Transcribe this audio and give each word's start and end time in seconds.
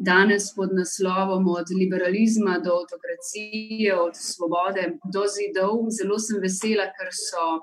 danes 0.00 0.54
pod 0.56 0.70
naslovom 0.72 1.48
Od 1.48 1.66
liberalizma 1.80 2.58
do 2.64 2.72
avtokracije, 2.80 3.94
od 4.06 4.14
svobode 4.16 4.84
do 5.14 5.22
zidov. 5.34 5.90
Zelo 5.98 6.18
sem 6.18 6.40
vesela, 6.40 6.86
ker 6.96 7.12
so 7.12 7.60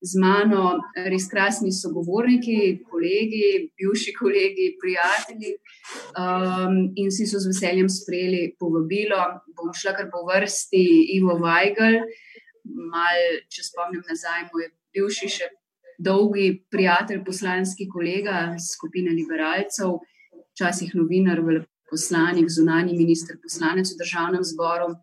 z 0.00 0.16
mano 0.16 0.78
res 1.12 1.26
krasni 1.28 1.72
sogovorniki, 1.72 2.80
kolegi, 2.88 3.68
bivši 3.76 4.14
kolegi, 4.16 4.66
prijatelji. 4.80 5.52
Um, 6.16 6.76
in 6.96 7.10
vsi 7.10 7.26
so 7.28 7.42
z 7.42 7.50
veseljem 7.52 7.88
sprejeli 7.92 8.54
povabilo. 8.60 9.20
Bom 9.56 9.74
šla 9.74 9.96
kar 9.98 10.08
po 10.12 10.24
vrsti 10.28 10.84
Ivo 11.18 11.36
Weigl. 11.42 12.00
Mal, 12.64 13.42
če 13.50 13.66
spomnim 13.66 14.04
nazaj, 14.08 14.46
moj 14.52 14.70
bivši 14.94 15.28
še 15.36 15.50
dolgi 16.00 16.46
prijatelj, 16.72 17.24
poslanski 17.26 17.88
kolega 17.90 18.54
skupine 18.62 19.12
liberalcev, 19.12 19.98
včasih 20.54 20.94
novinar, 20.96 21.42
poslanik, 21.90 22.48
zunani 22.50 22.96
minister, 22.96 23.36
poslanec 23.42 23.90
v 23.92 24.00
državnem 24.02 24.44
zboru. 24.44 24.94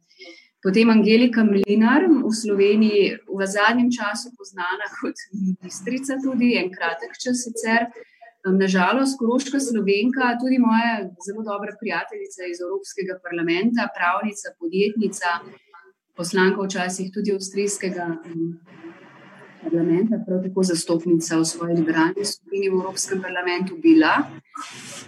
Potem 0.64 0.90
Angelika 0.90 1.44
Mlinar, 1.44 2.08
v 2.10 2.34
Sloveniji 2.34 3.18
v 3.28 3.40
zadnjem 3.46 3.92
času 3.94 4.34
poznana 4.38 4.90
kot 5.00 5.16
ministrica, 5.32 6.18
tudi 6.24 6.56
en 6.58 6.72
kratek 6.74 7.14
čas 7.20 7.46
sicer. 7.46 7.88
Nažalost, 8.48 9.18
Koroška 9.20 9.60
Slovenka, 9.60 10.38
tudi 10.40 10.58
moja 10.58 11.04
zelo 11.26 11.44
dobra 11.44 11.76
prijateljica 11.80 12.48
iz 12.48 12.62
Evropskega 12.64 13.20
parlamenta, 13.24 13.90
pravnica, 13.98 14.56
podjetnica, 14.60 15.30
poslanka 16.16 16.64
včasih 16.64 17.12
tudi 17.14 17.36
avstrijskega 17.36 18.08
parlamenta, 19.64 20.20
prav 20.26 20.44
tako 20.44 20.64
zastopnica 20.64 21.38
v 21.38 21.46
svoji 21.46 21.76
liberalni 21.76 22.26
skupini 22.26 22.70
v 22.70 22.74
Evropskem 22.74 23.22
parlamentu, 23.22 23.78
bila. 23.82 24.28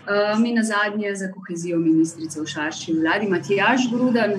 Um, 0.09 0.45
in 0.45 0.55
na 0.55 0.63
zadnje 0.63 1.15
za 1.15 1.31
kohezijo 1.31 1.79
ministrice 1.79 2.41
v 2.41 2.45
Šarši 2.45 2.93
vladi, 2.93 3.27
Matijaš 3.27 3.89
Grudan, 3.91 4.31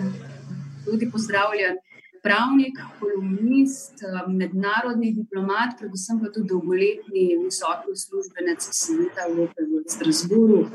tudi 0.84 1.10
pozdravljen, 1.10 1.76
pravnik, 2.22 2.78
kolumnist, 3.00 4.02
um, 4.04 4.36
mednarodni 4.36 5.12
diplomat, 5.12 5.76
predvsem 5.78 6.20
pa 6.20 6.32
tudi 6.32 6.48
dolgoletni 6.48 7.26
visoki 7.44 7.92
uslužbenec 7.92 8.68
Sveta 8.70 9.28
Evrope 9.28 9.62
v 9.62 9.84
Strasburu, 9.88 10.66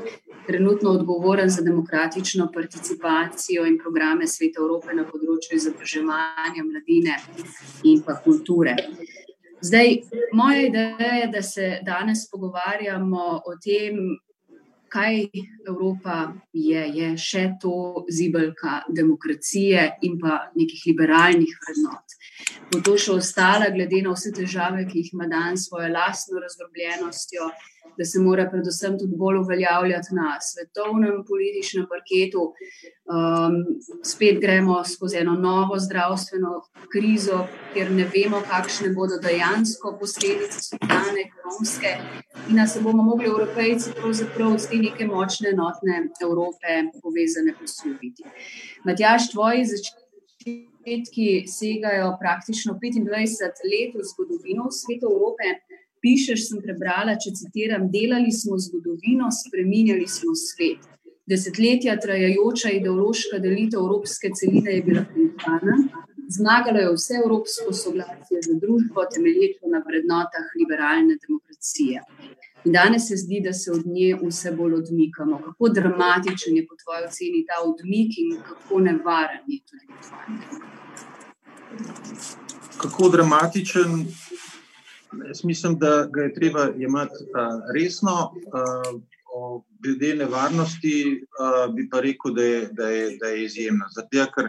trenutno 0.46 0.90
odgovoren 0.90 1.50
za 1.50 1.62
demokratično 1.62 2.50
participacijo 2.54 3.66
in 3.66 3.78
programe 3.78 4.26
Sveta 4.26 4.60
Evrope 4.60 4.94
na 4.94 5.04
področju 5.04 5.56
izobraževanja, 5.60 6.64
mladine 6.64 7.20
in 7.84 8.02
pa 8.02 8.18
kulture. 8.24 8.76
Zdaj, 9.60 10.00
moja 10.32 10.66
ideja 10.66 11.14
je, 11.14 11.26
da 11.26 11.42
se 11.42 11.80
danes 11.82 12.30
pogovarjamo 12.30 13.42
o 13.46 13.56
tem, 13.64 14.18
kaj 14.96 15.28
Evropa 15.68 16.32
je, 16.52 16.82
je 16.98 17.08
še 17.20 17.44
to 17.60 18.06
zibelka 18.08 18.80
demokracije 18.88 19.84
in 20.08 20.18
pa 20.22 20.46
nekih 20.56 20.82
liberalnih 20.88 21.52
vrednot. 21.62 22.16
Bo 22.72 22.80
to 22.86 22.96
še 23.00 23.18
ostala, 23.20 23.68
glede 23.74 24.00
na 24.04 24.14
vse 24.16 24.32
težave, 24.36 24.86
ki 24.88 25.02
jih 25.02 25.14
ima 25.14 25.28
danes 25.30 25.66
s 25.66 25.70
svojo 25.70 25.92
lastno 25.92 26.40
razdrobljenostjo, 26.40 27.50
da 27.98 28.04
se 28.04 28.20
mora 28.20 28.48
predvsem 28.50 28.98
tudi 28.98 29.16
bolj 29.16 29.36
uveljavljati 29.36 30.14
na 30.14 30.36
svetovnem 30.40 31.24
političnem 31.28 31.86
parketu. 31.92 32.52
Um, 33.06 33.54
spet 34.04 34.40
gremo 34.40 34.84
skozi 34.84 35.16
eno 35.16 35.34
novo 35.34 35.78
zdravstveno 35.78 36.52
krizo, 36.92 37.44
ker 37.74 37.90
ne 37.90 38.08
vemo, 38.14 38.42
kakšne 38.50 38.90
bodo 38.98 39.20
dejansko 39.22 39.94
posledice 40.00 40.60
socialne, 40.60 41.28
ekonomske, 41.28 41.92
in 42.48 42.56
da 42.56 42.66
se 42.66 42.80
bomo 42.80 43.02
mogli, 43.02 43.26
evropejci, 43.26 43.94
pravzaprav 44.00 44.52
od 44.52 44.68
te 44.70 44.82
neke 44.86 45.06
močne, 45.10 45.52
enotne 45.52 46.02
Evrope 46.22 46.80
povezane 47.02 47.54
posloviti. 47.60 48.24
Matjaš, 48.88 49.30
tvoji 49.34 49.66
začetki 49.74 51.28
segajo 51.50 52.14
praktično 52.20 52.78
25 52.82 53.66
let 53.72 53.98
v 53.98 54.06
zgodovino 54.12 54.70
sveta 54.70 55.10
Evrope 55.10 55.56
pišeš, 56.06 56.48
sem 56.48 56.62
prebrala, 56.64 57.16
če 57.22 57.34
citiram: 57.40 57.88
Delali 57.92 58.32
smo 58.32 58.58
zgodovino, 58.60 59.30
spremenjali 59.42 60.06
smo 60.10 60.34
svet. 60.38 60.84
Desetletja 61.26 61.96
trajajoča 62.02 62.70
ideološka 62.76 63.40
delitev 63.42 63.82
evropske 63.82 64.30
celine 64.38 64.76
je 64.76 64.82
bila 64.86 65.02
končana, 65.10 65.74
zmagalo 66.36 66.84
je 66.84 66.92
vse 66.94 67.16
evropsko 67.22 67.74
soglasje 67.74 68.42
za 68.46 68.54
družbo, 68.62 69.08
temelječo 69.14 69.72
na 69.72 69.82
vrednotah 69.88 70.54
liberalne 70.60 71.18
demokracije. 71.24 72.04
In 72.66 72.72
danes 72.72 73.08
se 73.08 73.16
zdi, 73.16 73.40
da 73.44 73.52
se 73.52 73.70
od 73.72 73.86
nje 73.86 74.16
vse 74.22 74.52
bolj 74.52 74.74
odmikamo. 74.74 75.38
Kako 75.44 75.68
dramatičen 75.68 76.56
je 76.56 76.66
po 76.66 76.74
tvoji 76.82 77.04
oceni 77.06 77.44
ta 77.46 77.62
odmik 77.62 78.18
in 78.18 78.40
kako 78.48 78.80
nevaren 78.80 79.44
je 79.46 79.60
tudi 79.70 79.86
po 79.86 79.98
tvojem? 80.08 80.40
Kako 82.76 83.08
dramatičen 83.08 84.06
Jaz 85.26 85.44
mislim, 85.44 85.78
da 85.78 86.06
ga 86.12 86.22
je 86.22 86.34
treba 86.34 86.68
imeti 86.78 87.14
uh, 87.24 87.62
resno. 87.74 88.32
Uh, 88.46 89.62
glede 89.80 90.14
nevarnosti, 90.14 91.22
uh, 91.40 91.74
bi 91.74 91.88
pa 91.90 92.00
rekel, 92.00 92.34
da 92.34 92.42
je, 92.42 92.68
da 92.72 92.88
je, 92.88 93.16
da 93.20 93.26
je 93.26 93.44
izjemna. 93.44 93.88
Zato, 93.94 94.30
ker 94.34 94.48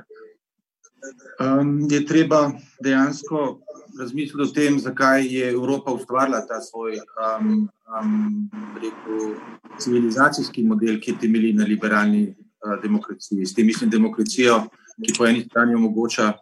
um, 1.39 1.87
je 1.91 2.05
treba 2.05 2.51
dejansko 2.83 3.59
razmisliti 3.99 4.41
o 4.41 4.53
tem, 4.53 4.79
zakaj 4.79 5.25
je 5.25 5.51
Evropa 5.51 5.91
ustvarila 5.91 6.41
ta 6.47 6.61
svoj 6.61 6.99
um, 6.99 7.69
um, 8.01 8.49
rekel, 8.75 9.35
civilizacijski 9.79 10.63
model, 10.63 10.99
ki 11.01 11.17
temelji 11.21 11.53
na 11.53 11.65
liberalni 11.65 12.27
uh, 12.27 12.81
demokraciji. 12.81 13.45
S 13.45 13.53
tem 13.53 13.65
mislim 13.65 13.89
demokracijo, 13.89 14.63
ki 15.05 15.13
po 15.17 15.25
eni 15.25 15.45
strani 15.49 15.75
omogoča 15.75 16.33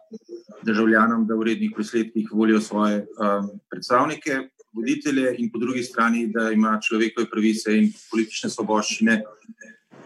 državljanom, 0.62 1.26
da 1.26 1.34
v 1.34 1.42
rednih 1.50 1.72
presledkih 1.74 2.28
volijo 2.32 2.60
svoje 2.60 3.06
um, 3.20 3.50
predstavnike, 3.70 4.48
voditelje, 4.72 5.34
in 5.38 5.50
po 5.52 5.58
drugi 5.58 5.82
strani, 5.82 6.26
da 6.32 6.50
ima 6.50 6.78
človekove 6.82 7.30
pravice 7.30 7.76
in 7.78 7.92
politične 8.10 8.50
svoboščine 8.50 9.22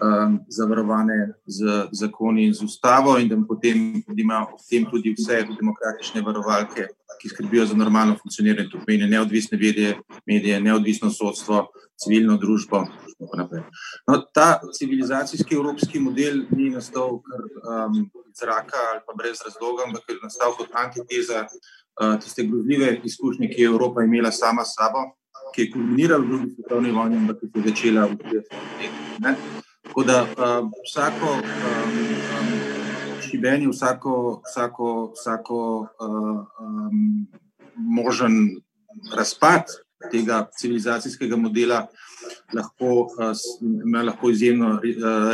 um, 0.02 0.40
zavarovane 0.48 1.32
z 1.46 1.88
zakoni 1.92 2.46
in 2.46 2.54
z 2.54 2.62
ustavo, 2.62 3.18
in 3.18 3.28
da 3.28 3.36
potem 3.48 4.02
ima 4.16 4.46
v 4.46 4.62
tem 4.70 4.86
tudi 4.90 5.14
vse 5.18 5.44
demokratične 5.48 6.22
varovalke, 6.22 6.88
ki 7.20 7.28
skrbijo 7.28 7.66
za 7.66 7.76
normalno 7.76 8.16
funkcioniranje, 8.16 8.70
to 8.70 8.78
pomeni 8.78 9.10
neodvisne 9.10 9.58
medije, 9.58 9.98
medije 10.26 10.60
neodvisno 10.60 11.10
sodstvo, 11.10 11.66
civilno 12.00 12.36
družbo. 12.36 12.86
No, 14.08 14.16
ta 14.34 14.60
civilizacijski 14.78 15.54
evropski 15.54 16.00
model 16.00 16.44
ni 16.50 16.70
nastal 16.70 17.20
kar 17.22 17.44
um, 17.44 18.10
zraka 18.40 18.80
ali 18.92 19.00
pa 19.06 19.12
brez 19.18 19.42
razloga, 19.44 19.84
ampak 19.86 20.08
je 20.08 20.16
nastal 20.22 20.56
kot 20.56 20.68
antiteza 20.72 21.44
uh, 21.44 22.16
tiste 22.20 22.44
grozljive 22.48 23.00
izkušnje, 23.04 23.50
ki 23.52 23.62
je 23.62 23.66
Evropa 23.66 24.02
imela 24.02 24.32
sama 24.32 24.64
s 24.64 24.74
sabo, 24.78 25.10
ki 25.54 25.62
je 25.62 25.72
kulminirala 25.72 26.24
v 26.24 26.28
drugi 26.28 26.54
svetovni 26.54 26.92
vojni, 26.92 27.16
ampak 27.16 27.40
ki 27.40 27.50
je 27.54 27.68
začela 27.68 28.06
v 28.06 28.16
30 28.16 28.54
letih. 29.20 29.59
Tako 29.90 30.04
da 30.04 30.22
uh, 30.22 30.70
vsako 30.90 31.32
um, 31.32 31.42
um, 32.40 32.48
šibenje, 33.30 33.68
vsako, 33.68 34.42
vsako, 34.50 35.12
vsako 35.20 35.80
uh, 35.80 36.08
um, 36.60 37.26
možen 37.74 38.32
razpad 39.16 39.62
tega 40.12 40.46
civilizacijskega 40.60 41.36
modela 41.36 41.86
lahko, 42.54 43.00
uh, 43.00 43.36
ima 43.86 44.02
lahko 44.02 44.30
izjemno 44.30 44.80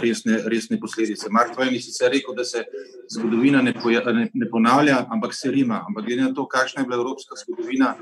resne, 0.02 0.40
resne 0.46 0.80
posledice. 0.80 1.26
Mark 1.30 1.52
Twain 1.56 1.72
je 1.72 1.80
sicer 1.80 2.12
rekel, 2.12 2.34
da 2.34 2.44
se 2.44 2.64
zgodovina 3.12 3.62
ne, 3.62 3.74
poja, 3.82 4.00
ne, 4.12 4.30
ne 4.34 4.50
ponavlja, 4.50 5.04
ampak 5.10 5.34
se 5.34 5.50
rima. 5.50 5.84
Ampak 5.88 6.04
glede 6.04 6.22
na 6.22 6.34
to, 6.34 6.48
kakšna 6.48 6.82
je 6.82 6.86
bila 6.86 6.96
evropska 6.96 7.34
zgodovina 7.44 7.94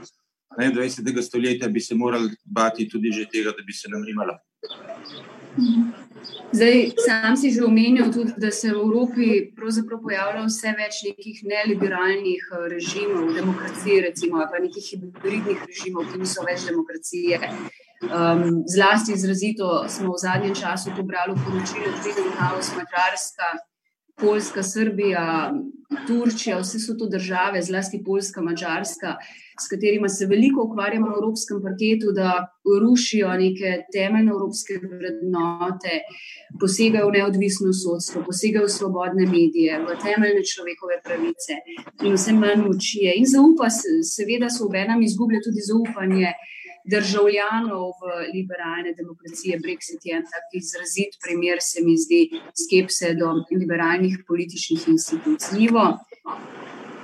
ne, 0.58 0.70
20. 0.74 1.22
stoletja, 1.22 1.68
bi 1.68 1.80
se 1.80 1.94
morali 1.94 2.30
bati 2.44 2.88
tudi 2.88 3.10
že 3.12 3.26
tega, 3.32 3.50
da 3.50 3.62
bi 3.66 3.72
se 3.72 3.88
nam 3.90 4.04
rimala. 4.04 4.38
Zdaj, 6.54 6.92
sam 7.06 7.36
si 7.36 7.50
že 7.50 7.64
omenil, 7.64 8.12
tudi, 8.12 8.32
da 8.36 8.50
se 8.50 8.70
v 8.70 8.78
Evropi 8.78 9.26
pojavlja 10.02 10.44
vse 10.46 10.74
več 10.78 11.00
nekih 11.08 11.40
neliberalnih 11.50 12.42
eh, 12.52 12.68
režimov, 12.70 13.34
demokracije, 13.34 14.02
recimo, 14.08 14.44
pa 14.52 14.62
nekih 14.62 14.84
hibridnih 14.90 15.64
režimov, 15.66 16.06
ki 16.12 16.22
niso 16.22 16.46
več 16.46 16.68
demokracije. 16.70 17.40
Um, 18.04 18.62
zlasti 18.68 19.14
izrazito 19.16 19.88
smo 19.88 20.12
v 20.12 20.20
zadnjem 20.20 20.54
času 20.54 20.92
pobrali 20.96 21.34
poročilo, 21.44 21.90
da 22.04 22.12
je 22.12 22.30
Haus, 22.38 22.70
Mačarska, 22.76 23.54
Poljska, 24.20 24.62
Srbija, 24.62 25.54
Turčija, 26.06 26.58
vse 26.58 26.78
so 26.78 26.94
to 26.98 27.06
države, 27.06 27.62
zlasti 27.62 28.02
Poljska, 28.06 28.42
Mačarska, 28.42 29.16
s 29.60 29.68
katerimi 29.70 30.08
se 30.08 30.26
veliko 30.26 30.62
ukvarjamo 30.62 31.06
na 31.06 31.14
evropskem 31.16 31.62
parketu, 31.62 32.12
da 32.12 32.46
rušijo 32.82 33.28
neke 33.28 33.82
temeljne 33.92 34.30
evropske 34.30 34.78
vrednote, 34.82 36.00
posegajo 36.60 37.08
v 37.08 37.16
neodvisno 37.18 37.72
sodstvo, 37.72 38.22
posegajo 38.26 38.66
v 38.66 38.74
svobodne 38.76 39.26
medije, 39.26 39.78
v 39.86 39.98
temeljne 40.02 40.42
človekove 40.52 41.00
pravice 41.04 41.60
in 42.02 42.18
vse 42.18 42.32
manj 42.32 42.66
moči. 42.66 43.06
In 43.14 43.26
zaupa, 43.30 43.70
seveda, 44.14 44.50
so 44.50 44.70
v 44.70 44.82
enem 44.82 45.06
izgublja 45.06 45.42
tudi 45.46 45.62
zaupanje 45.62 46.34
državljanov 46.84 47.92
v 48.00 48.04
liberalne 48.34 48.92
demokracije. 48.96 49.58
Brexit 49.64 50.00
je 50.04 50.16
en 50.16 50.24
tak 50.24 50.44
izrazit 50.52 51.16
primer, 51.24 51.58
se 51.60 51.82
mi 51.84 51.96
zdi, 51.96 52.22
skepse 52.64 53.14
do 53.14 53.32
liberalnih 53.50 54.18
političnih 54.28 54.88
institucij. 54.88 55.68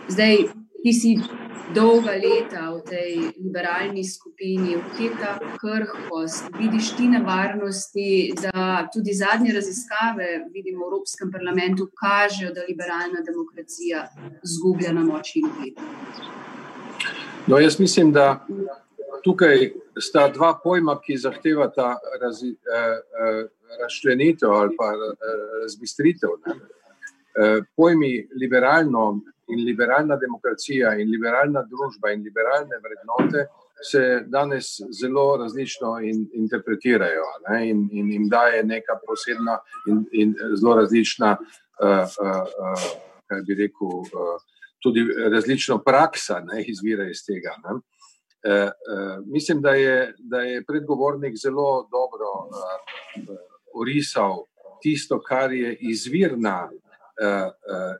Zdaj, 0.09 0.37
ti 0.83 0.93
si 0.93 1.19
dolga 1.75 2.13
leta 2.13 2.71
v 2.75 2.83
tej 2.83 3.13
liberalni 3.39 4.05
skupini, 4.05 4.75
v 4.77 4.85
tej 4.99 5.11
ta 5.21 5.39
krhkost, 5.61 6.51
vidiš 6.59 6.97
ti 6.97 7.09
nevarnosti, 7.09 8.35
da 8.43 8.89
tudi 8.93 9.15
zadnje 9.15 9.55
raziskave, 9.55 10.51
vidimo 10.53 10.85
v 10.85 10.89
Evropskem 10.91 11.31
parlamentu, 11.31 11.89
kažejo, 11.95 12.53
da 12.55 12.67
liberalna 12.69 13.23
demokracija 13.27 14.09
zgublja 14.43 14.93
na 14.93 15.05
moči 15.05 15.41
in 15.41 15.47
vpliv. 15.47 15.75
No, 17.47 17.59
jaz 17.59 17.79
mislim, 17.81 18.13
da 18.13 18.47
tukaj 19.25 19.71
sta 20.01 20.29
dva 20.29 20.55
pojma, 20.65 20.99
ki 21.05 21.17
zahtevata 21.17 21.95
raz, 22.23 22.43
eh, 22.43 22.53
eh, 22.77 23.45
razčlenitev 23.83 24.51
ali 24.51 24.77
pa 24.77 24.93
eh, 24.93 25.15
razbistritev. 25.63 26.31
Eh, 26.41 27.63
pojmi 27.77 28.29
liberalno 28.41 29.21
in 29.49 29.65
liberalna 29.65 30.17
demokracija 30.17 30.95
in 30.99 31.11
liberalna 31.11 31.63
družba 31.63 32.11
in 32.13 32.23
liberalne 32.23 32.79
vrednote 32.83 33.47
se 33.83 34.25
danes 34.27 34.81
zelo 35.01 35.37
različno 35.37 35.99
in, 36.01 36.27
interpretirajo 36.33 37.25
ne, 37.49 37.69
in, 37.71 37.89
in 37.93 38.13
jim 38.13 38.29
daje 38.29 38.63
neka 38.65 38.99
posebna 39.07 39.59
in, 39.87 40.05
in 40.13 40.35
zelo 40.61 40.75
različna, 40.77 41.37
uh, 41.41 41.89
uh, 41.89 42.43
uh, 42.43 42.85
kaj 43.27 43.43
bi 43.47 43.55
rekel, 43.63 43.89
uh, 43.89 44.43
tudi 44.83 45.07
različno 45.33 45.79
praksa 45.79 46.41
ne, 46.41 46.65
izvira 46.67 47.09
iz 47.11 47.25
tega. 47.27 47.57
Ne. 47.65 47.81
Uh, 48.41 48.73
uh, 48.73 49.27
mislim, 49.27 49.61
da 49.61 49.71
je, 49.71 50.15
da 50.19 50.41
je 50.41 50.65
predgovornik 50.65 51.37
zelo 51.37 51.89
dobro 51.93 52.31
uh, 52.49 53.37
orisal 53.75 54.45
tisto, 54.83 55.21
kar 55.21 55.53
je 55.53 55.77
izvirna 55.81 56.71
uh, 56.73 57.47
uh, 57.47 57.97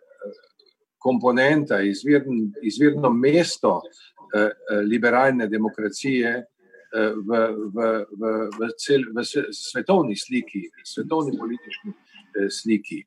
komponenta, 1.01 1.81
izvirn, 1.81 2.53
izvirno 2.63 3.11
mesto 3.11 3.81
eh, 3.83 4.41
eh, 4.41 4.77
liberalne 4.85 5.47
demokracije 5.49 6.31
eh, 6.37 7.13
v, 7.29 7.41
v, 7.75 7.89
v, 8.21 8.33
v, 8.59 8.71
cel, 8.79 9.07
v 9.17 9.25
svetovni 9.53 10.17
sliki, 10.17 10.67
svetovni 10.85 11.39
politični 11.39 11.95
eh, 11.95 12.51
sliki. 12.53 13.01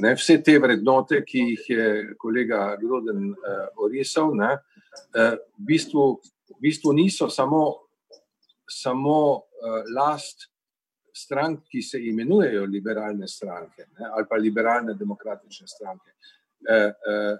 Ne, 0.00 0.14
vse 0.14 0.38
te 0.46 0.54
vrednote, 0.62 1.24
ki 1.26 1.46
jih 1.52 1.64
je 1.74 1.88
kolega 2.22 2.76
Groden 2.80 3.32
eh, 3.32 3.64
orisal, 3.82 4.30
ne, 4.38 4.54
eh, 4.54 5.34
v, 5.34 5.66
bistvu, 5.72 6.06
v 6.50 6.60
bistvu 6.60 6.92
niso 6.92 7.28
samo, 7.30 7.62
samo 8.68 9.18
eh, 9.36 9.84
last 9.96 10.48
strank, 11.14 11.66
ki 11.68 11.82
se 11.82 12.00
imenujejo 12.06 12.64
liberalne 12.64 13.28
stranke 13.28 13.86
ne, 13.98 14.10
ali 14.14 14.26
pa 14.28 14.36
liberalne 14.36 14.94
demokratične 14.94 15.66
stranke. 15.68 16.14
Eh, 16.68 16.92
eh, 17.12 17.36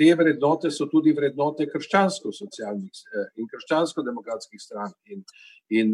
te 0.00 0.14
vrednote 0.16 0.70
so 0.72 0.86
tudi 0.88 1.12
vrednote 1.12 1.66
krščansko-socialnih 1.68 3.00
eh, 3.12 3.26
in 3.42 3.48
krščansko-demokratskih 3.50 4.62
strank 4.62 5.12
in, 5.12 5.20
in 5.76 5.92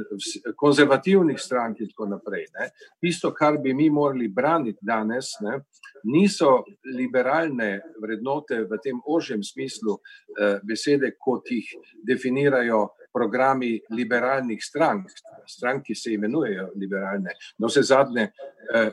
konzervativnih 0.60 1.40
strank 1.42 1.80
in 1.82 1.90
tako 1.90 2.06
naprej. 2.12 2.44
Ne. 2.54 2.68
Tisto, 3.02 3.32
kar 3.34 3.58
bi 3.62 3.74
mi 3.74 3.88
morali 3.90 4.28
braniti 4.30 4.86
danes, 4.86 5.32
ne, 5.42 5.58
niso 6.06 6.52
liberalne 6.86 7.72
vrednote 8.02 8.62
v 8.70 8.78
tem 8.84 9.00
ožjem 9.02 9.42
smislu 9.42 9.98
eh, 9.98 10.60
besede, 10.62 11.16
kot 11.18 11.50
jih 11.50 11.74
definirajo 12.06 12.84
programi 13.16 13.74
liberalnih 13.96 14.62
strank, 14.62 15.10
strank, 15.50 15.82
ki 15.88 15.98
se 15.98 16.14
imenujejo 16.14 16.70
liberalne. 16.78 17.34
No, 17.58 17.72
vse 17.72 17.82
zadnje, 17.90 18.30
eh, 18.70 18.92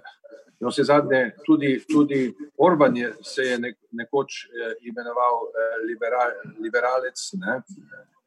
No, 0.63 0.69
vse 0.69 0.83
zadnje, 0.83 1.31
tudi, 1.45 1.83
tudi 1.91 2.33
Orban 2.57 2.95
je, 2.97 3.13
se 3.21 3.41
je 3.41 3.57
nekoč 3.91 4.45
eh, 4.45 4.75
imenoval 4.87 5.35
eh, 5.43 5.73
liberal, 5.87 6.31
liberalec, 6.63 7.19
ne? 7.33 7.57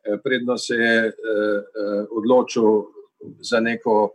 Eh, 0.05 0.19
predno 0.25 0.59
se 0.59 0.75
je 0.75 1.13
odločil 2.11 2.85
za 3.41 3.61
neko, 3.61 4.13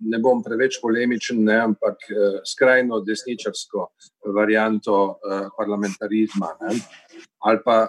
ne 0.00 0.18
bom 0.18 0.40
preveč 0.42 0.80
polemičen, 0.82 1.44
ne, 1.44 1.58
ampak 1.60 2.08
skrajno 2.44 2.98
desničarsko 3.06 3.84
varianto 4.34 5.20
parlamentarizma. 5.56 6.48
Ne? 6.64 6.80
Ali 7.46 7.62
pa 7.64 7.84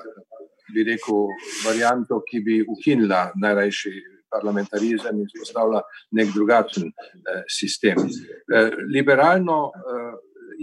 bi 0.73 0.83
rekel, 0.85 1.31
varianto, 1.65 2.21
ki 2.27 2.43
bi 2.45 2.59
ukinila 2.67 3.31
najrajši 3.41 3.95
parlamentarizem 4.31 5.19
in 5.19 5.27
spostavlja 5.29 5.81
nek 6.17 6.31
drugačen 6.35 6.87
eh, 6.91 7.41
sistem. 7.49 7.99
Eh, 8.01 8.71
liberalno, 8.93 9.71
eh, 9.75 10.13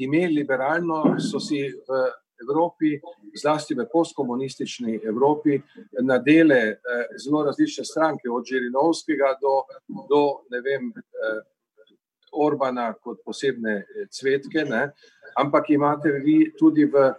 ime 0.05 0.27
liberalno 0.33 1.19
so 1.19 1.41
si 1.41 1.63
v 1.69 2.01
Evropi, 2.39 2.95
zlasti 3.35 3.75
v 3.75 3.89
postkomunistični 3.93 5.01
Evropi, 5.05 5.59
nadele 6.01 6.61
eh, 6.71 7.07
zelo 7.19 7.45
različne 7.45 7.85
stranke, 7.85 8.31
od 8.31 8.47
Žirinovskega 8.47 9.37
do, 9.43 9.63
do 10.11 10.25
ne 10.51 10.65
vem. 10.65 10.91
Eh, 10.97 11.47
Orbana 12.33 12.93
kot 12.93 13.23
posebne 13.25 13.75
eh, 13.79 14.07
cvetke, 14.11 14.65
ne? 14.69 14.91
ampak 15.39 15.71
imate 15.71 16.13
vi 16.25 16.53
tudi 16.59 16.85
v 16.85 17.09
eh, 17.09 17.15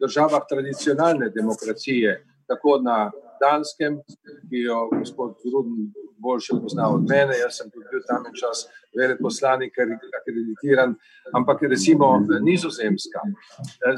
državah 0.00 0.46
tradicionalne 0.48 1.30
demokracije, 1.34 2.18
tako 2.46 2.78
na 2.82 3.10
Danskem, 3.40 4.00
ki 4.48 4.66
jo 4.68 4.88
gospod 4.92 5.36
Rudin 5.52 5.92
boljše 6.18 6.52
pozna 6.62 6.88
od 6.94 7.02
mene. 7.10 7.34
Jaz 7.44 7.52
sem 7.58 7.70
tudi 7.70 7.86
bil 7.92 8.02
tam 8.10 8.22
čas 8.40 8.58
veleposlanik, 8.98 9.72
akreditiran, 10.20 10.94
ampak 11.38 11.62
recimo 11.62 12.06
nizozemska. 12.48 13.20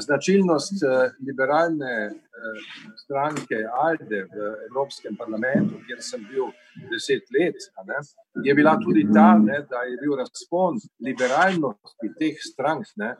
Značilnost 0.05 0.83
eh, 0.83 1.11
liberalne 1.27 1.93
eh, 2.05 2.13
stranke 3.03 3.57
Alde 3.85 4.19
v 4.33 4.51
Evropskem 4.69 5.15
parlamentu, 5.21 5.79
kjer 5.87 6.01
sem 6.09 6.25
bil 6.31 6.51
deset 6.91 7.23
let, 7.35 7.59
ne, 7.87 7.99
je 8.47 8.55
bila 8.55 8.75
tudi 8.83 9.05
ta, 9.13 9.29
ne, 9.49 9.63
da 9.71 9.83
je 9.89 9.97
bil 10.03 10.17
razpon 10.19 10.79
liberalnosti 11.07 12.13
teh 12.19 12.35
strank, 12.51 12.85
ne, 12.95 13.15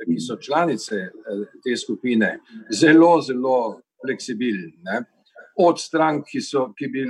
ki 0.00 0.18
so 0.26 0.36
članice 0.36 0.98
eh, 1.06 1.46
te 1.62 1.76
skupine, 1.76 2.38
zelo, 2.82 3.14
zelo 3.22 3.80
fleksibilen 4.02 5.06
od 5.60 5.80
strank, 5.80 6.26
ki, 6.30 6.40
so, 6.44 6.70
ki 6.76 6.88
bi 6.92 7.04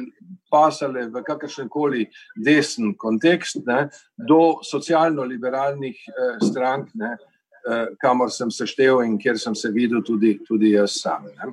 pasale 0.50 1.07
v 1.09 1.23
kakršen 1.26 1.69
koli 1.71 2.07
desen 2.37 2.95
kontekst, 2.99 3.62
ne, 3.66 3.87
do 4.28 4.61
socialno-liberalnih 4.66 6.04
eh, 6.11 6.37
strank, 6.50 6.92
ne, 6.95 7.16
eh, 7.16 7.87
kamor 8.02 8.33
sem 8.35 8.50
se 8.50 8.66
števil 8.66 9.04
in 9.07 9.19
kjer 9.19 9.38
sem 9.38 9.54
se 9.54 9.71
videl 9.75 10.04
tudi, 10.07 10.38
tudi 10.47 10.75
jaz 10.75 11.00
sam. 11.00 11.28
Ne. 11.30 11.52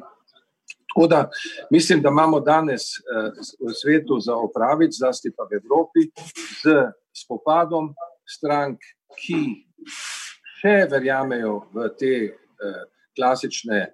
Tako 0.97 1.07
da 1.07 1.29
mislim, 1.71 2.01
da 2.01 2.09
imamo 2.09 2.39
danes 2.39 2.81
eh, 2.81 3.31
v 3.67 3.73
svetu 3.73 4.19
za 4.19 4.35
opraviti, 4.35 4.97
zlasti 4.97 5.31
pa 5.37 5.43
v 5.43 5.59
Evropi, 5.61 6.09
z 6.63 6.91
spopadom 7.13 7.91
strank, 8.25 8.81
ki 9.17 9.41
še 10.57 10.87
verjamejo 10.89 11.67
v 11.73 11.89
te 11.99 12.13
eh, 12.25 12.81
klasične 13.13 13.93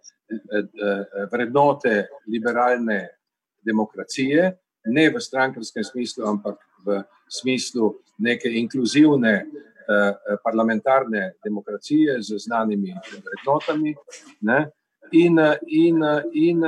vrednote 1.31 2.07
liberalne 2.27 2.99
demokracije, 3.65 4.51
ne 4.85 5.09
v 5.09 5.19
strankarskem 5.19 5.83
smislu, 5.83 6.25
ampak 6.27 6.59
v 6.85 7.03
smislu 7.29 7.93
neke 8.19 8.49
inkluzivne 8.49 9.33
eh, 9.33 10.13
parlamentarne 10.43 11.33
demokracije 11.43 12.21
z 12.21 12.39
znanimi 12.45 12.95
vrednotami 13.23 13.95
ne, 14.41 14.59
in, 15.11 15.39
in, 15.67 16.03
in 16.33 16.63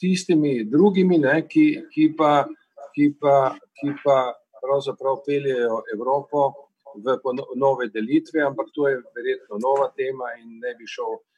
tistimi 0.00 0.64
drugimi, 0.64 1.18
ne, 1.18 1.42
ki, 1.48 1.66
ki, 1.92 2.14
pa, 2.18 2.46
ki, 2.94 3.12
pa, 3.20 3.54
ki 3.78 3.94
pa 4.04 4.18
pravzaprav 4.62 5.22
peljejo 5.26 5.82
Evropo 5.94 6.52
v 6.94 7.16
nove 7.56 7.88
delitve, 7.88 8.42
ampak 8.44 8.68
to 8.74 8.88
je 8.88 9.00
verjetno 9.16 9.58
nova 9.62 9.88
tema 9.96 10.34
in 10.40 10.58
ne 10.60 10.74
bi 10.78 10.86
šel 10.86 11.14
Eh, 11.14 11.20
eh, 11.20 11.31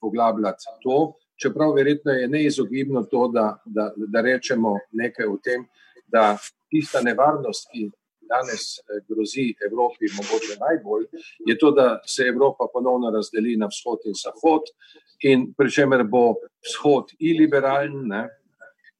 poglabljati 0.00 0.64
to. 0.82 1.12
Čeprav 1.42 1.72
verjetno 1.72 2.12
je 2.12 2.28
neizogibno 2.28 3.02
to, 3.02 3.28
da, 3.34 3.62
da, 3.64 3.92
da 3.96 4.20
rečemo 4.20 4.74
nekaj 4.92 5.26
o 5.26 5.38
tem, 5.44 5.64
da 6.06 6.36
tista 6.70 7.00
nevarnost, 7.00 7.68
ki 7.72 7.88
danes 8.30 8.78
eh, 8.78 9.00
grozi 9.08 9.54
Evropi, 9.66 10.12
mogoče 10.16 10.54
najbolj, 10.66 11.06
je 11.46 11.58
to, 11.58 11.70
da 11.70 12.00
se 12.06 12.22
Evropa 12.32 12.68
ponovno 12.72 13.10
razdeli 13.10 13.56
na 13.56 13.66
vzhod 13.66 14.06
in 14.10 14.18
zahod, 14.24 14.70
in 15.30 15.48
pri 15.56 15.70
čemer 15.70 16.04
bo 16.04 16.34
vzhod 16.66 17.14
iliberalen. 17.18 18.06
Ne? 18.12 18.28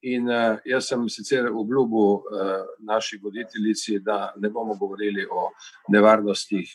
In 0.02 0.30
uh, 0.32 0.56
jaz 0.64 0.86
sem 0.88 1.02
sicer 1.12 1.50
obljubil 1.52 2.06
uh, 2.16 2.22
naši 2.88 3.18
voditeljici, 3.22 3.98
da 4.00 4.32
ne 4.36 4.48
bomo 4.48 4.74
govorili 4.80 5.26
o 5.28 5.50
nevarnostih 5.92 6.70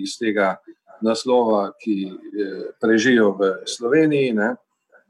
iz 0.00 0.14
tega 0.16 0.54
naslova, 1.02 1.72
ki 1.82 1.96
prežijo 2.80 3.32
v 3.38 3.52
Sloveniji, 3.66 4.32
ne? 4.38 4.54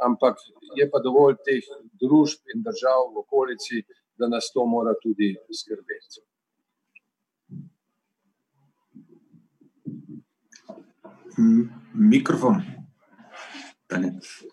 ampak 0.03 0.41
je 0.77 0.89
pa 0.91 0.99
dovolj 0.99 1.37
teh 1.47 1.63
družb 2.01 2.55
in 2.55 2.63
držav 2.65 3.13
v 3.15 3.23
okolici, 3.23 3.83
da 4.19 4.29
nas 4.29 4.51
to 4.55 4.67
mora 4.67 4.95
tudi 5.03 5.35
skrbeti. 5.53 6.23
Mikrofon. 11.95 12.63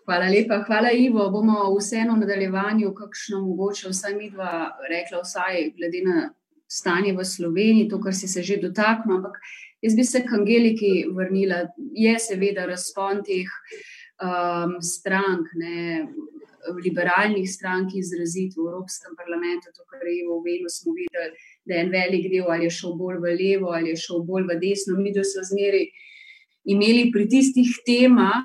Hvala 0.04 0.28
lepa, 0.28 0.62
hvala 0.66 0.90
Ivo. 0.92 1.30
Bomo 1.30 1.64
vseeno 1.78 2.14
v 2.14 2.24
nadaljevanju, 2.24 2.92
kakšno 2.94 3.40
mogoče 3.40 3.88
vsaj 3.88 4.14
mi 4.16 4.30
dva 4.30 4.76
rekla, 4.90 5.22
vsaj 5.24 5.70
glede 5.76 6.02
na 6.04 6.28
stanje 6.68 7.14
v 7.16 7.24
Sloveniji, 7.24 7.88
to, 7.88 8.00
kar 8.00 8.14
si 8.14 8.28
se 8.28 8.42
že 8.42 8.60
dotaknil, 8.62 9.16
ampak 9.16 9.40
jaz 9.82 9.96
bi 9.96 10.04
se 10.04 10.22
k 10.24 10.32
Angeliki 10.38 10.92
vrnila. 11.16 11.64
Je 11.96 12.18
seveda 12.18 12.66
razpon 12.68 13.22
teh 13.26 13.48
um, 14.22 14.76
strank, 14.84 15.48
ne, 15.54 16.06
liberalnih 16.84 17.48
strank 17.48 17.94
izrazit 17.96 18.52
v 18.56 18.66
Evropskem 18.66 19.16
parlamentu, 19.16 19.72
to, 19.72 19.84
kar 19.88 20.04
je 20.04 20.26
v 20.28 20.36
Venu 20.44 20.68
smo 20.68 20.92
videli, 20.96 21.32
da 21.64 21.74
je 21.74 21.84
en 21.86 21.92
velik 21.92 22.28
del 22.32 22.50
ali 22.52 22.68
je 22.68 22.76
šel 22.76 22.94
bolj 23.00 23.20
v 23.22 23.34
levo 23.38 23.72
ali 23.72 23.94
je 23.94 24.02
šel 24.04 24.24
bolj 24.28 24.46
v 24.50 24.58
desno. 24.60 24.98
Mi, 25.00 25.12
da 25.12 25.24
so 25.24 25.44
zmeri 25.48 25.86
imeli 26.68 27.08
pri 27.12 27.28
tistih 27.32 27.72
temah, 27.86 28.44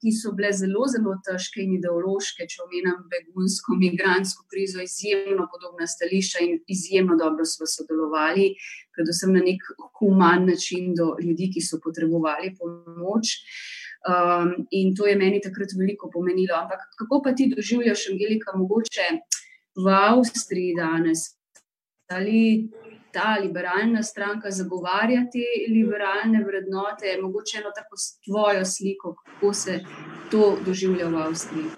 ki 0.00 0.12
so 0.16 0.32
bile 0.36 0.50
zelo, 0.56 0.86
zelo 0.88 1.14
težke 1.26 1.60
in 1.62 1.74
ideološke, 1.76 2.46
če 2.48 2.62
omenjam 2.64 3.02
begunsko, 3.12 3.76
migransko 3.80 4.46
krizo, 4.52 4.80
izjemno 4.84 5.46
podobna 5.52 5.88
stališča 5.88 6.44
in 6.46 6.56
izjemno 6.72 7.18
dobro 7.20 7.44
smo 7.44 7.68
sodelovali, 7.68 8.54
predvsem 8.96 9.34
na 9.36 9.44
nek 9.44 9.66
human 10.00 10.48
način 10.48 10.94
do 10.96 11.12
ljudi, 11.20 11.50
ki 11.54 11.64
so 11.64 11.80
potrebovali 11.84 12.54
pomoč. 12.58 13.36
Um, 14.00 14.54
in 14.72 14.94
to 14.96 15.04
je 15.06 15.16
meni 15.20 15.42
takrat 15.44 15.74
veliko 15.76 16.08
pomenilo. 16.12 16.56
Ampak 16.56 16.86
kako 16.98 17.20
pa 17.24 17.34
ti 17.36 17.50
doživljaš, 17.52 18.06
Angelika, 18.14 18.56
mogoče 18.56 19.10
v 19.76 19.92
Avstriji 19.92 20.78
danes? 20.78 21.26
Ali 22.08 22.70
ta 23.12 23.36
liberalna 23.42 24.02
stranka 24.02 24.50
zagovarja 24.50 25.24
te 25.32 25.44
liberalne 25.68 26.44
vrednote, 26.44 27.16
mogoče 27.22 27.58
eno 27.58 27.70
tako 27.76 27.96
tvojo 28.26 28.64
sliko, 28.64 29.14
kako 29.24 29.52
se 29.54 29.80
to 30.30 30.56
doživlja 30.66 31.08
v 31.08 31.22
Avstriji. 31.26 31.70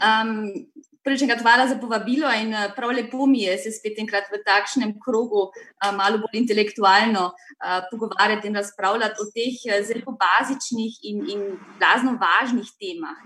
Um, 0.00 0.70
Prvič, 1.00 1.24
hvala 1.40 1.64
za 1.64 1.80
povabilo 1.80 2.28
in 2.28 2.52
eh, 2.52 2.72
prav 2.76 2.90
lepo 2.92 3.26
mi 3.26 3.42
je 3.42 3.56
se 3.58 3.70
spet 3.72 3.96
enkrat 3.98 4.28
v 4.28 4.42
takšnem 4.44 4.92
krogu 5.00 5.48
uh, 5.48 5.92
malo 5.96 6.20
bolj 6.20 6.36
intelektualno 6.42 7.22
uh, 7.32 7.80
pogovarjati 7.90 8.48
in 8.48 8.58
razpravljati 8.60 9.16
o 9.16 9.26
teh 9.32 9.56
zelo 9.88 10.12
bazičnih 10.20 10.98
in, 11.08 11.24
in 11.32 11.40
blazno 11.80 12.18
važnih 12.20 12.68
temah. 12.76 13.16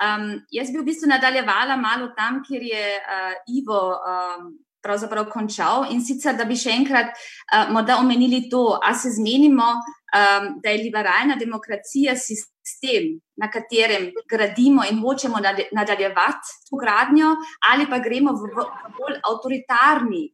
Um, 0.00 0.40
jaz 0.50 0.72
bi 0.72 0.80
v 0.80 0.86
bistvu 0.88 1.10
nadaljevala 1.12 1.76
malo 1.76 2.08
tam, 2.16 2.40
kjer 2.48 2.62
je 2.62 2.86
uh, 2.96 3.36
Ivo 3.60 3.82
um, 3.92 4.48
pravzaprav 4.88 5.28
končal. 5.32 5.86
In 5.92 6.00
sicer, 6.04 6.36
da 6.38 6.48
bi 6.48 6.56
še 6.56 6.72
enkrat 6.80 7.12
uh, 7.12 7.68
morda 7.74 8.00
omenili 8.00 8.46
to, 8.50 8.64
a 8.80 8.94
se 8.96 9.12
zmenimo, 9.18 9.68
um, 9.76 10.48
da 10.64 10.72
je 10.72 10.82
liberalna 10.86 11.36
demokracija 11.36 12.16
sistem, 12.16 13.18
na 13.40 13.46
katerem 13.52 14.10
gradimo 14.28 14.82
in 14.90 14.98
hočemo 15.00 15.38
nadaljevati 15.40 16.56
to 16.68 16.80
gradnjo, 16.80 17.36
ali 17.70 17.86
pa 17.88 18.00
gremo 18.04 18.34
v, 18.36 18.50
v 18.50 18.90
bolj 18.98 19.20
avtoritarni 19.30 20.24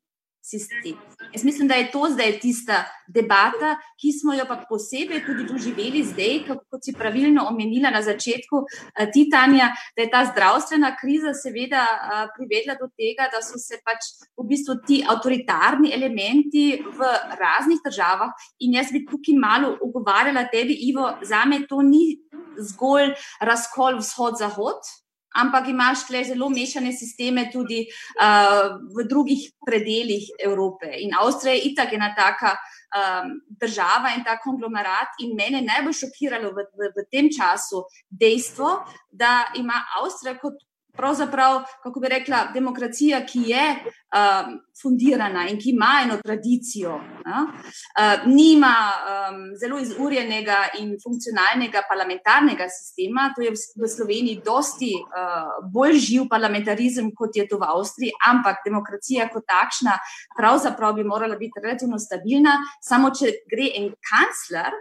sistem. 0.44 0.96
Jaz 1.32 1.44
mislim, 1.44 1.68
da 1.68 1.74
je 1.74 1.90
to 1.90 2.06
zdaj 2.10 2.38
tista 2.40 2.84
debata, 3.08 3.76
ki 4.00 4.12
smo 4.12 4.34
jo 4.34 4.44
pa 4.48 4.58
posebej 4.68 5.22
tudi 5.26 5.46
doživeli 5.48 6.02
zdaj, 6.04 6.34
kot 6.70 6.84
si 6.84 6.92
pravilno 6.92 7.46
omenila 7.48 7.90
na 7.90 8.02
začetku, 8.02 8.60
eh, 8.64 9.08
Titanja, 9.12 9.70
da 9.96 10.02
je 10.02 10.10
ta 10.10 10.24
zdravstvena 10.28 10.92
kriza 11.00 11.32
seveda 11.34 11.84
eh, 11.88 12.26
privedla 12.36 12.76
do 12.80 12.90
tega, 12.92 13.30
da 13.32 13.40
so 13.42 13.58
se 13.58 13.80
pač 13.84 14.10
v 14.36 14.44
bistvu 14.50 14.76
ti 14.86 15.00
avtoritarni 15.08 15.94
elementi 15.96 16.66
v 16.98 17.08
raznih 17.40 17.80
državah 17.84 18.36
in 18.60 18.76
jaz 18.76 18.92
bi 18.92 19.06
tukaj 19.08 19.38
malo 19.40 19.78
ugovarjala 19.80 20.44
tebi, 20.52 20.76
Ivo, 20.90 21.08
za 21.22 21.44
me 21.48 21.64
to 21.66 21.80
ni 21.82 22.18
zgolj 22.60 23.14
razkol 23.40 23.96
vzhod-zahod, 24.02 24.92
ampak 25.34 25.68
imaš 25.68 26.06
tle 26.08 26.24
zelo 26.24 26.48
mešane 26.50 26.92
sisteme 26.92 27.48
tudi 27.52 27.84
uh, 27.86 28.76
v 28.96 29.06
drugih 29.08 29.48
predeljih 29.66 30.30
Evrope. 30.46 30.90
In 31.02 31.14
Avstrija 31.20 31.54
je 31.54 31.70
itak 31.70 31.92
ena 31.92 32.12
taka 32.14 32.54
um, 32.54 33.32
država 33.60 34.14
in 34.16 34.24
ta 34.24 34.38
konglomerat. 34.42 35.18
In 35.24 35.34
mene 35.36 35.62
najbolj 35.66 35.98
šokiralo 36.04 36.52
v, 36.54 36.68
v, 36.78 36.92
v 36.96 37.06
tem 37.10 37.30
času 37.32 37.84
dejstvo, 38.10 38.76
da 39.10 39.50
ima 39.58 39.82
Avstrija 40.00 40.38
kot 40.42 40.62
pravzaprav, 40.96 41.62
kako 41.82 42.00
bi 42.00 42.08
rekla, 42.08 42.46
demokracija, 42.54 43.20
ki 43.26 43.42
je 43.50 43.64
um, 43.74 44.54
fundirana 44.82 45.46
in 45.50 45.58
ki 45.60 45.70
ima 45.70 45.90
eno 46.04 46.16
tradicijo, 46.22 46.94
uh, 46.94 48.26
nima 48.26 48.76
um, 48.92 49.40
zelo 49.60 49.78
izurjenega 49.78 50.58
in 50.78 50.94
funkcionalnega 51.02 51.82
parlamentarnega 51.88 52.68
sistema, 52.68 53.30
to 53.36 53.42
je 53.42 53.50
v, 53.50 53.60
v 53.82 53.90
Sloveniji 53.96 54.40
dosti 54.44 54.92
uh, 55.02 55.68
bolj 55.72 55.98
živ 56.08 56.28
parlamentarizem, 56.30 57.10
kot 57.16 57.36
je 57.36 57.48
to 57.48 57.58
v 57.58 57.68
Avstriji, 57.74 58.16
ampak 58.30 58.62
demokracija 58.66 59.28
kot 59.32 59.46
takšna 59.50 59.98
pravzaprav 60.38 60.94
bi 60.94 61.04
morala 61.04 61.36
biti 61.36 61.62
relativno 61.62 61.98
stabilna, 61.98 62.58
samo 62.82 63.10
če 63.10 63.38
gre 63.50 63.70
en 63.80 63.90
kancler 64.10 64.74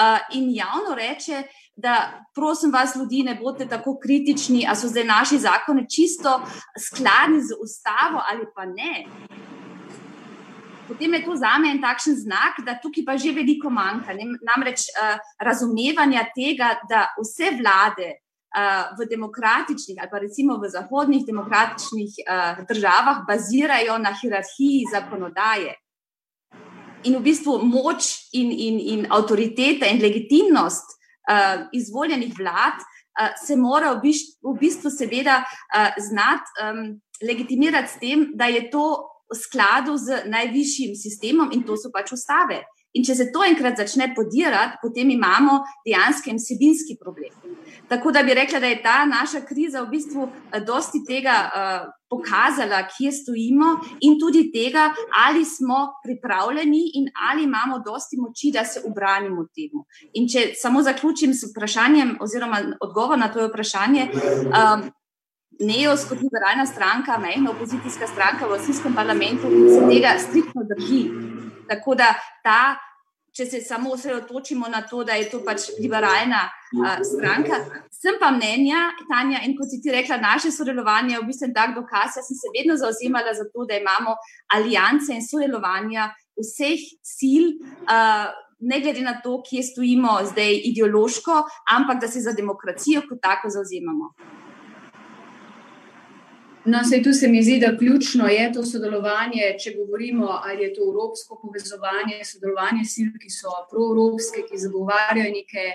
uh, 0.00 0.18
in 0.36 0.50
javno 0.54 0.94
reče, 0.94 1.42
da 1.76 2.24
prosim 2.34 2.72
vas, 2.72 2.96
ljudi, 2.96 3.22
ne 3.22 3.34
bodite 3.34 3.68
tako 3.68 3.98
kritični, 4.02 4.64
ali 4.68 4.76
so 4.76 4.88
zdaj 4.88 5.04
naši 5.04 5.38
zakoni 5.38 5.90
čisto 5.90 6.40
skladni 6.88 7.40
z 7.40 7.58
ustavo 7.62 8.22
ali 8.30 8.46
pa 8.54 8.64
ne. 8.64 9.04
Potem 10.88 11.14
je 11.14 11.24
to 11.24 11.36
za 11.36 11.58
me 11.58 11.70
en 11.70 11.82
takšen 11.82 12.14
znak, 12.14 12.60
da 12.64 12.78
tukaj 12.82 13.04
pa 13.04 13.16
že 13.16 13.32
veliko 13.34 13.70
manjka. 13.70 14.14
Namreč 14.46 14.86
uh, 14.88 15.18
razumevanja 15.42 16.24
tega, 16.34 16.76
da 16.88 17.08
vse 17.18 17.50
vlade 17.58 18.12
uh, 18.14 18.94
v 18.98 19.08
demokratičnih 19.10 19.98
ali 20.00 20.10
pa 20.10 20.18
recimo 20.18 20.56
v 20.62 20.70
zahodnih 20.70 21.26
demokratičnih 21.26 22.12
uh, 22.22 22.62
državah 22.68 23.26
bazirajo 23.28 23.98
na 23.98 24.14
hierarhiji 24.14 24.86
zakonodaje. 24.92 25.74
In 27.04 27.18
v 27.18 27.22
bistvu 27.22 27.58
moč 27.62 28.30
in, 28.32 28.50
in, 28.50 28.78
in 28.80 29.06
avtoriteta 29.10 29.90
in 29.90 30.00
legitimnost 30.02 30.96
uh, 31.30 31.66
izvoljenih 31.72 32.34
vlad, 32.38 32.78
uh, 32.80 33.34
se 33.46 33.56
mora 33.56 33.92
v 33.92 34.00
bistvu, 34.06 34.54
v 34.54 34.58
bistvu 34.60 34.90
seveda 34.90 35.42
uh, 35.42 35.90
znati 35.98 36.64
um, 36.64 36.80
legitimirati 37.22 37.92
s 37.92 38.00
tem, 38.00 38.30
da 38.34 38.46
je 38.46 38.70
to 38.70 38.86
v 39.26 39.38
skladu 39.38 39.96
z 39.98 40.22
najvišjim 40.30 40.94
sistemom 40.94 41.50
in 41.52 41.64
to 41.66 41.76
so 41.76 41.90
pač 41.94 42.12
ustave. 42.14 42.62
In 42.96 43.04
če 43.04 43.14
se 43.14 43.28
to 43.32 43.44
enkrat 43.44 43.76
začne 43.76 44.12
podirati, 44.16 44.80
potem 44.82 45.10
imamo 45.12 45.60
dejansko 45.84 46.32
en 46.32 46.40
sebinski 46.40 46.96
problem. 47.00 47.34
Tako 47.88 48.10
da 48.10 48.22
bi 48.22 48.34
rekla, 48.34 48.60
da 48.60 48.66
je 48.66 48.82
ta 48.82 49.04
naša 49.04 49.40
kriza 49.46 49.82
v 49.82 49.90
bistvu 49.90 50.26
eh, 50.26 50.60
dosti 50.60 51.02
tega 51.06 51.36
uh, 51.46 51.92
pokazala, 52.10 52.82
kje 52.90 53.12
stojimo, 53.12 53.76
in 54.00 54.16
tudi 54.20 54.46
tega, 54.52 54.88
ali 55.26 55.44
smo 55.44 55.92
pripravljeni 56.04 56.82
in 56.98 57.08
ali 57.30 57.44
imamo 57.44 57.78
dosti 57.86 58.16
moči, 58.20 58.50
da 58.54 58.64
se 58.64 58.82
obranimo 58.86 59.46
temu. 59.54 59.84
In 60.14 60.28
če 60.28 60.52
samo 60.54 60.82
zaključim 60.82 61.34
s 61.34 61.50
vprašanjem, 61.50 62.16
oziroma 62.20 62.62
odgovor 62.80 63.18
na 63.18 63.28
to 63.32 63.46
vprašanje. 63.48 64.08
Um, 64.46 64.88
Neos, 65.56 66.02
kot 66.04 66.20
liberalna 66.20 66.66
stranka, 66.68 67.14
majhna 67.18 67.50
opozicijska 67.50 68.06
stranka 68.06 68.44
v 68.46 68.58
Avstrijskem 68.58 68.94
parlamentu, 68.94 69.48
se 69.72 69.78
tega 69.88 70.10
striktno 70.20 70.66
drži. 70.68 71.06
Tako 71.68 71.94
da 71.94 72.10
ta 72.44 72.76
če 73.36 73.46
se 73.46 73.60
samo 73.60 73.92
osredotočimo 73.92 74.68
na 74.72 74.80
to, 74.88 75.02
da 75.04 75.16
je 75.18 75.28
to 75.30 75.42
pač 75.44 75.68
liberalna 75.80 76.46
uh, 76.46 76.94
stranka. 77.04 77.60
Sem 77.92 78.16
pa 78.20 78.30
mnenja, 78.32 78.86
Tanja, 79.10 79.42
in 79.44 79.56
kot 79.58 79.68
si 79.70 79.80
ti 79.84 79.92
rekla, 79.92 80.16
naše 80.22 80.52
sodelovanje 80.54 81.16
je 81.16 81.20
v 81.20 81.28
bistvu 81.28 81.50
tak 81.56 81.76
dokaz. 81.76 82.16
Jaz 82.16 82.30
sem 82.30 82.40
se 82.40 82.54
vedno 82.56 82.78
zauzemala 82.80 83.36
za 83.36 83.44
to, 83.52 83.66
da 83.68 83.76
imamo 83.76 84.16
alijance 84.56 85.12
in 85.12 85.24
sodelovanja 85.24 86.10
vseh 86.40 86.88
sil. 87.16 87.54
Uh, 87.84 88.32
Ne 88.56 88.78
glede 88.80 89.02
na 89.04 89.18
to, 89.20 89.34
kje 89.44 89.60
stojimo 89.62 90.14
zdaj 90.30 90.54
ideološko, 90.64 91.34
ampak 91.74 91.98
da 92.00 92.08
se 92.08 92.22
za 92.24 92.32
demokracijo 92.32 93.02
kot 93.04 93.20
tako 93.20 93.50
zauzemamo. 93.52 94.14
No, 96.66 96.84
sej 96.84 97.02
tu 97.02 97.12
se 97.12 97.28
mi 97.28 97.42
zdi, 97.42 97.60
da 97.60 97.76
ključno 97.78 98.26
je 98.26 98.52
to 98.52 98.64
sodelovanje, 98.66 99.54
če 99.62 99.74
govorimo, 99.76 100.26
ali 100.26 100.64
je 100.64 100.72
to 100.74 100.88
evropsko 100.90 101.38
povezovanje, 101.42 102.24
sodelovanje 102.24 102.82
sil, 102.92 103.12
ki 103.22 103.30
so 103.30 103.52
proevropske, 103.70 104.42
ki 104.48 104.58
zagovarjajo 104.58 105.30
neke 105.30 105.66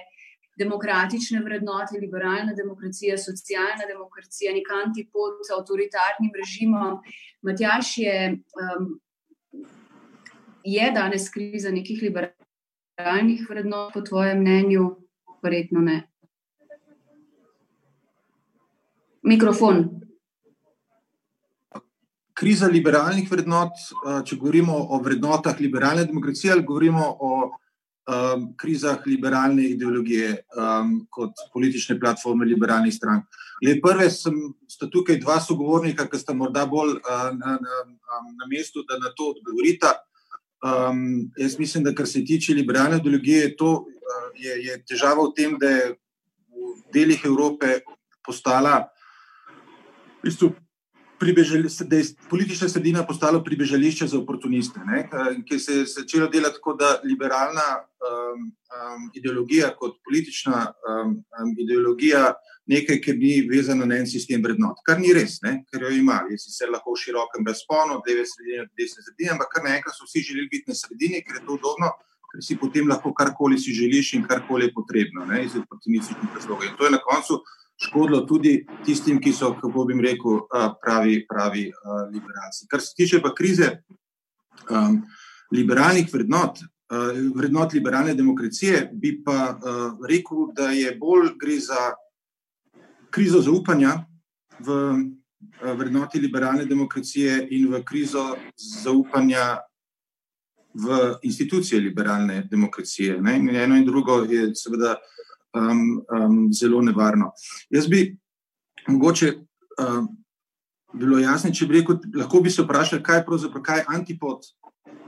demokratične 0.60 1.40
vrednote, 1.46 1.96
liberalna 2.02 2.52
demokracija, 2.58 3.16
socialna 3.18 3.88
demokracija, 3.88 4.52
nek 4.52 4.68
antipod 4.82 5.40
avtoritarnim 5.60 6.36
režimom. 6.42 7.00
Matjaš 7.42 7.94
je, 8.04 8.18
um, 8.60 8.92
je 10.64 10.92
danes 10.92 11.30
kriza 11.32 11.72
nekih 11.72 12.04
liberalnih 12.04 13.48
vrednot, 13.50 13.94
po 13.94 14.04
tvojem 14.12 14.44
mnenju, 14.44 14.90
verjetno 15.44 15.88
ne. 15.88 16.02
Mikrofon. 19.24 20.02
Kriza 22.34 22.68
liberalnih 22.72 23.28
vrednot, 23.32 23.76
če 24.26 24.38
govorimo 24.40 24.74
o 24.74 25.00
vrednotah 25.04 25.60
liberalne 25.60 26.06
demokracije, 26.08 26.54
ali 26.54 26.64
govorimo 26.66 27.04
o 27.20 27.32
um, 28.08 28.54
krizah 28.58 29.02
liberalne 29.06 29.64
ideologije 29.64 30.44
um, 30.58 31.08
kot 31.10 31.34
politične 31.54 32.00
platforme 32.00 32.46
liberalnih 32.46 32.94
strank. 32.94 33.26
Le 33.66 33.78
prve 33.82 34.10
sem, 34.10 34.38
sta 34.70 34.90
tukaj 34.90 35.20
dva 35.22 35.40
sogovornika, 35.42 36.08
ki 36.10 36.20
sta 36.20 36.34
morda 36.34 36.66
bolj 36.66 36.98
uh, 36.98 37.28
na, 37.38 37.58
na, 37.62 37.82
na 38.40 38.50
mestu, 38.50 38.86
da 38.90 38.98
na 39.02 39.14
to 39.18 39.32
odgovorita. 39.36 39.96
Um, 40.62 41.32
jaz 41.38 41.58
mislim, 41.60 41.84
da 41.84 41.96
kar 41.96 42.08
se 42.08 42.24
tiče 42.26 42.54
liberalne 42.54 42.98
ideologije, 42.98 43.56
to 43.58 43.74
uh, 43.82 44.28
je, 44.36 44.58
je 44.66 44.82
težava 44.86 45.28
v 45.28 45.34
tem, 45.38 45.58
da 45.62 45.70
je 45.70 45.92
v 45.92 46.74
delih 46.94 47.22
Evrope 47.26 47.80
postala 48.26 48.88
v 50.22 50.30
bistvu 50.30 50.52
da 51.86 51.96
je 51.96 52.04
politična 52.30 52.70
sredina 52.70 53.06
postala 53.06 53.44
pribežališče 53.44 54.08
za 54.08 54.20
oportuniste, 54.20 54.80
ne? 54.86 55.10
ki 55.48 55.60
se 55.60 55.74
je 55.74 55.86
začela 55.86 56.28
delati 56.28 56.56
tako, 56.56 56.74
da 56.74 57.00
liberalna 57.04 57.68
um, 57.78 58.48
um, 58.50 59.10
ideologija 59.14 59.76
kot 59.80 60.00
politična 60.06 60.66
um, 60.72 61.12
um, 61.12 61.54
ideologija 61.58 62.34
nekaj, 62.66 63.02
ker 63.02 63.18
ni 63.18 63.42
vezana 63.50 63.86
na 63.86 63.98
en 64.02 64.08
sistem 64.08 64.42
vrednot. 64.44 64.82
Kar 64.86 65.00
ni 65.00 65.14
res, 65.14 65.40
ne? 65.46 65.62
ker 65.72 65.86
jo 65.86 65.94
ima. 65.94 66.22
Je 66.30 66.40
sicer 66.42 66.70
lahko 66.74 66.96
v 66.96 67.02
širokem 67.04 67.48
razponu, 67.48 68.00
od 68.00 68.10
leve 68.10 68.26
sredine 68.26 68.66
do 68.66 68.82
desne 68.82 69.06
sredine, 69.06 69.36
ampak 69.36 69.54
kar 69.56 69.66
naenkrat 69.68 69.98
so 69.98 70.10
vsi 70.10 70.26
želeli 70.32 70.50
biti 70.52 70.74
na 70.74 70.78
sredini, 70.78 71.24
ker 71.26 71.40
je 71.40 71.46
to 71.46 71.58
udobno, 71.60 71.94
ker 72.32 72.46
si 72.46 72.58
potem 72.58 72.88
lahko 72.90 73.14
karkoli 73.14 73.60
si 73.60 73.76
želiš 73.78 74.14
in 74.18 74.28
karkoli 74.28 74.70
je 74.70 74.76
potrebno, 74.78 75.26
ne? 75.30 75.46
iz 75.46 75.58
oportunističnih 75.60 76.38
razlogov. 76.38 76.70
In 76.70 76.78
to 76.78 76.90
je 76.90 76.96
na 76.98 77.02
koncu 77.04 77.42
škodilo 77.82 78.22
tudi 78.22 78.66
tistim, 78.86 79.22
ki 79.22 79.34
so, 79.34 79.54
kako 79.62 79.86
bi 79.86 79.98
rekel, 80.02 80.44
pravi, 80.84 81.26
pravi 81.30 81.72
liberalci. 82.14 82.68
Kar 82.70 82.82
se 82.82 82.94
tiče 82.98 83.22
pa 83.22 83.34
krize 83.36 83.72
um, 84.70 85.02
liberalnih 85.52 86.10
vrednot, 86.14 86.62
uh, 86.62 87.10
vrednot 87.36 87.74
liberalne 87.74 88.14
demokracije, 88.14 88.90
bi 88.94 89.16
pa 89.24 89.56
uh, 89.56 90.06
rekel, 90.10 90.52
da 90.56 90.70
je 90.76 90.96
bolj 90.96 91.34
gre 91.42 91.58
za 91.60 91.90
krizo 93.10 93.42
zaupanja 93.42 93.98
v 94.60 94.78
uh, 94.78 95.74
vrednoti 95.78 96.20
liberalne 96.20 96.66
demokracije 96.66 97.48
in 97.50 97.68
v 97.74 97.84
krizo 97.84 98.36
zaupanja. 98.84 99.58
V 100.74 101.18
institucije 101.28 101.82
liberalne 101.84 102.48
demokracije. 102.52 103.18
Ne? 103.22 103.34
Eno 103.64 103.76
in 103.76 103.84
drugo 103.84 104.22
je, 104.24 104.54
seveda, 104.56 104.94
uh, 104.96 105.22
um, 105.54 106.02
um, 106.12 106.54
zelo 106.54 106.82
nevarno. 106.82 107.32
Jaz 107.70 107.88
bi 107.88 108.18
mogoče 108.88 109.34
um, 109.80 110.08
bilo 110.94 111.20
jasno, 111.20 111.52
če 111.54 111.66
bi 111.66 111.80
rekel, 111.80 112.00
lahko 112.16 112.42
bi 112.42 112.52
se 112.52 112.64
vprašali, 112.64 113.04
kaj 113.04 113.22
je 113.22 113.26
pravzaprav 113.26 113.64
kaj 113.64 113.84
antipod 113.88 114.48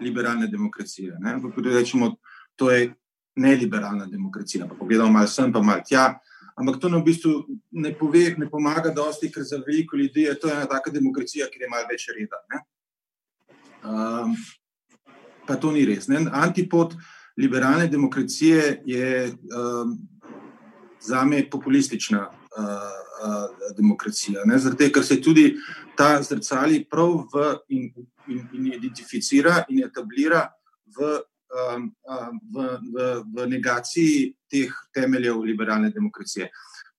liberalne 0.02 0.48
demokracije. 0.48 1.18
Rečemo, 1.66 2.16
to 2.56 2.72
je 2.72 2.94
neliberalna 3.36 4.06
demokracija. 4.06 4.68
Pa 4.68 4.76
pogledamo 4.76 5.12
malo 5.12 5.28
sem, 5.28 5.54
pa 5.54 5.62
malo 5.62 5.82
tja. 5.88 6.20
Ampak 6.56 6.78
to 6.80 6.90
nam 6.90 7.02
v 7.02 7.10
bistvu 7.10 7.32
ne, 7.72 7.94
pove, 7.98 8.36
ne 8.38 8.50
pomaga, 8.50 8.92
dosti, 8.94 9.32
ker 9.34 9.44
za 9.44 9.58
veliko 9.66 9.98
ljudi 9.98 10.28
je 10.28 10.36
to 10.40 10.52
ena 10.52 10.68
taka 10.70 10.92
demokracija, 10.94 11.48
ki 11.50 11.64
je 11.64 11.70
malo 11.70 11.90
več 11.90 12.06
reda. 12.14 12.42
Um, 13.84 14.36
pa 15.48 15.58
to 15.58 15.72
ni 15.74 15.86
res. 15.86 16.08
Ne? 16.08 16.22
Antipod 16.32 16.94
liberalne 17.38 17.88
demokracije 17.90 18.84
je 18.86 19.32
um, 19.34 19.98
za 21.06 21.26
me 21.26 21.50
populistična 21.50 22.30
uh, 22.30 22.64
uh, 22.64 23.76
demokracija. 23.78 24.44
Zato, 24.58 24.90
ker 24.94 25.04
se 25.04 25.22
tudi 25.22 25.56
ta 25.98 26.22
zrcali 26.24 26.84
prav 26.90 27.12
v, 27.34 27.50
in, 27.70 27.92
in, 28.28 28.48
in 28.54 28.74
identificira 28.74 29.64
in 29.70 29.84
etablira 29.84 30.48
v, 30.98 31.18
um, 31.76 31.90
v, 32.54 32.70
v, 32.94 33.10
v 33.36 33.48
negaciji 33.48 34.34
teh 34.52 34.72
temeljev 34.94 35.42
liberalne 35.44 35.90
demokracije. 35.90 36.50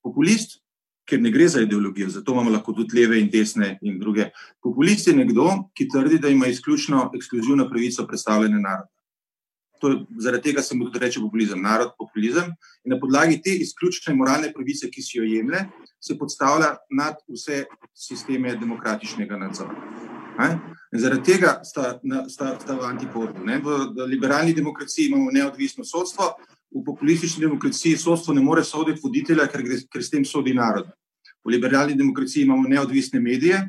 Populist, 0.02 0.60
ker 1.08 1.20
ne 1.20 1.30
gre 1.30 1.48
za 1.48 1.60
ideologijo, 1.60 2.08
zato 2.10 2.32
imamo 2.32 2.50
lahko 2.50 2.72
tudi 2.72 3.00
leve 3.00 3.20
in 3.20 3.28
desne 3.30 3.78
in 3.82 3.98
druge. 3.98 4.30
Populist 4.62 5.08
je 5.08 5.16
nekdo, 5.16 5.70
ki 5.76 5.88
trdi, 5.88 6.18
da 6.18 6.28
ima 6.28 6.46
izključno 6.46 7.10
ekskluzivno 7.16 7.68
pravico 7.68 8.06
predstavljanja 8.06 8.58
naroda 8.58 8.94
to, 9.84 9.92
zaradi 10.18 10.48
tega 10.48 10.62
se 10.62 10.76
mu 10.76 10.88
tudi 10.88 11.02
reče 11.04 11.20
populizem, 11.20 11.60
narod 11.62 11.92
populizem. 11.98 12.48
In 12.84 12.94
na 12.94 12.98
podlagi 13.00 13.36
te 13.44 13.52
izključne 13.64 14.14
moralne 14.16 14.52
pravice, 14.52 14.88
ki 14.90 15.02
si 15.02 15.18
jo 15.18 15.28
jemlje, 15.28 15.66
se 16.00 16.16
podstavlja 16.18 16.72
nad 16.96 17.20
vse 17.28 17.64
sisteme 18.06 18.56
demokratičnega 18.56 19.36
nadzora. 19.36 19.76
Zaradi 20.96 21.22
tega 21.32 21.60
sta, 21.64 21.98
sta, 22.28 22.54
sta 22.60 22.78
v 22.80 22.88
antipodu. 22.88 23.44
Ne? 23.44 23.60
V 23.62 24.08
liberalni 24.08 24.54
demokraciji 24.56 25.10
imamo 25.10 25.30
neodvisno 25.34 25.84
sodstvo, 25.84 26.32
v 26.74 26.82
populistični 26.86 27.44
demokraciji 27.44 27.96
sodstvo 28.00 28.34
ne 28.34 28.42
more 28.42 28.64
soditi 28.64 29.00
voditelja, 29.02 29.46
ker, 29.52 29.62
ker 29.90 30.02
s 30.02 30.10
tem 30.10 30.24
sodi 30.24 30.54
narod. 30.54 30.88
V 31.44 31.52
liberalni 31.52 31.94
demokraciji 31.94 32.48
imamo 32.48 32.68
neodvisne 32.68 33.20
medije, 33.20 33.60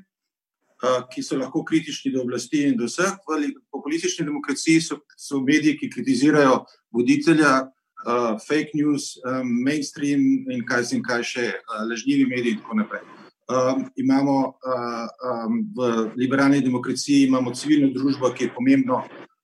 ki 1.13 1.23
so 1.23 1.37
lahko 1.39 1.63
kritični 1.63 2.11
do 2.13 2.21
oblasti 2.21 2.65
in 2.67 2.77
do 2.77 2.85
vseh. 2.89 3.15
V 3.27 3.53
populistični 3.71 4.25
demokraciji 4.25 4.81
so, 4.81 4.99
so 5.17 5.39
mediji, 5.41 5.77
ki 5.79 5.89
kritizirajo 5.89 6.63
voditelja, 6.93 7.67
uh, 8.05 8.39
fake 8.47 8.73
news, 8.73 9.17
um, 9.25 9.63
mainstream 9.63 10.45
in 10.51 10.65
kaj 10.65 10.83
se 10.83 10.95
jim 10.95 11.03
kaj 11.03 11.23
še, 11.23 11.45
uh, 11.59 11.83
lažnivi 11.89 12.25
mediji 12.29 12.57
in 12.57 12.63
tako 12.63 12.79
naprej. 12.81 13.05
Um, 13.45 13.85
imamo 13.95 14.35
uh, 14.49 15.05
um, 15.29 15.61
v 15.77 16.11
liberalni 16.17 16.61
demokraciji 16.61 17.27
imamo 17.27 17.53
civilno 17.53 17.91
družbo, 17.93 18.31
ki 18.33 18.47
je 18.47 18.53
pomembno, 18.55 19.03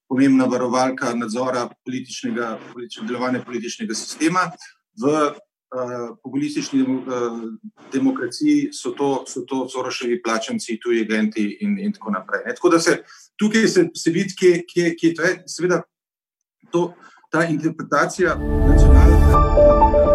pomembna 0.09 0.47
varovalka 0.49 1.13
nadzora 1.15 1.67
političnega, 1.85 2.57
političnega 2.73 3.07
delovanja 3.07 3.43
političnega 3.45 3.95
sistema. 3.95 4.49
V 4.97 5.31
uh, 5.75 6.17
populistični 6.23 6.81
uh, 6.81 7.05
demokraciji 7.93 8.69
so 8.73 8.91
to, 8.91 9.23
so 9.27 9.45
to 9.47 9.69
Soroševi 9.69 10.21
plačanci, 10.23 10.79
tuji 10.83 11.01
agenti 11.01 11.57
in, 11.61 11.79
in 11.79 11.93
tako 11.93 12.11
naprej. 12.11 12.43
Ne? 12.45 12.55
Tako 12.55 12.69
da 12.69 12.79
se 12.79 13.03
tukaj 13.35 13.67
se, 13.67 13.87
se 13.95 14.11
vidi, 14.11 14.35
kje, 14.39 14.63
kje, 14.73 14.95
kje 14.99 15.13
to 15.13 15.21
je. 15.21 15.43
Seveda, 15.47 15.81
to, 16.71 16.93
ta 17.31 17.45
interpretacija 17.45 18.35
nacionalnega 18.35 19.41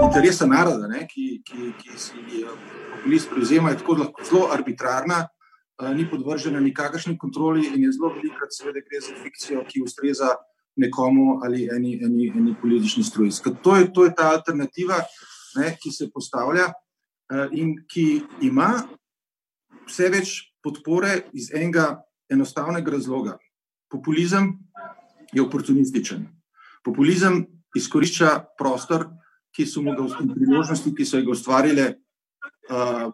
interesa 0.06 0.46
naroda, 0.46 0.88
ne? 0.88 1.06
ki, 1.06 1.42
ki, 1.44 1.72
ki 1.80 1.98
si 1.98 2.44
populist 2.96 3.30
prevzema, 3.30 3.70
je 3.70 3.80
tako 3.82 4.12
zelo 4.24 4.48
arbitrarna. 4.52 5.26
Uh, 5.76 5.90
ni 5.92 6.06
podvržena 6.10 6.60
nikakršni 6.60 7.18
kontroli, 7.18 7.66
in 7.74 7.82
je 7.84 7.92
zelo 7.92 8.08
velikokrat, 8.14 8.52
seveda, 8.52 8.80
gre 8.80 9.00
za 9.00 9.16
fikcijo, 9.22 9.64
ki 9.68 9.82
ustreza 9.84 10.30
nekomu 10.76 11.40
ali 11.44 11.68
eni, 11.72 11.98
eni, 12.04 12.32
eni 12.36 12.54
politični 12.62 13.04
struji. 13.04 13.30
To, 13.62 13.76
to 13.94 14.04
je 14.04 14.14
ta 14.14 14.30
alternativa, 14.32 15.02
ne, 15.56 15.74
ki 15.80 15.92
se 15.92 16.10
postavlja 16.12 16.70
uh, 16.70 17.46
in 17.52 17.76
ki 17.88 18.22
ima 18.46 18.70
vse 19.86 20.10
več 20.12 20.36
podpore 20.62 21.26
iz 21.36 21.50
enega 21.54 22.02
enostavnega 22.32 22.90
razloga. 22.90 23.36
Populizem 23.90 24.56
je 25.32 25.42
oportunističen. 25.42 26.26
Populizem 26.84 27.44
izkorišča 27.76 28.32
prostor, 28.58 29.08
ki 29.54 29.66
so 29.66 29.82
mu 29.82 29.94
ga 29.96 30.06
priložnosti, 30.34 30.92
ki 30.94 31.04
so 31.06 31.20
jih 31.20 31.30
ustvarile 31.32 31.86
uh, 32.70 33.08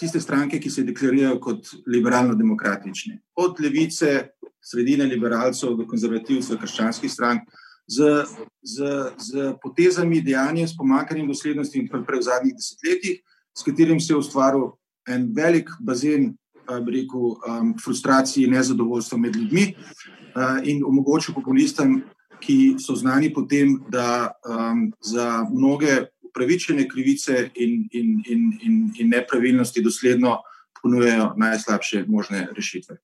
tiste 0.00 0.20
stranke, 0.20 0.60
ki 0.60 0.70
se 0.72 0.86
deklarirajo 0.88 1.40
kot 1.44 1.72
liberalno-demokratične. 1.86 3.18
Od 3.44 3.60
levice, 3.60 4.30
sredine 4.64 5.04
liberalcev 5.10 5.76
do 5.76 5.86
konzervativcev, 5.88 6.58
krščanskih 6.60 7.12
strank, 7.12 7.50
z, 7.90 8.24
z, 8.62 8.76
z 9.18 9.54
potezami, 9.62 10.22
dejanjem, 10.22 10.68
s 10.68 10.76
pomankanjem 10.76 11.26
doslednosti 11.28 11.78
in 11.78 11.88
prej 11.90 12.20
v 12.20 12.22
zadnjih 12.22 12.54
desetletjih, 12.54 13.16
s 13.50 13.66
katerim 13.66 14.00
se 14.00 14.12
je 14.12 14.20
ustvaril 14.22 14.70
en 15.08 15.26
velik 15.34 15.70
bazen 15.80 16.36
rekel, 16.70 17.34
um, 17.42 17.74
frustracij 17.78 18.44
in 18.44 18.54
nezadovoljstva 18.54 19.18
med 19.18 19.36
ljudmi 19.36 19.74
uh, 19.74 20.60
in 20.62 20.84
omogočil 20.86 21.34
populistom, 21.34 22.02
ki 22.40 22.76
so 22.78 22.94
znani 22.94 23.32
potem, 23.34 23.80
da 23.90 24.30
um, 24.46 24.92
za 25.02 25.44
mnoge 25.50 26.06
upravičene 26.22 26.86
krivice 26.88 27.50
in, 27.54 27.88
in, 27.92 28.22
in, 28.28 28.58
in, 28.62 28.92
in 28.98 29.08
nepravilnosti 29.08 29.82
dosledno 29.82 30.38
ponujejo 30.82 31.34
najslabše 31.36 32.04
možne 32.08 32.48
rešitve. 32.56 32.96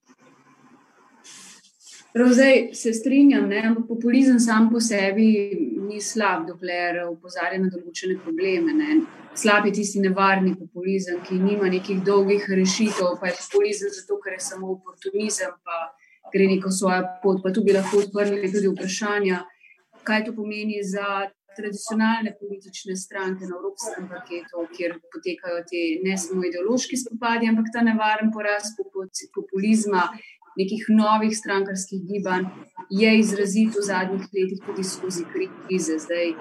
Prav 2.17 2.29
zdaj 2.33 2.69
se 2.73 2.93
strinjam, 2.93 3.49
ne, 3.49 3.59
ampak 3.67 3.85
populizem 3.89 4.39
sam 4.41 4.71
po 4.73 4.81
sebi 4.81 5.27
ni 5.89 6.01
slab, 6.01 6.47
dokler 6.49 7.03
upozarja 7.11 7.59
na 7.61 7.69
določene 7.69 8.17
probleme. 8.25 8.73
Ne. 8.73 8.95
Slab 9.37 9.67
je 9.69 9.75
tisti 9.77 10.01
nevarni 10.01 10.55
populizem, 10.57 11.19
ki 11.27 11.37
nima 11.37 11.69
nekih 11.69 12.01
dolgih 12.07 12.47
rešitev, 12.49 13.19
pa 13.21 13.29
je 13.29 13.37
populizem 13.43 13.93
zato, 13.93 14.17
ker 14.25 14.39
je 14.39 14.47
samo 14.47 14.71
oportunizem, 14.79 15.53
pa 15.61 15.83
gre 16.33 16.47
neko 16.55 16.73
svojo 16.73 17.05
pot. 17.21 17.43
Pa 17.45 17.53
tu 17.53 17.67
bi 17.67 17.77
lahko 17.77 18.01
odprli 18.07 18.49
tudi 18.49 18.73
vprašanja, 18.73 19.43
kaj 20.09 20.25
to 20.31 20.33
pomeni 20.39 20.81
za 20.89 21.27
tradicionalne 21.57 22.33
politične 22.41 22.97
stranke 22.97 23.45
na 23.45 23.59
evropskem 23.59 24.09
paketu, 24.09 24.65
kjer 24.77 24.97
potekajo 25.13 25.61
te 25.69 25.85
ne 26.05 26.17
samo 26.21 26.49
ideološki 26.49 26.97
spopadi, 27.01 27.53
ampak 27.53 27.69
ta 27.77 27.85
nevaren 27.85 28.33
porast 28.33 28.81
populizma, 29.37 30.09
nekih 30.57 30.87
novih 30.89 31.33
strankarskih 31.37 32.01
gibanj, 32.09 32.47
je 32.91 33.19
izrazit 33.19 33.75
v 33.77 33.83
zadnjih 33.83 34.25
letih 34.33 34.61
tudi 34.67 34.85
skozi 34.85 35.25
krize. 35.33 35.99
Zdaj, 35.99 36.33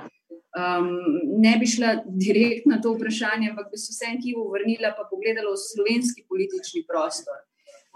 um, 0.55 0.89
ne 1.41 1.57
bi 1.59 1.67
šla 1.67 1.95
direktno 2.05 2.75
na 2.75 2.81
to 2.81 2.93
vprašanje, 2.95 3.49
ampak 3.51 3.71
bi 3.71 3.77
se 3.81 3.91
vsem 3.93 4.21
kivu 4.21 4.47
vrnila 4.53 4.93
in 4.93 5.09
pogledala 5.11 5.51
v 5.51 5.61
slovenski 5.61 6.25
politični 6.29 6.85
prostor. 6.87 7.43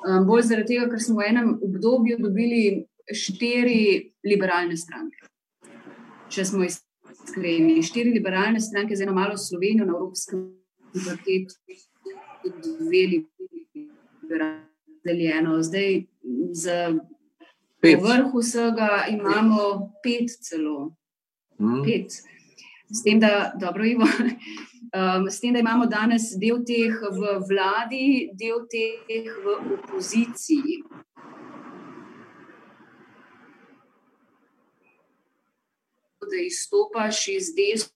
Um, 0.08 0.28
bolj 0.28 0.48
zaradi 0.52 0.76
tega, 0.76 0.90
ker 0.92 1.02
smo 1.04 1.20
v 1.20 1.32
enem 1.32 1.50
obdobju 1.64 2.20
dobili 2.20 2.62
štiri 3.10 3.82
liberalne 4.28 4.78
stranke. 4.78 5.28
Če 6.30 6.46
smo 6.46 6.64
iskreni, 6.64 7.82
štiri 7.84 8.14
liberalne 8.14 8.62
stranke, 8.62 8.96
z 8.96 9.08
eno 9.08 9.16
malo 9.18 9.38
Slovenijo 9.38 9.88
na 9.88 9.98
Evropskem 9.98 10.46
paketu, 10.94 11.56
dve 12.80 13.04
liberalne. 13.12 14.70
Zdaj, 15.62 16.04
za 16.52 16.94
vrh 17.84 18.34
vsega 18.34 19.06
imamo 19.10 19.92
pet, 20.04 20.30
celo 20.42 20.96
mm. 21.60 21.84
pet. 21.84 22.12
S 22.92 23.04
tem, 23.04 23.20
da, 23.20 23.54
dobro, 23.60 23.86
Ivo, 23.86 24.06
um, 24.98 25.30
s 25.30 25.40
tem, 25.40 25.54
da 25.54 25.60
imamo 25.60 25.86
danes 25.86 26.34
del 26.38 26.64
teh 26.66 26.96
v 27.12 27.38
vladi, 27.50 28.32
del 28.34 28.66
teh 28.68 29.30
v 29.44 29.60
opoziciji. 29.78 30.84
da 36.30 36.38
izstopaš 36.46 37.28
iz 37.28 37.48
desno, 37.58 37.90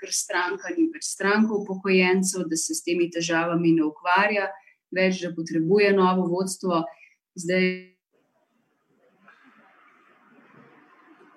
ker 0.00 0.10
stranka 0.12 0.68
ni 0.76 0.84
več 0.92 1.06
stranka 1.08 1.54
upokojencev, 1.56 2.44
da 2.50 2.56
se 2.60 2.74
s 2.76 2.84
temi 2.84 3.08
težavami 3.08 3.72
ne 3.78 3.86
ukvarja 3.86 4.50
več, 4.94 5.22
da 5.22 5.34
potrebuje 5.34 5.92
novo 5.92 6.26
vodstvo. 6.30 6.84
Zdaj, 7.36 7.92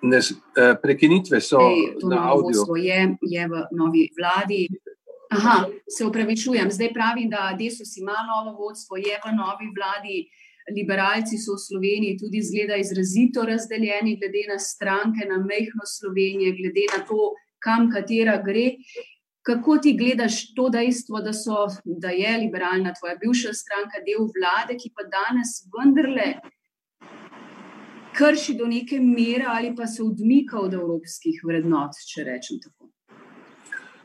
Ne, 0.02 0.16
eh, 0.16 0.76
prekinitve 0.82 1.40
so 1.44 1.58
na 2.08 2.32
audio. 2.32 2.64
Je, 2.76 3.16
je 3.20 3.48
v 3.48 3.54
novi 3.76 4.08
vladi. 4.16 4.64
Aha, 5.30 5.68
se 5.84 6.04
upravičujem, 6.04 6.70
zdaj 6.72 6.88
pravim, 6.92 7.28
da 7.30 7.52
Desus 7.58 7.96
ima 8.00 8.16
novo 8.24 8.56
vodstvo, 8.56 8.96
je 8.96 9.12
v 9.12 9.34
novi 9.36 9.68
vladi 9.76 10.24
liberalci 10.74 11.38
so 11.38 11.54
v 11.54 11.64
Sloveniji 11.66 12.18
tudi 12.18 12.42
zgleda 12.42 12.76
izrazito 12.76 13.44
razdeljeni, 13.44 14.16
glede 14.16 14.46
na 14.48 14.58
stranke, 14.58 15.26
na 15.28 15.38
mehko 15.38 15.86
Slovenijo, 15.86 16.54
glede 16.56 16.86
na 16.96 17.04
to, 17.06 17.34
kam 17.62 17.90
katera 17.92 18.40
gre. 18.42 18.80
Kako 19.42 19.78
ti 19.78 19.94
gledaš 19.96 20.54
to 20.54 20.68
dejstvo, 20.68 21.20
da, 21.24 21.32
so, 21.32 21.66
da 21.84 22.10
je 22.12 22.36
liberalna 22.38 22.92
tvoja 22.98 23.16
bivša 23.20 23.54
stranka 23.56 24.02
del 24.04 24.26
vlade, 24.28 24.76
ki 24.76 24.92
pa 24.96 25.06
danes 25.08 25.54
vendarle 25.72 26.34
krši 28.16 28.54
do 28.58 28.66
neke 28.66 28.98
mere 29.00 29.46
ali 29.48 29.74
pa 29.76 29.86
se 29.86 30.02
odmika 30.02 30.58
od 30.60 30.74
evropskih 30.74 31.40
vrednot, 31.46 31.96
če 32.12 32.24
rečem 32.26 32.60
tako? 32.60 32.90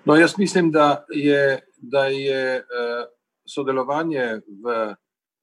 No, 0.05 0.15
jaz 0.15 0.37
mislim, 0.37 0.71
da 0.71 1.05
je, 1.09 1.59
da 1.77 2.05
je 2.07 2.61
uh, 2.61 3.07
sodelovanje 3.49 4.39
v 4.45 4.95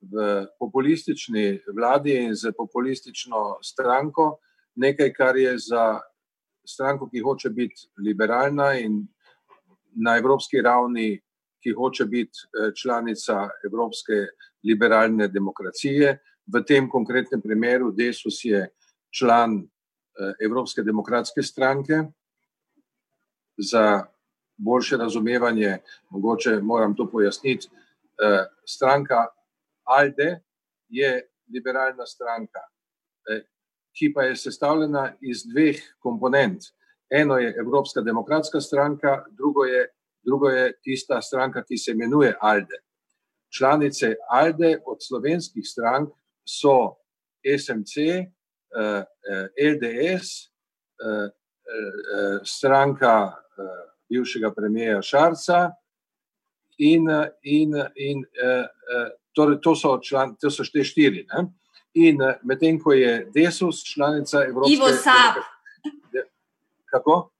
v 0.02 0.46
populistični 0.58 1.60
vladi 1.74 2.16
in 2.24 2.34
z 2.34 2.52
populistično 2.56 3.58
stranko, 3.62 4.38
nekaj, 4.74 5.12
kar 5.12 5.36
je 5.36 5.58
za 5.58 6.00
stranko, 6.66 7.08
ki 7.10 7.22
hoče 7.22 7.50
biti 7.50 7.88
liberalna 7.98 8.72
in 8.78 9.06
na 9.94 10.16
evropski 10.16 10.60
ravni, 10.62 11.20
ki 11.62 11.72
hoče 11.78 12.04
biti 12.04 12.38
eh, 12.42 12.72
članica 12.74 13.48
Evropske 13.64 14.26
liberalne 14.64 15.28
demokracije. 15.28 16.18
V 16.46 16.62
tem 16.66 16.88
konkretnem 16.90 17.42
primeru 17.42 17.92
Desus 17.92 18.44
je 18.44 18.66
član 19.10 19.60
eh, 19.62 20.32
Evropske 20.44 20.82
demokratske 20.82 21.42
stranke. 21.42 22.02
Za 23.56 24.06
boljše 24.56 24.96
razumevanje, 24.96 25.78
mogoče 26.10 26.58
moram 26.62 26.96
to 26.96 27.10
pojasniti, 27.10 27.68
eh, 27.68 28.44
stranka 28.66 29.26
ALDE 29.84 30.40
je 30.88 31.28
liberalna 31.52 32.06
stranka, 32.06 32.60
ki 33.92 34.12
pa 34.14 34.22
je 34.22 34.36
sestavljena 34.36 35.12
iz 35.20 35.42
dveh 35.44 35.80
komponent. 35.98 36.62
Eno 37.12 37.36
je 37.38 37.54
Evropska 37.58 38.00
demokratska 38.00 38.60
stranka, 38.60 39.24
drugo 39.30 39.64
je, 39.64 39.88
drugo 40.24 40.48
je 40.48 40.72
tista 40.82 41.22
stranka, 41.22 41.64
ki 41.64 41.78
se 41.78 41.90
imenuje 41.90 42.36
ALDE. 42.40 42.78
Članice 43.56 44.14
ALDE 44.30 44.78
od 44.86 44.98
slovenskih 45.00 45.64
strank 45.66 46.08
so 46.48 46.96
SMC, 47.58 47.96
eh, 47.98 49.04
LDS, 49.72 50.28
eh, 50.46 51.30
stranka 52.44 53.32
bivšega 54.08 54.52
premijeja 54.54 55.02
Šarca 55.02 55.70
in, 56.78 57.06
in, 57.42 57.72
in 57.96 58.24
Torej, 59.32 59.60
to 59.60 59.76
so, 59.76 59.98
član, 60.02 60.36
to 60.40 60.50
so 60.50 60.64
šte 60.64 60.84
štiri. 60.84 61.24
Ne? 61.32 61.46
In 61.94 62.22
eh, 62.22 62.38
medtem 62.44 62.78
ko 62.80 62.92
je 62.92 63.28
Desus, 63.34 63.82
članica 63.84 64.44
Evropske 64.44 64.76
unije. 64.76 64.76
Ivo 64.76 64.88
Sab. 64.96 65.40
Kako? 66.92 67.30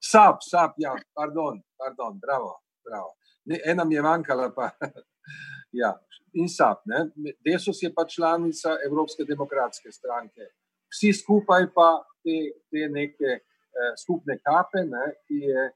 Sab, 0.00 0.36
Sab, 0.40 0.70
ja, 0.76 0.94
pardon, 1.14 1.62
pardon, 1.78 2.18
bravo. 2.18 2.60
bravo. 2.84 3.14
Ne, 3.44 3.60
ena 3.64 3.84
mi 3.84 3.94
je 3.94 4.02
manjkala, 4.02 4.50
pa. 4.54 4.70
ja, 5.80 5.94
in 6.32 6.48
Sab. 6.48 6.76
Ne? 6.84 7.08
Desus 7.44 7.82
je 7.82 7.92
pa 7.94 8.04
članica 8.04 8.76
Evropske 8.86 9.24
demokratske 9.24 9.92
stranke. 9.92 10.52
Vsi 10.90 11.12
skupaj 11.12 11.68
pa 11.74 11.90
te, 12.24 12.38
te 12.70 12.88
neke 12.88 13.30
eh, 13.36 13.92
skupne 14.02 14.38
kape, 14.38 14.84
ne, 14.88 15.04
ki, 15.26 15.42
je, 15.52 15.66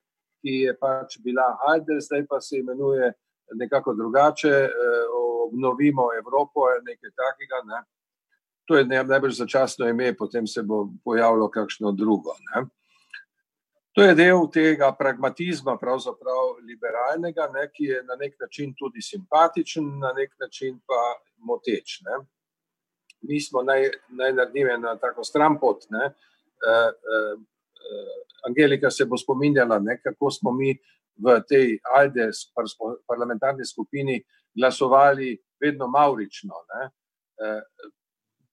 ki 0.43 0.57
je 0.65 0.79
pač 0.79 1.19
bila 1.25 1.55
Alde, 1.69 2.01
zdaj 2.01 2.27
pa 2.29 2.41
se 2.41 2.59
imenuje 2.59 3.13
nekako 3.55 3.95
drugače. 3.95 4.57
Eh, 4.69 5.05
obnovimo 5.45 6.09
Evropo 6.19 6.61
nekaj 6.83 7.11
takega. 7.21 7.61
Ne. 7.69 7.83
To 8.65 8.77
je 8.77 8.85
najbolj 8.85 9.31
začasno 9.31 9.89
ime, 9.89 10.15
potem 10.17 10.47
se 10.47 10.63
bo 10.63 10.89
pojavilo 11.05 11.51
kakšno 11.51 11.93
drugo. 11.93 12.33
Ne. 12.49 12.65
To 13.95 14.03
je 14.03 14.15
del 14.19 14.49
tega 14.51 14.89
pragmatizma, 14.99 15.77
pravzaprav 15.79 16.57
liberalnega, 16.67 17.47
ne, 17.55 17.69
ki 17.71 17.85
je 17.93 18.01
na 18.03 18.17
nek 18.19 18.35
način 18.41 18.73
tudi 18.75 19.03
simpatičen, 19.03 19.87
na 20.03 20.11
nek 20.17 20.33
način 20.41 20.81
pa 20.87 21.03
moteč. 21.47 22.01
Ne. 22.03 22.19
Mi 23.23 23.39
smo 23.41 23.63
naj, 23.63 23.87
naj 24.19 24.33
naredili 24.33 24.79
na 24.83 24.97
tako 24.99 25.25
stran 25.25 25.59
pot. 25.61 25.87
Ne. 25.95 26.09
Uh, 26.65 26.91
uh, 26.91 27.39
Angelika 28.49 28.91
se 28.91 29.07
bo 29.07 29.17
spominjala, 29.17 29.79
ne, 29.79 30.01
kako 30.03 30.31
smo 30.31 30.53
mi 30.53 30.75
v 31.17 31.37
tej 31.49 31.79
ALDE, 31.97 32.31
parlamentarni 33.07 33.65
skupini, 33.67 34.19
glasovali 34.55 35.37
vedno 35.61 35.87
maurično. 35.89 36.55
Ne. 36.75 36.89
Eh, 37.45 37.63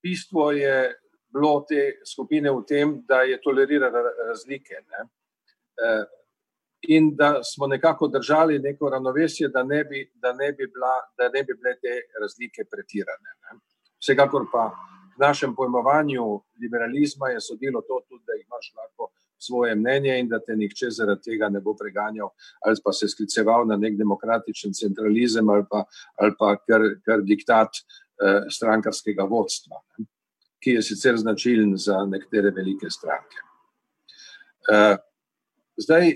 bistvo 0.04 0.52
je 0.52 0.94
bilo 1.34 1.66
te 1.70 2.02
skupine 2.06 2.52
v 2.52 2.64
tem, 2.68 2.94
da 3.08 3.22
je 3.22 3.42
tolerirala 3.42 4.04
razlike 4.28 4.84
ne. 4.86 5.08
Eh, 5.82 6.06
in 6.82 7.16
da 7.16 7.44
smo 7.44 7.68
nekako 7.68 8.08
držali 8.08 8.60
neko 8.60 8.90
ravnovesje, 8.90 9.48
da 9.48 9.64
ne 9.64 9.84
bi, 9.84 10.12
da 10.16 10.34
ne 10.34 10.52
bi, 10.52 10.68
bila, 10.74 10.94
da 11.18 11.30
ne 11.30 11.44
bi 11.44 11.54
bile 11.54 11.74
te 11.82 11.94
razlike 12.22 12.66
pretirane. 12.72 13.32
Ne. 13.44 13.60
Vsekakor 14.02 14.48
pa 14.54 14.64
v 15.18 15.20
našem 15.20 15.56
pojmovanju 15.56 16.26
liberalizma 16.62 17.30
je 17.30 17.42
sodilo 17.42 17.82
to 17.82 18.02
tudi, 18.10 18.24
da 18.28 18.34
imaš 18.34 18.74
lahko 18.78 19.12
svoje 19.38 19.76
mnenje 19.76 20.20
in 20.20 20.28
da 20.30 20.40
te 20.40 20.56
nihče 20.56 20.90
zaradi 20.90 21.22
tega 21.22 21.50
ne 21.50 21.60
bo 21.60 21.74
preganjal 21.76 22.30
ali 22.66 22.82
pa 22.84 22.92
se 22.94 23.08
skliceval 23.10 23.68
na 23.68 23.78
nek 23.78 23.98
demokratičen 23.98 24.74
centralizem 24.74 25.50
ali 25.50 25.66
pa, 25.70 25.84
ali 26.22 26.34
pa 26.40 26.56
kar, 26.58 26.82
kar 27.06 27.22
diktat 27.22 27.70
eh, 27.78 28.42
strankarskega 28.50 29.24
vodstva, 29.24 29.82
ne, 29.98 30.06
ki 30.62 30.78
je 30.78 30.82
sicer 30.82 31.18
značilen 31.18 31.74
za 31.78 32.06
nekatere 32.06 32.52
velike 32.54 32.90
stranke. 32.90 33.42
Eh, 34.70 34.98
zdaj, 35.78 36.16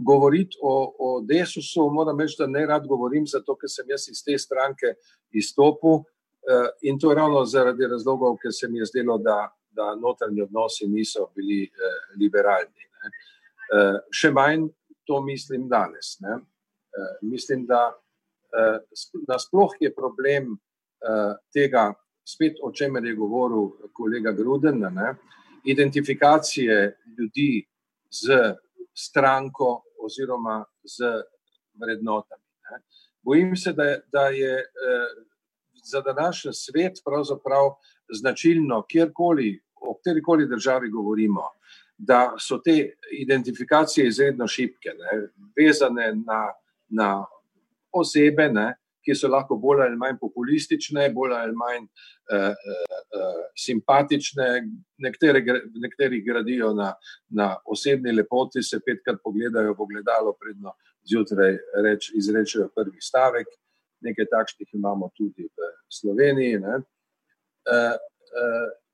govoriti 0.00 0.56
o, 0.62 0.94
o 0.98 1.08
desusu, 1.20 1.90
moram 1.92 2.20
reči, 2.20 2.38
da 2.38 2.46
ne 2.46 2.64
rad 2.66 2.86
govorim, 2.88 3.26
zato 3.26 3.56
ker 3.60 3.68
sem 3.68 3.88
jaz 3.90 4.08
iz 4.08 4.24
te 4.24 4.38
stranke 4.38 4.94
izstopil. 5.30 6.00
Uh, 6.40 6.70
in 6.88 6.98
to 6.98 7.12
ravno 7.14 7.44
zaradi 7.44 7.84
razlogov, 7.86 8.38
ker 8.40 8.52
se 8.52 8.68
mi 8.68 8.80
je 8.80 8.86
zdelo, 8.88 9.18
da 9.20 9.50
da 9.70 9.94
notranji 9.94 10.42
odnosi 10.42 10.86
niso 10.86 11.26
bili 11.36 11.64
eh, 11.64 12.18
liberalni. 12.20 12.84
Eh, 13.70 13.98
še 14.10 14.30
manj 14.34 14.68
to 15.06 15.20
mislim 15.22 15.68
danes. 15.68 16.18
Eh, 16.22 16.38
mislim, 17.22 17.66
da 17.66 17.92
eh, 17.92 18.78
nasploh 19.28 19.76
je 19.80 19.94
problem 19.94 20.52
eh, 20.54 21.34
tega, 21.54 21.92
spet 22.26 22.58
o 22.62 22.72
čemer 22.72 23.04
je 23.04 23.14
govoril 23.14 23.70
kolega 23.92 24.32
Gruden, 24.32 24.78
ne? 24.78 25.14
identifikacije 25.64 26.96
ljudi 27.18 27.66
z 28.10 28.54
stranko 29.04 29.82
oziroma 30.04 30.64
z 30.84 31.04
vrednotami. 31.80 32.44
Ne. 32.70 32.82
Bojim 33.22 33.56
se, 33.56 33.72
da 33.72 33.96
da 34.12 34.28
je 34.28 34.54
eh, 34.58 34.64
za 35.84 36.00
današnji 36.00 36.52
svet 36.52 37.00
pravzaprav 37.04 37.70
značilno, 38.12 38.84
kjerkoli, 38.88 39.60
o 39.74 39.98
kjerkoli 40.04 40.48
državi 40.48 40.90
govorimo, 40.90 41.42
da 41.98 42.34
so 42.38 42.58
te 42.58 42.96
identifikacije 43.12 44.08
izredno 44.08 44.46
šibke, 44.48 44.88
ne, 44.98 45.28
vezane 45.56 46.14
na, 46.26 46.46
na 46.88 47.26
osebe, 47.92 48.48
ne, 48.48 48.76
ki 49.10 49.16
so 49.18 49.28
lahko 49.30 49.58
bolj 49.58 49.82
ali 49.82 49.98
manj 49.98 50.18
populistične, 50.20 51.08
bolj 51.14 51.34
ali 51.34 51.56
manj 51.58 51.86
uh, 51.86 52.52
uh, 52.54 53.40
simpatične, 53.58 54.48
nekateri, 55.02 55.42
nekateri 55.82 56.20
gradijo 56.26 56.70
na, 56.78 56.92
na 57.34 57.50
osebni 57.66 58.14
lepoti, 58.14 58.62
se 58.62 58.78
petkrat 58.86 59.18
pogledajo 59.24 59.74
v 59.78 59.88
gledalo, 59.94 60.36
predno 60.38 60.76
zjutraj 61.10 61.58
reč, 61.86 62.12
izrečejo 62.14 62.68
prvi 62.76 63.02
stavek. 63.02 63.50
Nekaj 64.06 64.30
takšnih 64.30 64.78
imamo 64.78 65.10
tudi 65.16 65.44
v 65.44 65.72
Sloveniji. 65.92 66.60
Uh, 66.62 66.78
uh, 67.66 67.96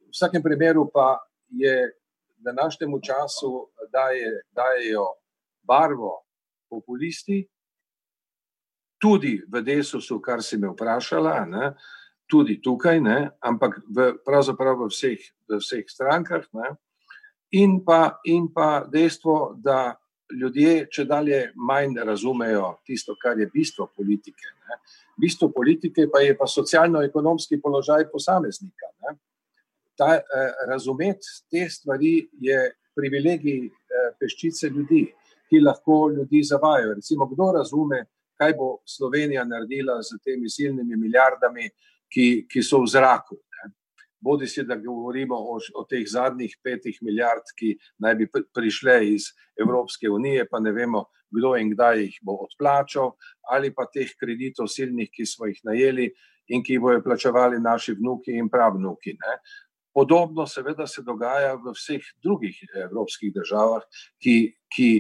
v 0.07 0.15
vsakem 0.15 0.43
primeru 0.43 0.89
pa 0.93 1.19
je 1.53 1.77
v 2.39 2.49
današnjem 2.49 2.97
času 3.05 3.69
daje, 3.93 4.33
dajejo 4.57 5.07
barvo 5.67 6.23
populisti, 6.71 7.45
tudi 9.07 9.39
v 9.47 9.63
Desusu, 9.63 10.19
kar 10.21 10.43
si 10.43 10.59
me 10.59 10.73
vprašala, 10.73 11.45
ne, 11.47 11.69
tudi 12.27 12.59
tukaj, 12.59 12.99
ne, 13.01 13.19
ampak 13.39 13.79
v, 13.87 14.09
pravzaprav 14.27 14.81
v 14.81 14.89
vseh, 14.91 15.29
v 15.47 15.61
vseh 15.63 15.87
strankah. 15.87 16.43
Ne, 16.59 16.73
in, 17.55 17.79
pa, 17.87 18.19
in 18.27 18.49
pa 18.51 18.83
dejstvo, 18.91 19.55
da 19.63 19.95
ljudje 20.35 20.89
če 20.91 21.05
dalje 21.07 21.39
manj 21.55 22.01
razumejo 22.03 22.81
tisto, 22.87 23.15
kar 23.15 23.39
je 23.39 23.47
bistvo 23.53 23.87
politike. 23.95 24.51
Ne. 24.67 24.81
Bistvo 25.23 25.53
politike 25.55 26.09
pa 26.11 26.25
je 26.25 26.35
pa 26.35 26.51
socialno-ekonomski 26.51 27.61
položaj 27.63 28.09
posameznika. 28.11 28.91
Ne. 29.07 29.15
Ta, 29.95 30.17
eh, 30.19 30.51
razumeti 30.67 31.31
te 31.47 31.69
stvari 31.71 32.27
je 32.43 32.59
privilegij 32.99 33.63
eh, 33.71 34.11
peščice 34.19 34.75
ljudi, 34.75 35.05
ki 35.47 35.63
lahko 35.63 36.09
ljudi 36.11 36.43
zavajajo. 36.43 36.99
Recimo, 36.99 37.31
kdo 37.31 37.53
razume, 37.55 38.03
kaj 38.39 38.55
bo 38.59 38.79
Slovenija 38.85 39.45
naredila 39.45 40.01
z 40.03 40.19
temi 40.25 40.51
silnimi 40.51 40.97
milijardami, 40.97 41.71
ki, 42.13 42.47
ki 42.51 42.63
so 42.63 42.83
v 42.85 42.91
zraku. 42.93 43.41
Bodi 44.21 44.47
si, 44.49 44.65
da 44.65 44.77
govorimo 44.77 45.37
o, 45.37 45.59
o 45.59 45.85
teh 45.89 46.07
zadnjih 46.09 46.57
petih 46.65 46.97
milijard, 47.03 47.45
ki 47.59 47.77
naj 48.03 48.15
bi 48.15 48.29
prišle 48.55 48.97
iz 49.13 49.29
Evropske 49.61 50.11
unije, 50.11 50.47
pa 50.51 50.61
ne 50.61 50.73
vemo, 50.73 51.05
kdo 51.31 51.53
in 51.61 51.71
kdaj 51.75 52.01
jih 52.01 52.17
bo 52.25 52.39
odplačal, 52.47 53.13
ali 53.53 53.73
pa 53.75 53.87
teh 53.93 54.11
kreditov 54.19 54.71
silnih, 54.73 55.11
ki 55.13 55.27
smo 55.27 55.51
jih 55.51 55.61
najeli 55.69 56.09
in 56.49 56.63
ki 56.65 56.79
bojo 56.79 57.03
plačevali 57.05 57.61
naši 57.61 57.97
vnuki 57.99 58.35
in 58.39 58.49
pravnuki. 58.51 59.17
Ne. 59.21 59.39
Podobno, 59.95 60.47
seveda, 60.47 60.87
se 60.87 61.03
dogaja 61.03 61.55
v 61.61 61.73
vseh 61.75 62.05
drugih 62.23 62.59
evropskih 62.75 63.33
državah, 63.35 63.85
ki, 64.23 64.37
ki, 64.73 64.91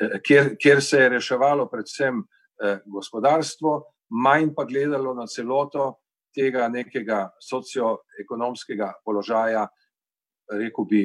eh, 0.00 0.18
kjer, 0.24 0.54
kjer 0.60 0.82
se 0.82 1.00
je 1.00 1.08
reševalo 1.18 1.68
predvsem 1.70 2.22
Eh, 2.22 2.39
gospodarstvo, 2.86 3.72
manj 4.10 4.54
pa 4.54 4.64
gledalo 4.68 5.14
na 5.14 5.26
celoto 5.26 5.94
tega 6.34 6.68
nekega 6.68 7.30
socioekonomskega 7.42 8.92
položaja, 9.04 9.66
rekel 10.52 10.86
bi, 10.86 11.02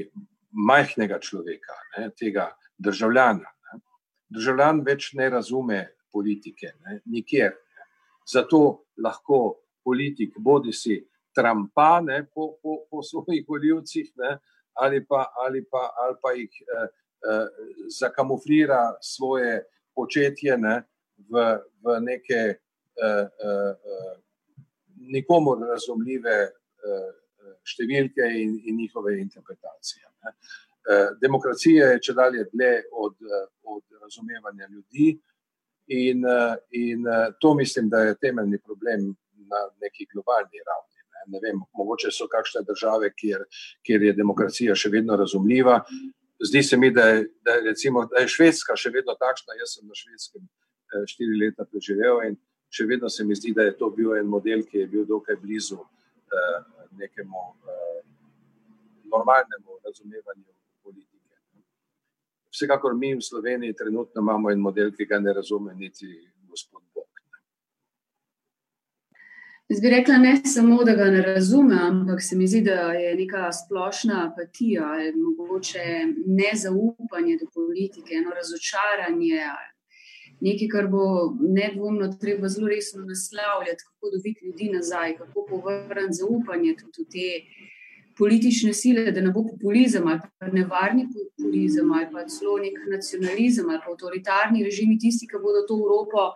majhnega 0.55 1.19
človeka, 1.19 1.75
ne, 1.97 2.09
tega 2.17 2.49
državljana. 2.77 3.49
Ne. 3.49 3.81
Državljan 4.35 4.81
več 4.85 5.11
ne 5.17 5.29
razume 5.29 5.81
politike, 6.13 6.71
ne, 6.85 6.99
nikjer. 7.11 7.51
Ne. 7.51 7.87
Zato 8.31 8.61
lahko 9.03 9.41
politik 9.85 10.37
bodi 10.39 10.73
si 10.73 11.01
trampa 11.35 11.99
ne, 12.01 12.23
po, 12.23 12.55
po, 12.63 12.85
po 12.89 13.03
svojih 13.03 13.43
voljivcih 13.47 14.13
ali, 14.73 15.05
ali, 15.45 15.65
ali 15.75 16.15
pa 16.21 16.31
jih 16.33 16.61
eh, 16.61 16.87
eh, 16.87 17.47
zakamuflira 17.99 18.95
svoje 19.01 19.65
početje. 19.95 20.57
Ne, 20.57 20.83
v, 21.17 21.57
v 21.83 21.99
neke 22.01 22.41
uh, 22.55 23.25
uh, 23.25 24.17
nikomu 24.95 25.55
razumljive 25.59 26.37
uh, 26.45 27.11
številke 27.65 28.27
in, 28.41 28.57
in 28.65 28.77
njihove 28.77 29.17
interpretacije. 29.19 30.05
Ne. 30.25 30.35
Demokracija 31.17 31.87
je 31.95 32.01
če 32.05 32.13
dalje 32.13 32.43
dlje 32.51 32.73
od, 32.93 33.15
od 33.73 33.95
razumevanja 34.03 34.67
ljudi, 34.69 35.15
in, 35.89 36.21
in 36.77 37.07
to 37.41 37.53
mislim, 37.57 37.89
da 37.89 38.03
je 38.03 38.17
temeljni 38.21 38.59
problem 38.61 39.07
na 39.49 39.63
neki 39.81 40.05
globalni 40.13 40.61
ravni. 40.61 41.01
Ne. 41.01 41.23
Ne 41.33 41.41
vem, 41.41 41.63
mogoče 41.73 42.13
so 42.13 42.27
kakšne 42.29 42.61
države, 42.69 43.09
kjer, 43.17 43.47
kjer 43.85 44.05
je 44.09 44.13
demokracija 44.13 44.77
še 44.77 44.93
vedno 44.93 45.17
razumljiva. 45.17 45.79
Zdi 46.45 46.61
se 46.63 46.77
mi, 46.77 46.91
da 46.93 47.07
je, 47.09 47.25
da, 47.41 47.57
je, 47.57 47.65
recimo, 47.71 48.05
da 48.11 48.21
je 48.21 48.29
Švedska 48.35 48.77
še 48.77 48.93
vedno 48.93 49.17
takšna. 49.17 49.57
Jaz 49.57 49.77
sem 49.79 49.89
na 49.89 49.97
švedskem 49.97 50.45
Eh, 50.45 50.64
štiri 51.07 51.39
leta 51.39 51.65
preživel 51.65 52.21
in 52.29 52.37
še 52.69 52.85
vedno 52.89 53.09
se 53.09 53.23
mi 53.23 53.35
zdi, 53.35 53.53
da 53.55 53.67
je 53.67 53.75
to 53.77 53.89
bil 53.89 54.15
en 54.17 54.27
model, 54.27 54.63
ki 54.67 54.83
je 54.83 54.87
bil 54.87 55.05
dokaj 55.07 55.37
blizu 55.41 55.79
eh, 55.79 56.57
nekemu 56.99 57.43
eh, 57.73 58.01
normalnemu 59.11 59.79
razumevanju 59.85 60.51
politike. 60.83 61.39
Vsekakor 62.51 62.95
mi 62.95 63.13
v 63.15 63.21
Sloveniji 63.21 63.75
trenutno 63.75 64.21
imamo 64.21 64.51
en 64.51 64.59
model, 64.59 64.91
ki 64.95 65.05
ga 65.05 65.19
ne 65.19 65.33
razume 65.33 65.75
niti 65.75 66.11
gospod. 66.49 66.85
Jaz 69.65 69.79
bi 69.81 69.89
rekla 69.89 70.17
ne 70.17 70.35
samo, 70.45 70.83
da 70.85 70.93
ga 70.93 71.05
ne 71.09 71.21
razume, 71.21 71.77
ampak 71.81 72.21
se 72.21 72.35
mi 72.37 72.47
zdi, 72.47 72.61
da 72.61 72.91
je 72.93 73.15
neka 73.15 73.51
splošna 73.51 74.19
apatija 74.27 74.83
ali 74.85 75.13
mogoče 75.15 75.85
nezaupanje 76.25 77.37
do 77.41 77.47
politike, 77.53 78.13
eno 78.13 78.29
razočaranje 78.29 79.39
nekaj, 80.41 80.67
kar 80.71 80.87
bo 80.87 81.05
nedvomno 81.39 82.09
treba 82.21 82.49
zelo 82.49 82.67
resno 82.67 83.05
naslavljati, 83.05 83.83
kako 83.87 84.11
dobiti 84.15 84.45
ljudi 84.45 84.69
nazaj, 84.73 85.17
kako 85.17 85.45
povrniti 85.49 86.19
zaupanje 86.19 86.75
tudi 86.79 87.03
v 87.03 87.09
te 87.11 87.27
politične 88.17 88.73
sile, 88.73 89.11
da 89.11 89.21
ne 89.21 89.31
bo 89.31 89.43
populizem 89.43 90.07
ali 90.07 90.19
pa 90.39 90.47
nevarni 90.47 91.07
populizem 91.13 91.91
ali 91.91 92.07
pa 92.11 92.25
celo 92.25 92.57
nek 92.57 92.79
nacionalizem 92.91 93.69
ali 93.69 93.81
pa 93.85 93.91
avtoritarni 93.91 94.63
režimi 94.63 94.99
tisti, 94.99 95.27
ki 95.27 95.41
bodo 95.43 95.65
to 95.67 95.79
Evropo. 95.83 96.31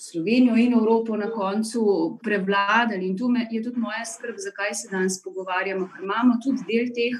Slovenijo 0.00 0.54
in 0.56 0.72
Evropo 0.72 1.16
na 1.16 1.26
koncu 1.30 1.80
prevladali, 2.22 3.06
in 3.06 3.16
tu 3.18 3.26
je 3.50 3.62
tudi 3.62 3.80
moja 3.80 4.04
skrb, 4.06 4.36
zakaj 4.38 4.74
se 4.74 4.88
danes 4.90 5.16
pogovarjamo, 5.24 5.88
ker 5.90 6.04
imamo 6.04 6.36
tudi 6.44 6.62
del 6.68 6.92
teh 6.94 7.16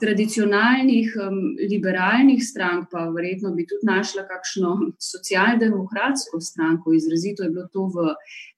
tradicionalnih 0.00 1.14
um, 1.16 1.38
liberalnih 1.70 2.42
strank, 2.44 2.90
pa 2.90 3.06
verjetno 3.10 3.52
bi 3.54 3.66
tudi 3.66 3.86
našla 3.88 4.26
kakšno 4.28 4.72
socialdemokratsko 5.00 6.40
stranko. 6.40 6.92
Izrazito 6.92 7.42
je 7.42 7.50
bilo 7.50 7.66
to 7.72 7.86
v 7.94 8.12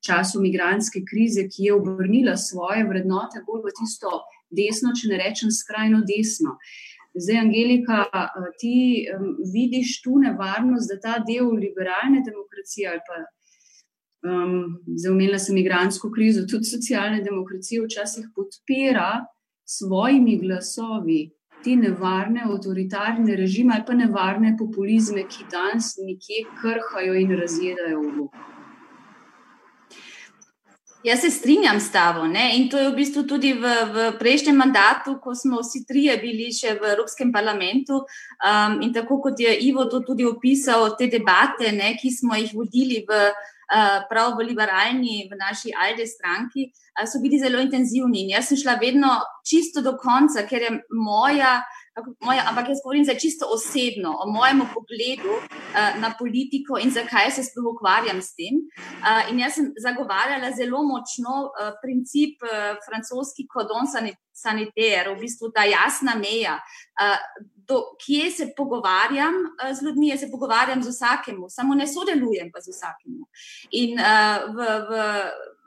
času 0.07 0.43
migranske 0.43 1.05
krize, 1.11 1.47
ki 1.49 1.69
je 1.69 1.75
obrnila 1.75 2.37
svoje 2.37 2.85
vrednote 2.89 3.45
bolj 3.47 3.69
v 3.69 3.75
tisto 3.79 4.23
desno, 4.51 4.95
če 4.97 5.13
ne 5.13 5.23
rečem 5.23 5.55
skrajno 5.55 6.03
desno. 6.09 6.59
Zdaj, 7.19 7.41
Angelika, 7.41 8.05
ti 8.61 9.07
um, 9.15 9.33
vidiš 9.55 10.03
tu 10.03 10.19
nevarnost, 10.19 10.91
da 10.91 11.01
ta 11.01 11.25
del 11.25 11.55
liberalne 11.55 12.23
demokracije 12.27 12.91
ali 12.91 13.03
pa 13.07 13.23
um, 14.29 14.79
zdaj 14.87 15.13
omenila 15.13 15.39
sem 15.39 15.55
migransko 15.55 16.11
krizo, 16.15 16.47
tudi 16.51 16.69
socialne 16.69 17.23
demokracije 17.23 17.83
včasih 17.85 18.31
podpira 18.35 19.25
svojimi 19.69 20.39
glasovi 20.39 21.31
te 21.65 21.77
nevarne 21.77 22.45
avtoritarne 22.47 23.37
režime 23.37 23.75
ali 23.75 23.85
pa 23.87 23.95
nevarne 23.95 24.55
populizme, 24.59 25.27
ki 25.29 25.49
danes 25.53 25.97
nekje 25.99 26.45
krhajo 26.61 27.15
in 27.15 27.35
razjedajo 27.41 28.01
v 28.01 28.13
Evropi. 28.13 28.39
Jaz 31.05 31.21
se 31.21 31.31
strinjam 31.31 31.81
s 31.81 31.93
tabo. 31.93 32.27
Ne? 32.27 32.57
In 32.57 32.69
to 32.71 32.79
je 32.79 32.89
v 32.91 32.95
bistvu 32.97 33.23
tudi 33.23 33.53
v, 33.55 33.75
v 33.93 34.07
prejšnjem 34.19 34.57
mandatu, 34.57 35.19
ko 35.23 35.35
smo 35.35 35.61
vsi 35.63 35.85
trije 35.87 36.17
bili 36.19 36.49
še 36.53 36.75
v 36.81 36.91
Evropskem 36.95 37.31
parlamentu. 37.33 38.01
Um, 38.43 38.81
in 38.83 38.91
tako 38.93 39.21
kot 39.23 39.39
je 39.41 39.53
Ivo 39.69 39.87
to 39.87 40.01
tudi 40.01 40.27
opisal, 40.27 40.97
te 40.99 41.07
debate, 41.07 41.71
ne, 41.73 41.95
ki 42.01 42.11
smo 42.11 42.35
jih 42.41 42.51
vodili 42.55 43.05
v, 43.07 43.15
uh, 43.15 43.58
prav 44.09 44.37
v 44.39 44.47
liberalni, 44.49 45.29
v 45.31 45.37
naši 45.37 45.75
Alde 45.77 46.07
stranki, 46.07 46.69
uh, 46.97 47.05
so 47.05 47.21
bili 47.23 47.41
zelo 47.41 47.61
intenzivni. 47.61 48.25
In 48.25 48.37
jaz 48.37 48.49
sem 48.49 48.61
šla 48.61 48.79
vedno 48.81 49.19
čisto 49.45 49.85
do 49.85 49.97
konca, 50.01 50.47
ker 50.49 50.65
je 50.65 50.73
moja 50.95 51.59
moja, 52.21 52.45
ampak 52.49 52.69
jaz 52.69 52.81
govorim 52.83 53.05
zdaj 53.05 53.19
čisto 53.19 53.47
osebno, 53.55 54.11
o 54.23 54.31
mojem 54.31 54.63
pogledu 54.75 55.35
uh, 55.39 56.01
na 56.03 56.15
politiko 56.19 56.79
in 56.79 56.91
zakaj 56.91 57.31
se 57.31 57.43
sploh 57.43 57.73
ukvarjam 57.75 58.23
s 58.23 58.35
tem. 58.39 58.61
Uh, 59.03 59.31
in 59.31 59.41
jaz 59.43 59.59
sem 59.59 59.73
zagovarjala 59.83 60.53
zelo 60.57 60.83
močno 60.87 61.37
uh, 61.49 61.73
princip 61.83 62.43
uh, 62.43 62.79
francoski 62.87 63.47
kodon 63.47 63.89
sanitaire, 64.33 65.15
v 65.15 65.21
bistvu 65.21 65.53
ta 65.55 65.67
jasna 65.67 66.15
meja. 66.15 66.59
Do 67.69 67.83
kje 68.01 68.31
se 68.33 68.47
pogovarjam 68.57 69.35
uh, 69.35 69.73
z 69.77 69.85
ljudmi, 69.85 70.09
jaz 70.09 70.21
se 70.21 70.31
pogovarjam 70.31 70.83
z 70.83 70.89
vsakim, 70.95 71.43
samo 71.53 71.75
ne 71.75 71.87
sodelujem 71.87 72.51
pa 72.53 72.63
z 72.65 72.73
vsakim. 72.73 73.21
In 73.77 74.01
uh, 74.01 74.49
v, 74.57 74.69
v, 74.89 75.03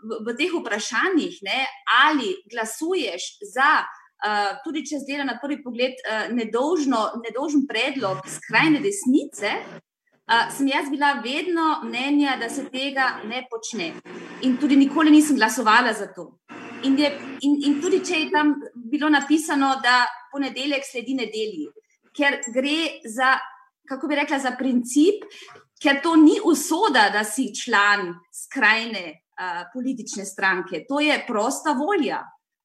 v, 0.10 0.20
v 0.26 0.36
teh 0.40 0.56
vprašanjih, 0.56 1.42
ne, 1.46 1.66
ali 2.02 2.36
glasuješ 2.52 3.36
za. 3.54 3.74
Uh, 4.22 4.52
tudi 4.62 4.84
če 4.86 5.00
zdaj 5.02 5.24
na 5.26 5.40
prvi 5.42 5.64
pogled 5.64 5.98
uh, 6.06 6.28
nedolžno, 6.30 7.08
nedolžen 7.24 7.64
predlog 7.66 8.20
skrajne 8.30 8.78
desnice, 8.84 9.56
uh, 9.66 10.46
sem 10.54 10.70
jaz 10.70 10.92
bila 10.94 11.16
vedno 11.24 11.80
mnenja, 11.88 12.36
da 12.38 12.50
se 12.50 12.68
tega 12.70 13.16
ne 13.26 13.42
počne. 13.50 13.96
In 14.46 14.60
tudi 14.62 14.78
nikoli 14.78 15.10
nisem 15.10 15.42
glasovala 15.42 15.94
za 15.98 16.12
to. 16.14 16.28
In, 16.84 16.98
je, 16.98 17.10
in, 17.46 17.58
in 17.66 17.82
tudi 17.82 18.02
če 18.06 18.20
je 18.24 18.30
tam 18.34 18.56
bilo 18.74 19.10
napisano, 19.10 19.76
da 19.84 20.06
ponedeljek 20.32 20.86
sledi 20.86 21.14
nedelji, 21.18 21.68
ker 22.16 22.40
gre 22.54 23.02
za, 23.08 23.36
kako 23.90 24.08
bi 24.08 24.20
rekla, 24.22 24.40
za 24.40 24.56
princip, 24.60 25.26
ker 25.82 26.02
to 26.04 26.16
ni 26.16 26.38
usoda, 26.46 27.10
da 27.14 27.24
si 27.24 27.50
član 27.56 28.14
skrajne 28.44 29.06
uh, 29.12 29.64
politične 29.74 30.26
stranke, 30.26 30.86
to 30.90 31.00
je 31.00 31.18
prosta 31.28 31.74
volja. 31.78 32.22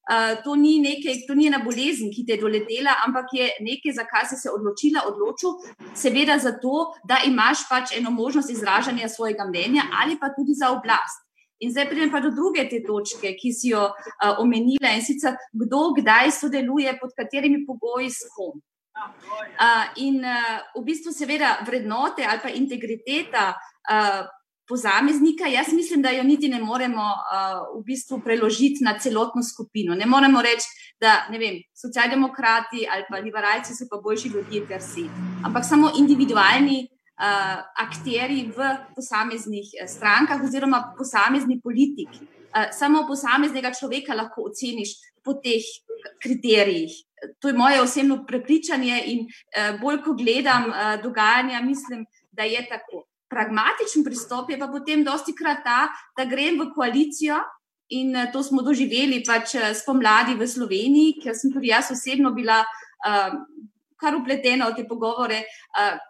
Uh, 0.07 0.37
to, 0.43 0.55
ni 0.55 0.77
nekaj, 0.79 1.25
to 1.27 1.35
ni 1.35 1.49
ena 1.49 1.59
bolezen, 1.59 2.07
ki 2.13 2.23
te 2.23 2.37
je 2.37 2.39
doletela, 2.39 2.93
ampak 3.03 3.33
je 3.35 3.47
nekaj, 3.59 3.91
za 3.97 4.05
kar 4.07 4.23
si 4.29 4.37
se 4.39 4.47
odločila, 4.53 5.03
odločil, 5.09 5.57
seveda 5.99 6.37
zato, 6.39 6.93
da 7.03 7.19
imaš 7.27 7.65
pač 7.67 7.97
eno 7.97 8.13
možnost 8.15 8.53
izražanja 8.53 9.09
svojega 9.11 9.49
mnenja 9.49 9.89
ali 9.99 10.15
pa 10.19 10.31
tudi 10.31 10.55
za 10.55 10.71
oblast. 10.71 11.25
In 11.59 11.73
zdaj 11.73 11.89
pridem 11.89 12.11
pa 12.13 12.21
do 12.21 12.29
druge 12.31 12.67
te 12.69 12.79
točke, 12.85 13.33
ki 13.35 13.51
si 13.51 13.73
jo 13.73 13.83
uh, 13.89 14.39
omenila 14.39 14.93
in 14.95 15.03
sicer 15.03 15.35
kdo 15.51 15.89
kdaj 15.97 16.31
sodeluje, 16.39 16.93
pod 17.01 17.11
katerimi 17.17 17.65
pogoji 17.65 18.13
s 18.13 18.29
kom. 18.35 18.61
Uh, 18.97 19.85
in 19.95 20.21
uh, 20.25 20.57
v 20.75 20.83
bistvu, 20.85 21.13
seveda, 21.13 21.57
vrednote 21.65 22.25
ali 22.25 22.41
pa 22.41 22.49
integriteta 22.49 23.51
uh, 23.53 24.25
posameznika, 24.67 25.47
jaz 25.47 25.73
mislim, 25.73 26.01
da 26.01 26.09
jo 26.09 26.23
niti 26.23 26.49
ne 26.49 26.59
moremo 26.59 27.01
uh, 27.01 27.79
v 27.79 27.83
bistvu 27.85 28.19
preložiti 28.23 28.83
na 28.83 28.97
celotno 28.99 29.43
skupino. 29.43 29.95
Ne 29.95 30.05
moremo 30.05 30.41
reči, 30.41 30.67
da 30.99 31.27
ne 31.31 31.39
vem, 31.39 31.61
socialdemokrati 31.75 32.87
ali 32.91 33.05
pa 33.09 33.17
liberalci 33.17 33.75
so 33.75 33.87
pa 33.89 34.01
boljši 34.03 34.33
ljudje, 34.33 34.65
ker 34.67 34.81
si. 34.81 35.07
Ampak 35.45 35.65
samo 35.65 35.91
individualni 35.97 36.87
uh, 36.87 37.63
akteri 37.85 38.47
v 38.55 38.71
posameznih 38.95 39.77
eh, 39.81 39.87
strankah 39.87 40.43
oziroma 40.43 40.93
posamezni 40.97 41.61
politiki. 41.63 42.25
Uh, 42.51 42.69
samo 42.71 43.05
posameznega 43.07 43.71
človeka 43.73 44.17
lahko 44.17 44.49
oceniš 44.51 44.97
po 45.23 45.39
teh 45.43 45.63
kriterijih. 46.23 46.91
To 47.41 47.49
je 47.49 47.57
moje 47.57 47.81
osebno 47.81 48.23
prepričanje, 48.27 49.01
in 49.05 49.25
uh, 49.25 49.79
bolj, 49.81 50.01
ko 50.05 50.13
gledam 50.13 50.69
uh, 50.69 50.95
dogajanja, 51.03 51.61
mislim, 51.61 52.05
da 52.31 52.43
je 52.43 52.65
tako. 52.69 53.05
Pragmatičen 53.29 54.05
pristop 54.05 54.49
je 54.49 54.59
pa 54.59 54.67
potem 54.71 55.03
dosti 55.03 55.33
krat 55.35 55.63
ta, 55.63 55.87
da 56.17 56.25
grem 56.25 56.59
v 56.61 56.69
koalicijo. 56.75 57.41
In 57.89 58.15
to 58.33 58.43
smo 58.43 58.61
doživeli 58.61 59.21
pač 59.23 59.55
spomladi 59.79 60.35
v 60.35 60.47
Sloveniji, 60.47 61.17
ker 61.23 61.35
sem 61.35 61.51
tudi 61.51 61.69
jaz 61.71 61.91
osebno 61.91 62.33
bila 62.35 62.61
kar 63.97 64.15
upletena 64.15 64.69
v 64.69 64.77
te 64.77 64.85
pogovore, 64.87 65.41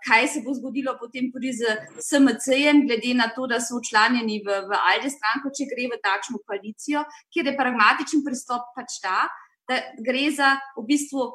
kaj 0.05 0.27
se 0.27 0.43
bo 0.45 0.53
zgodilo 0.53 0.97
potem 0.99 1.31
tudi 1.31 1.53
z 1.55 1.75
SMC-jem, 2.03 2.83
glede 2.87 3.13
na 3.15 3.31
to, 3.35 3.47
da 3.47 3.59
so 3.63 3.79
učlanjeni 3.79 4.41
v, 4.43 4.61
v 4.67 4.79
Alde 4.91 5.11
stranko, 5.11 5.51
če 5.55 5.69
gre 5.71 5.87
v 5.95 5.99
takšno 6.03 6.43
koalicijo, 6.43 7.05
kjer 7.31 7.51
je 7.51 7.57
pragmatičen 7.59 8.23
pristop 8.27 8.67
pač 8.75 8.99
ta, 9.03 9.27
da 9.67 9.81
gre 10.03 10.31
za 10.31 10.55
v 10.77 10.85
bistvu. 10.87 11.27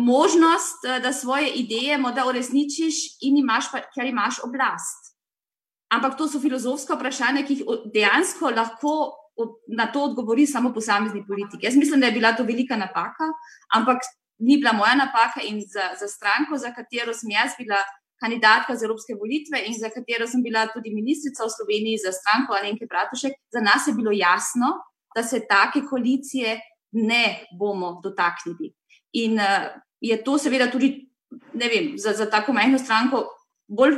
Možnost, 0.00 0.86
da 1.02 1.12
svoje 1.12 1.50
ideje 1.60 1.98
morda 2.00 2.22
uresničiš, 2.24 3.18
in 3.28 3.36
imaš, 3.36 3.66
pa, 3.68 3.82
ker 3.92 4.06
imaš 4.08 4.38
oblast. 4.46 5.10
Ampak 5.92 6.16
to 6.16 6.24
so 6.24 6.40
filozofska 6.40 6.96
vprašanja, 6.96 7.42
ki 7.44 7.58
jih 7.58 7.82
dejansko 7.92 8.48
lahko 8.56 8.94
na 9.76 9.86
to 9.92 10.04
odgovori 10.08 10.46
samo 10.46 10.72
posamezni 10.72 11.24
politik. 11.26 11.62
Jaz 11.62 11.76
mislim, 11.76 12.00
da 12.00 12.06
je 12.06 12.16
bila 12.16 12.32
to 12.32 12.46
velika 12.48 12.76
napaka, 12.76 13.28
ampak 13.74 14.00
ni 14.38 14.56
bila 14.56 14.72
moja 14.72 14.94
napaka 14.94 15.42
in 15.42 15.60
za, 15.60 15.90
za 16.00 16.08
stranko, 16.08 16.58
za 16.58 16.72
katero 16.74 17.14
sem 17.14 17.30
jaz 17.30 17.52
bila 17.58 17.78
kandidatka 18.22 18.76
za 18.76 18.86
evropske 18.86 19.14
volitve 19.14 19.60
in 19.66 19.74
za 19.78 19.90
katero 19.90 20.26
sem 20.26 20.42
bila 20.42 20.66
tudi 20.74 20.94
ministrica 20.94 21.44
v 21.44 21.54
Sloveniji 21.56 22.02
za 22.06 22.12
stranko 22.12 22.54
Alenke 22.54 22.86
Bratušek, 22.86 23.32
za 23.52 23.60
nas 23.60 23.86
je 23.86 23.94
bilo 23.94 24.12
jasno, 24.12 24.68
da 25.14 25.22
se 25.22 25.42
take 25.50 25.82
koalicije 25.90 26.60
ne 26.94 27.46
bomo 27.58 27.98
dotaknili. 28.02 28.72
In 29.20 29.38
uh, 29.38 29.70
je 30.00 30.16
to 30.24 30.38
seveda 30.38 30.70
tudi, 30.70 31.08
ne 31.54 31.68
vem, 31.68 31.94
za, 31.98 32.12
za 32.12 32.26
tako 32.30 32.52
majhno 32.52 32.78
stranko. 32.78 33.24
Bolj 33.68 33.94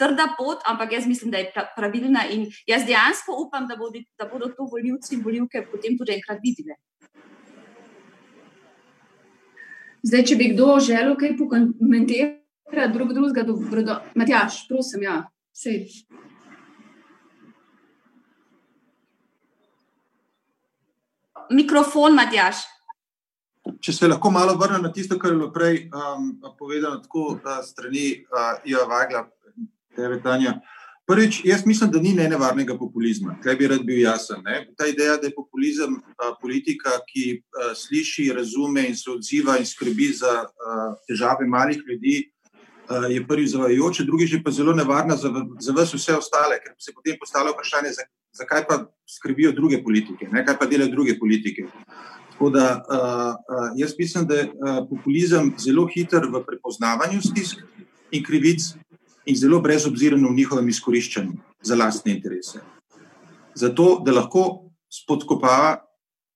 trda 0.00 0.30
pot, 0.38 0.62
ampak 0.64 0.92
jaz 0.92 1.06
mislim, 1.06 1.30
da 1.30 1.38
je 1.38 1.50
pravilna, 1.76 2.24
in 2.32 2.46
jaz 2.66 2.86
dejansko 2.88 3.36
upam, 3.46 3.66
da 3.68 3.76
bodo, 3.76 4.00
da 4.18 4.26
bodo 4.30 4.48
to 4.48 4.64
voljivci 4.70 5.14
in 5.14 5.24
voljivke 5.24 5.66
potem 5.72 5.98
tudi 5.98 6.16
enkrat 6.16 6.40
videli. 6.42 6.78
Zdaj, 10.02 10.24
če 10.24 10.36
bi 10.40 10.48
kdo 10.54 10.78
želel 10.80 11.12
kaj 11.20 11.36
pokomentirati, 11.36 12.40
drug 12.94 13.12
drugega, 13.12 13.44
dobro, 13.44 13.82
do... 13.84 13.98
Matjaš, 14.14 14.62
prosim, 14.68 15.02
ja, 15.04 15.20
sej. 15.52 15.84
Mikrofon, 21.50 22.14
Matjaš. 22.14 22.64
Če 23.80 23.92
se 23.92 24.08
lahko 24.08 24.30
malo 24.30 24.56
vrnem 24.58 24.82
na 24.82 24.92
tisto, 24.92 25.18
kar 25.18 25.32
je 25.32 25.36
bilo 25.36 25.50
prej 25.52 25.88
um, 25.90 26.32
povedano, 26.58 27.00
tako 27.04 27.38
da 27.44 27.60
strani 27.62 28.24
uh, 28.24 28.60
Iva 28.64 28.86
Vagla, 28.88 29.26
tebe, 29.96 30.20
Tanja. 30.22 30.56
Uh, 30.56 30.78
Prvič, 31.10 31.40
jaz 31.44 31.66
mislim, 31.66 31.90
da 31.90 31.98
ni 31.98 32.12
nevarnega 32.14 32.76
populizma. 32.78 33.34
Kaj 33.42 33.56
bi 33.58 33.66
rad 33.66 33.80
bil 33.82 33.98
jasen? 33.98 34.44
Ne? 34.44 34.60
Ta 34.78 34.86
ideja, 34.86 35.16
da 35.16 35.26
je 35.26 35.34
populizem 35.34 35.96
a, 35.98 36.28
politika, 36.42 36.92
ki 37.08 37.24
a, 37.40 37.72
sliši, 37.74 38.28
razume 38.36 38.84
in 38.86 38.94
se 38.94 39.10
odziva 39.10 39.56
in 39.58 39.66
skrbi 39.66 40.06
za 40.20 40.34
a, 40.46 40.76
težave 41.08 41.48
malih 41.50 41.82
ljudi, 41.88 42.30
a, 42.86 43.00
je 43.10 43.26
prvi 43.26 43.48
zavajajoč, 43.50 44.04
drugi 44.06 44.28
je 44.30 44.42
pa 44.44 44.54
zelo 44.54 44.72
nevarna 44.72 45.16
za, 45.16 45.32
za 45.58 45.74
vse 45.82 46.14
ostale, 46.14 46.60
ker 46.62 46.78
se 46.78 46.94
potem 46.94 47.18
postavlja 47.18 47.56
vprašanje, 47.56 47.90
zakaj 48.32 48.64
pa 48.68 48.84
skrbijo 49.08 49.52
druge 49.52 49.82
politike, 49.82 50.28
ne? 50.32 50.44
kaj 50.46 50.58
pa 50.58 50.66
delajo 50.66 50.90
druge 50.90 51.18
politike. 51.18 51.66
Tako 52.32 52.50
da 52.50 52.66
a, 52.66 52.98
a, 53.48 53.72
jaz 53.76 53.94
mislim, 53.98 54.26
da 54.26 54.34
je 54.34 54.48
a, 54.48 54.86
populizem 54.90 55.52
zelo 55.58 55.86
hiter 55.86 56.24
v 56.30 56.44
prepoznavanju 56.46 57.20
stisk 57.22 57.60
in 58.10 58.24
krivic 58.24 58.72
in 59.26 59.36
zelo 59.36 59.60
brezobziren 59.60 60.24
v 60.26 60.34
njihovem 60.34 60.68
izkoriščanju 60.68 61.36
za 61.62 61.76
lastne 61.76 62.14
interese. 62.16 62.62
Zato, 63.54 64.00
da 64.04 64.12
lahko 64.12 64.70
spodkopava 64.90 65.76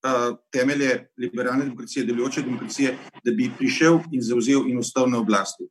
uh, 0.05 0.37
temelje 0.53 1.07
liberalne 1.19 1.65
demokracije, 1.65 2.05
delujoče 2.05 2.43
demokracije, 2.43 2.97
da 3.25 3.33
bi 3.33 3.51
prišel 3.59 4.01
in 4.13 4.23
zauzel 4.23 4.69
in 4.69 4.79
ostal 4.79 5.11
na 5.11 5.19
oblasti. 5.19 5.65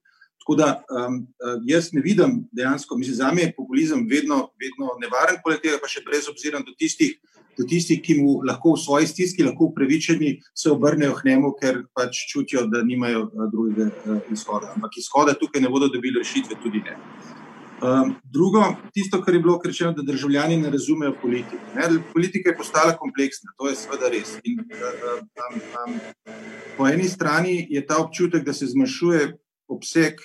Tako 0.43 0.55
da 0.59 0.83
um, 0.91 1.21
jaz 1.63 1.93
ne 1.95 2.01
vidim 2.03 2.41
dejansko, 2.51 2.97
mislim, 2.97 3.15
za 3.15 3.31
me 3.31 3.41
je 3.41 3.53
populizem 3.57 4.01
vedno, 4.09 4.49
vedno 4.59 4.89
nevaren, 4.99 5.37
poleg 5.43 5.61
tega 5.63 5.77
pa 5.79 5.87
še 5.87 6.01
brezobziren 6.03 6.65
do 6.67 6.73
tistih, 6.75 7.13
do 7.55 7.63
tistih, 7.69 8.01
ki 8.03 8.17
mu 8.19 8.33
lahko 8.43 8.73
v 8.73 8.81
svoji 8.83 9.07
stiski, 9.07 9.45
lahko 9.47 9.69
upravičeni, 9.71 10.33
se 10.51 10.67
obrnejo 10.73 11.13
k 11.15 11.29
njemu, 11.29 11.53
ker 11.61 11.85
pač 11.95 12.25
čutijo, 12.33 12.65
da 12.67 12.81
nimajo 12.83 13.29
uh, 13.29 13.45
drugega 13.53 13.87
uh, 13.87 14.19
izhoda. 14.35 14.73
Ampak 14.75 14.97
izhoda 14.99 15.37
tukaj 15.39 15.63
ne 15.63 15.71
bodo 15.71 15.87
dobili 15.93 16.19
rešitve, 16.19 16.59
tudi 16.63 16.83
ne. 16.83 16.97
Um, 17.83 18.11
drugo, 18.27 18.65
tisto, 18.91 19.21
kar 19.23 19.33
je 19.33 19.39
bilo 19.39 19.55
rečeno, 19.63 19.93
da 19.95 20.03
državljani 20.03 20.57
ne 20.57 20.69
razumejo 20.75 21.15
politike. 21.21 21.63
Ne? 21.75 21.87
Politika 22.13 22.49
je 22.49 22.57
postala 22.57 22.97
kompleksna, 22.99 23.55
to 23.57 23.71
je 23.71 23.79
seveda 23.79 24.11
res. 24.11 24.35
In, 24.43 24.59
um, 24.59 25.57
um, 25.85 25.97
po 26.77 26.87
eni 26.87 27.07
strani 27.07 27.63
je 27.69 27.85
ta 27.87 28.03
občutek, 28.03 28.43
da 28.43 28.53
se 28.53 28.67
zmanjšuje 28.75 29.33
obseg 29.67 30.19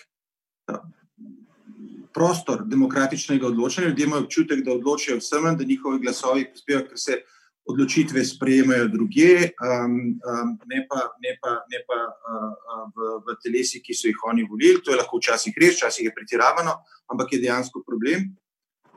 prostor 2.15 2.65
demokratičnega 2.67 3.47
odločanja. 3.47 3.89
Ljudje 3.89 4.07
imajo 4.07 4.25
občutek, 4.25 4.65
da 4.65 4.73
odločajo 4.73 5.19
vsem, 5.19 5.51
da 5.57 5.65
njihovi 5.65 6.01
glasovi 6.03 6.47
prispevajo, 6.51 6.87
ker 6.89 6.99
se 6.99 7.21
odločitve 7.69 8.25
sprejemajo 8.25 8.89
druge, 8.89 9.51
um, 9.61 9.97
um, 10.25 10.53
ne 10.67 10.87
pa, 10.89 11.01
ne 11.21 11.35
pa, 11.43 11.51
ne 11.69 11.81
pa 11.85 11.99
uh, 12.09 12.87
v, 12.97 13.09
v 13.27 13.37
telesi, 13.45 13.83
ki 13.85 13.95
so 13.95 14.09
jih 14.09 14.23
oni 14.31 14.47
volili. 14.49 14.81
To 14.85 14.95
je 14.95 15.01
lahko 15.01 15.21
včasih 15.21 15.57
res, 15.61 15.77
včasih 15.77 16.09
je 16.09 16.15
pretiravano, 16.17 16.79
ampak 17.13 17.37
je 17.37 17.43
dejansko 17.45 17.85
problem. 17.85 18.31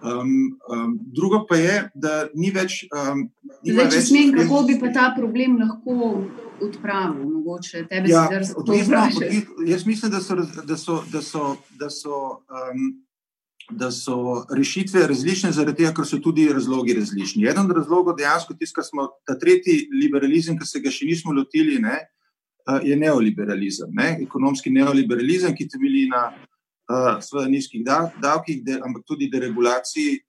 Um, 0.01 0.59
um, 0.67 0.99
drugo 1.01 1.45
pa 1.49 1.55
je, 1.55 1.75
da 1.93 2.27
ni 2.33 2.49
več. 2.51 2.81
Um, 2.89 3.27
Zdaj, 3.61 3.89
če 3.93 4.01
smem, 4.01 4.31
kako 4.33 4.63
bi 4.65 4.79
pa 4.81 4.89
ta 4.95 5.11
problem 5.13 5.59
lahko 5.61 6.23
odpravil, 6.61 7.27
mogoče 7.29 7.83
tebe 7.89 8.09
ja, 8.09 8.23
odvisno, 8.57 8.63
odvisno, 8.63 9.45
Jaz 9.67 9.85
mislim, 9.85 10.11
da 10.11 10.21
so, 10.21 10.35
da 10.65 10.77
so, 10.77 10.97
da 11.11 11.21
so, 11.21 11.45
da 11.77 11.89
so, 11.93 12.21
um, 12.49 12.87
da 13.69 13.91
so 13.93 14.41
rešitve 14.49 15.05
različne, 15.07 15.53
zaradi 15.53 15.83
tega, 15.83 15.93
ker 15.99 16.09
so 16.09 16.17
tudi 16.17 16.47
razlogi 16.49 16.97
različni. 16.97 17.45
Eden 17.45 17.69
od 17.69 17.77
razlogov 17.77 18.17
dejansko 18.17 18.57
da 18.57 18.83
smo 18.83 19.07
ta 19.25 19.37
tretji 19.39 19.85
liberalizem, 20.01 20.57
ki 20.57 20.65
se 20.65 20.81
ga 20.81 20.89
še 20.89 21.05
nismo 21.05 21.33
lotili. 21.33 21.77
Ne, 21.81 21.99
je 22.83 22.95
neoliberalizem, 22.97 23.89
ne? 23.93 24.17
ekonomski 24.21 24.69
neoliberalizem, 24.69 25.55
ki 25.55 25.67
temelji 25.69 26.07
na 26.09 26.31
uh, 26.91 27.47
nizkih 27.47 27.85
davkih, 27.85 28.63
ampak 28.83 29.03
tudi 29.07 29.29
deregulaciji, 29.31 30.19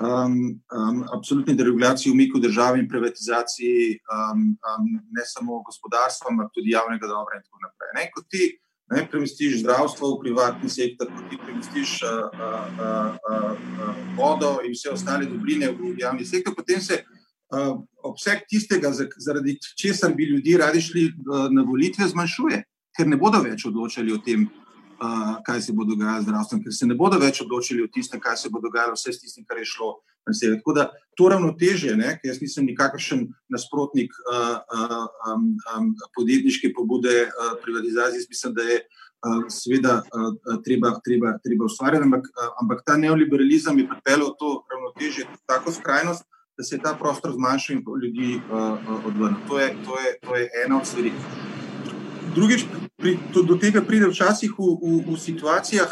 um, 0.00 0.60
um, 0.78 1.04
absolutni 1.12 1.54
deregulaciji, 1.54 2.12
umiku 2.12 2.38
države 2.38 2.78
in 2.78 2.88
privatizaciji 2.88 3.98
um, 4.12 4.56
um, 4.70 4.88
ne 5.10 5.24
samo 5.24 5.62
gospodarstva, 5.62 6.30
ampak 6.30 6.50
tudi 6.54 6.70
javnega 6.70 7.06
dobra 7.06 7.36
in 7.36 7.42
tako 7.42 7.58
naprej. 7.66 7.90
Ne? 7.96 8.10
Ko 8.14 8.22
ti 8.28 8.58
ne, 8.92 9.06
premestiš 9.10 9.60
zdravstvo 9.60 10.14
v 10.14 10.20
privatni 10.20 10.68
sektor, 10.68 11.08
ko 11.08 11.22
ti 11.30 11.38
premestiš 11.44 12.02
uh, 12.02 12.10
uh, 12.10 12.66
uh, 12.84 13.56
uh, 13.88 13.96
vodo 14.16 14.58
in 14.66 14.74
vse 14.76 14.92
ostale 14.92 15.26
dobrine 15.26 15.72
v 15.72 15.96
javni 15.98 16.24
sektor, 16.24 16.54
potem 16.54 16.80
se 16.80 17.02
uh, 17.02 17.78
obseg 18.02 18.44
tistega, 18.48 18.92
zaradi 19.16 19.58
česar 19.78 20.14
bi 20.14 20.28
ljudje 20.28 20.58
radi 20.58 20.80
šli 20.80 21.06
uh, 21.08 21.48
na 21.50 21.62
volitve, 21.62 22.08
zmanjšuje, 22.08 22.62
ker 22.96 23.08
ne 23.08 23.16
bodo 23.16 23.40
več 23.40 23.64
odločali 23.66 24.12
o 24.12 24.20
tem, 24.20 24.48
kaj 25.46 25.60
se 25.62 25.72
bo 25.72 25.84
dogajalo 25.84 26.22
z 26.22 26.24
zdravstvom, 26.24 26.62
ker 26.62 26.74
se 26.74 26.86
ne 26.86 26.94
bodo 26.94 27.18
več 27.18 27.40
odločili 27.42 27.84
o 27.84 27.90
tistem, 27.92 28.20
kaj 28.20 28.36
se 28.36 28.50
bo 28.50 28.60
dogajalo 28.62 28.96
vse 28.96 29.12
s 29.12 29.22
tistim, 29.22 29.44
kar 29.48 29.58
je 29.58 29.68
šlo. 29.68 30.00
Tako 30.22 30.72
da 30.72 30.90
to 31.18 31.28
ravnotežje, 31.28 31.96
ker 31.98 32.30
jaz 32.30 32.40
nisem 32.40 32.66
nikakršen 32.70 33.24
nasprotnik 33.50 34.12
uh, 34.22 34.58
uh, 34.62 35.06
um, 35.32 35.48
um, 35.74 35.88
podjetniške 36.14 36.72
pobude 36.76 37.26
uh, 37.26 37.56
privatizacije, 37.62 38.26
mislim, 38.30 38.54
da 38.54 38.62
je 38.62 38.76
uh, 38.78 39.42
seveda 39.50 39.96
uh, 40.02 40.60
treba, 40.64 40.94
treba, 41.04 41.34
treba 41.42 41.66
ustvarjati, 41.66 42.06
ampak, 42.06 42.28
uh, 42.30 42.52
ampak 42.62 42.84
ta 42.86 42.96
neoliberalizem 42.96 43.82
je 43.82 43.88
pripeljal 43.88 44.36
to 44.38 44.52
ravnotežje 44.70 45.26
tako 45.46 45.74
skrajnost, 45.74 46.22
da 46.58 46.64
se 46.64 46.76
je 46.76 46.82
ta 46.82 46.94
prostor 46.94 47.32
zmanjšal 47.34 47.76
in 47.76 47.84
ljudi 48.02 48.36
uh, 48.36 48.52
uh, 48.54 49.06
odvrnil. 49.06 49.40
To, 49.48 49.58
to, 49.84 49.98
to 50.22 50.36
je 50.36 50.48
ena 50.64 50.78
od 50.78 50.86
stvari. 50.86 51.12
Drugič, 52.34 52.64
pri, 53.02 53.18
to, 53.34 53.42
do 53.42 53.58
tega 53.58 53.82
pride 53.82 54.06
včasih 54.08 54.54
v, 54.54 54.68
v, 54.78 55.02
v 55.10 55.18
situacijah 55.18 55.90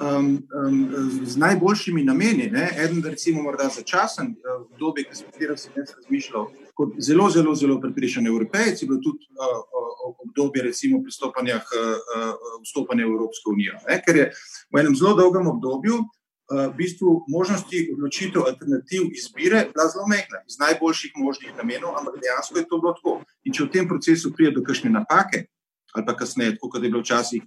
um, 0.00 0.42
um, 0.42 1.20
z 1.24 1.36
najboljšimi 1.36 2.04
nameni. 2.04 2.50
Ne? 2.50 2.68
Eden, 2.76 3.02
recimo, 3.04 3.42
morda 3.42 3.68
začasen 3.70 4.34
uh, 4.34 4.66
obdobje, 4.66 5.06
ki 5.08 5.14
sem 5.14 5.30
ga 5.38 5.54
razmišljal 5.54 6.50
kot 6.74 6.98
zelo, 7.02 7.30
zelo, 7.30 7.54
zelo 7.54 7.80
prepričan 7.80 8.26
evropejci, 8.26 8.86
bilo 8.86 9.00
tudi 9.02 9.30
uh, 9.38 9.62
obdobje 10.26 10.62
recimo 10.62 11.02
pristopanja 11.02 11.58
k 11.62 11.78
uh, 11.78 12.36
vstopanju 12.66 13.08
v 13.08 13.16
Evropsko 13.16 13.54
unijo. 13.54 13.78
Ne? 13.88 14.02
Ker 14.02 14.16
je 14.16 14.30
v 14.74 14.82
enem 14.82 14.96
zelo 14.98 15.14
dolgem 15.18 15.46
obdobju 15.46 16.04
v 16.48 16.72
bistvu 16.72 17.28
možnosti 17.28 17.90
odločitev, 17.92 18.46
alternativ 18.48 19.10
izbire 19.12 19.66
bila 19.68 19.84
zelo 19.92 20.06
mehna, 20.08 20.40
iz 20.48 20.56
najboljših 20.56 21.12
možnih 21.20 21.52
namenov, 21.60 21.98
ampak 22.00 22.14
dejansko 22.22 22.58
je 22.58 22.68
to 22.70 22.78
bilo 22.80 22.92
tako. 22.96 23.12
In 23.44 23.52
če 23.52 23.66
v 23.66 23.72
tem 23.74 23.88
procesu 23.88 24.32
pride 24.32 24.54
do 24.56 24.62
kakšne 24.64 24.88
napake, 24.94 25.44
ali 25.98 26.06
pa 26.06 26.14
kasneje, 26.16 26.56
kot 26.62 26.82
je 26.82 26.90
bilo 26.90 27.02
včasih, 27.02 27.42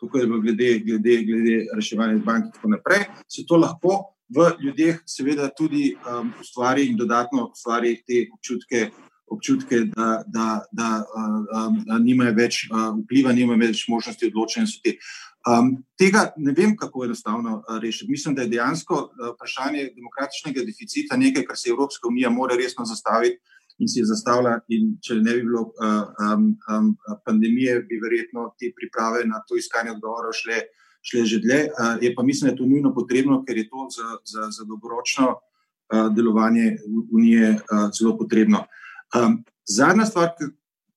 kako 0.00 0.18
je 0.18 0.26
bilo 0.26 0.40
glede, 0.40 0.78
glede, 0.84 1.16
glede 1.24 1.56
reševanja 1.74 2.20
bank 2.24 2.44
in 2.44 2.52
tako 2.52 2.68
naprej, 2.68 3.08
se 3.28 3.46
to 3.48 3.56
lahko 3.56 4.12
v 4.28 4.50
ljudeh 4.60 5.00
seveda 5.06 5.48
tudi 5.48 5.94
um, 5.96 6.32
ustvari 6.40 6.86
in 6.90 6.96
dodatno 6.96 7.50
ustvari 7.52 7.96
te 8.06 8.26
občutke. 8.34 8.90
Občutke, 9.26 9.80
da, 9.90 10.22
da, 10.30 10.62
da, 10.70 10.88
um, 11.02 11.80
da 11.82 11.96
nimajo 11.98 12.30
več 12.36 12.60
uh, 12.70 12.92
vpliva, 13.00 13.32
nimajo 13.34 13.58
več 13.58 13.80
možnosti 13.90 14.28
odločanja. 14.28 14.92
Um, 15.50 15.72
tega 15.98 16.28
ne 16.38 16.54
vem, 16.54 16.76
kako 16.78 17.08
enostavno 17.08 17.56
uh, 17.56 17.80
rešiti. 17.82 18.06
Mislim, 18.10 18.36
da 18.38 18.44
je 18.44 18.52
dejansko 18.54 19.00
uh, 19.00 19.32
vprašanje 19.32 19.88
demokratičnega 19.96 20.62
deficita 20.68 21.18
nekaj, 21.18 21.42
kar 21.42 21.58
se 21.58 21.72
Evropska 21.74 22.06
unija 22.06 22.30
mora 22.30 22.54
resno 22.54 22.86
zastaviti 22.86 23.42
in 23.78 23.88
si 23.88 24.00
je 24.00 24.08
zastavila. 24.08 24.56
Če 25.02 25.18
ne 25.20 25.36
bi 25.36 25.44
bilo 25.44 25.66
um, 25.70 26.48
um, 26.72 26.90
pandemije, 27.26 27.80
bi 27.88 28.00
verjetno 28.02 28.48
te 28.60 28.72
priprave 28.76 29.24
na 29.28 29.42
to 29.48 29.58
iskanje 29.60 29.94
odgovorov 29.96 30.34
šle, 30.36 30.62
šle 31.04 31.24
že 31.24 31.40
dlje. 31.44 31.60
Uh, 31.72 31.96
je 32.02 32.14
pa 32.14 32.22
mislim, 32.22 32.48
da 32.48 32.54
je 32.54 32.60
to 32.62 32.68
nujno 32.70 32.94
potrebno, 32.94 33.42
ker 33.44 33.58
je 33.58 33.68
to 33.68 33.88
za, 33.96 34.08
za, 34.24 34.48
za 34.58 34.68
dolgoročno 34.68 35.34
uh, 35.36 36.08
delovanje 36.16 36.76
unije 37.12 37.56
uh, 37.58 37.88
zelo 37.98 38.16
potrebno. 38.18 38.64
Um, 39.14 39.42
zadnja 39.68 40.06
stvar, 40.06 40.32
ki 40.38 40.52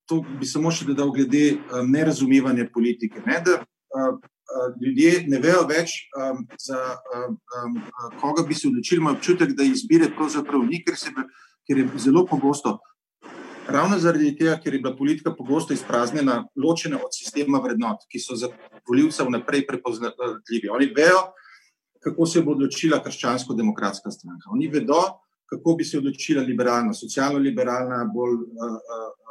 to 0.10 0.24
bi 0.40 0.48
samo 0.50 0.72
še 0.74 0.88
dodal, 0.90 1.12
glede 1.14 1.60
um, 1.60 1.92
nerazumevanja 1.92 2.70
politike. 2.74 3.22
Ne, 3.28 3.44
da, 3.46 3.62
Eh, 4.50 4.86
ljudje 4.86 5.12
ne 5.28 5.38
vejo 5.40 5.62
več, 5.70 5.92
um, 6.18 6.40
za 6.58 6.78
um, 7.14 7.36
um, 7.60 7.76
koga 8.22 8.42
bi 8.48 8.56
se 8.58 8.68
odločili, 8.68 8.98
imajo 8.98 9.20
občutek, 9.20 9.52
da 9.54 9.66
izbire 9.68 10.08
pravzaprav 10.16 10.64
ni, 10.66 10.80
ker, 10.86 10.98
se, 10.98 11.12
ker 11.70 11.78
je 11.78 11.90
zelo 12.02 12.26
pogosto. 12.26 12.80
Ravno 13.70 14.00
zaradi 14.02 14.32
tega, 14.38 14.56
ker 14.58 14.74
je 14.74 14.82
bila 14.82 14.96
politika 14.98 15.36
pogosto 15.38 15.74
izpraznjena, 15.74 16.42
ločena 16.58 16.98
od 16.98 17.14
sistema 17.14 17.62
vrednot, 17.62 18.08
ki 18.10 18.20
so 18.20 18.36
za 18.36 18.50
voljivce 18.90 19.24
vnaprej 19.28 19.68
prepoznatljivi. 19.68 20.72
Oni 20.74 20.90
vejo, 20.96 21.28
kako 22.02 22.26
se 22.26 22.42
bo 22.42 22.56
odločila 22.58 22.98
krščansko-demokratska 23.06 24.10
stranka. 24.12 24.50
Oni 24.56 24.72
vedo, 24.74 25.04
kako 25.50 25.76
bi 25.78 25.86
se 25.86 25.98
odločila 26.02 26.42
liberalna, 26.44 26.94
socialno-liberalna, 26.98 28.02
bolj 28.14 28.34
uh, 28.34 28.76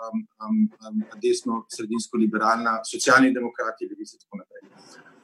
um, 0.06 0.22
um, 0.46 0.62
um, 0.86 1.02
desno-sredinsko-liberalna, 1.22 2.78
socialni 2.86 3.34
demokrati, 3.34 3.90
levice 3.90 4.16
in 4.16 4.22
tako 4.22 4.42
naprej. 4.44 4.64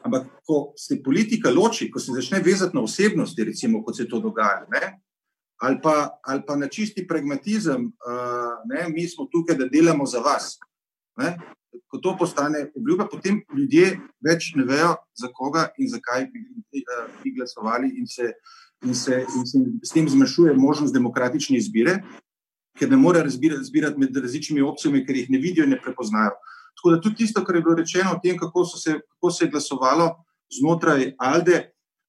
Ampak, 0.04 0.26
ko 0.46 0.58
se 0.76 0.98
politika 1.02 1.54
loči, 1.54 1.86
ko 1.90 2.02
se 2.02 2.12
začne 2.12 2.42
vezati 2.44 2.76
na 2.76 2.82
osebnosti, 2.82 3.44
recimo, 3.44 3.84
kot 3.84 3.96
se 3.96 4.08
to 4.08 4.20
dogaja, 4.20 4.66
ne, 4.74 5.03
ali, 5.64 5.78
pa, 5.82 6.18
ali 6.22 6.42
pa 6.46 6.56
na 6.56 6.68
čisti 6.68 7.06
pragmatizem, 7.08 7.88
uh, 7.88 8.56
ne, 8.68 8.88
mi 8.92 9.08
smo 9.08 9.28
tukaj, 9.32 9.56
da 9.56 9.68
delamo 9.68 10.06
za 10.06 10.20
vas. 10.20 10.58
Ne, 11.16 11.36
ko 11.88 11.98
to 11.98 12.16
postane 12.18 12.66
obljuba, 12.76 13.06
potem 13.10 13.40
ljudje 13.56 13.94
več 14.24 14.52
ne 14.58 14.66
vejo, 14.68 14.94
za 15.16 15.30
koga 15.32 15.68
in 15.78 15.88
zakaj 15.88 16.26
bi, 16.32 16.44
uh, 16.82 17.06
bi 17.22 17.32
glasovali, 17.38 17.94
in 17.98 18.06
se, 18.06 18.32
in, 18.84 18.94
se, 18.94 19.22
in 19.24 19.46
se 19.48 19.62
s 19.82 19.94
tem 19.94 20.08
zmanjšuje 20.08 20.56
možnost 20.58 20.94
demokratične 20.94 21.58
izbire, 21.58 22.00
ker 22.78 22.90
ne 22.90 22.98
morejo 22.98 23.28
razbirati 23.30 24.00
med 24.00 24.16
različnimi 24.16 24.62
opcijami, 24.66 25.04
ker 25.06 25.16
jih 25.16 25.30
ne 25.30 25.38
vidijo 25.38 25.64
in 25.64 25.72
ne 25.76 25.80
prepoznajo. 25.80 26.34
Tako 26.74 26.90
da 26.90 27.00
tudi 27.00 27.22
tisto, 27.22 27.44
kar 27.44 27.56
je 27.56 27.62
bilo 27.62 27.76
rečeno 27.78 28.16
o 28.16 28.20
tem, 28.22 28.36
kako, 28.38 28.64
se, 28.66 28.98
kako 29.14 29.30
se 29.30 29.44
je 29.44 29.50
glasovalo 29.50 30.08
znotraj 30.58 31.12
Alde, 31.18 31.60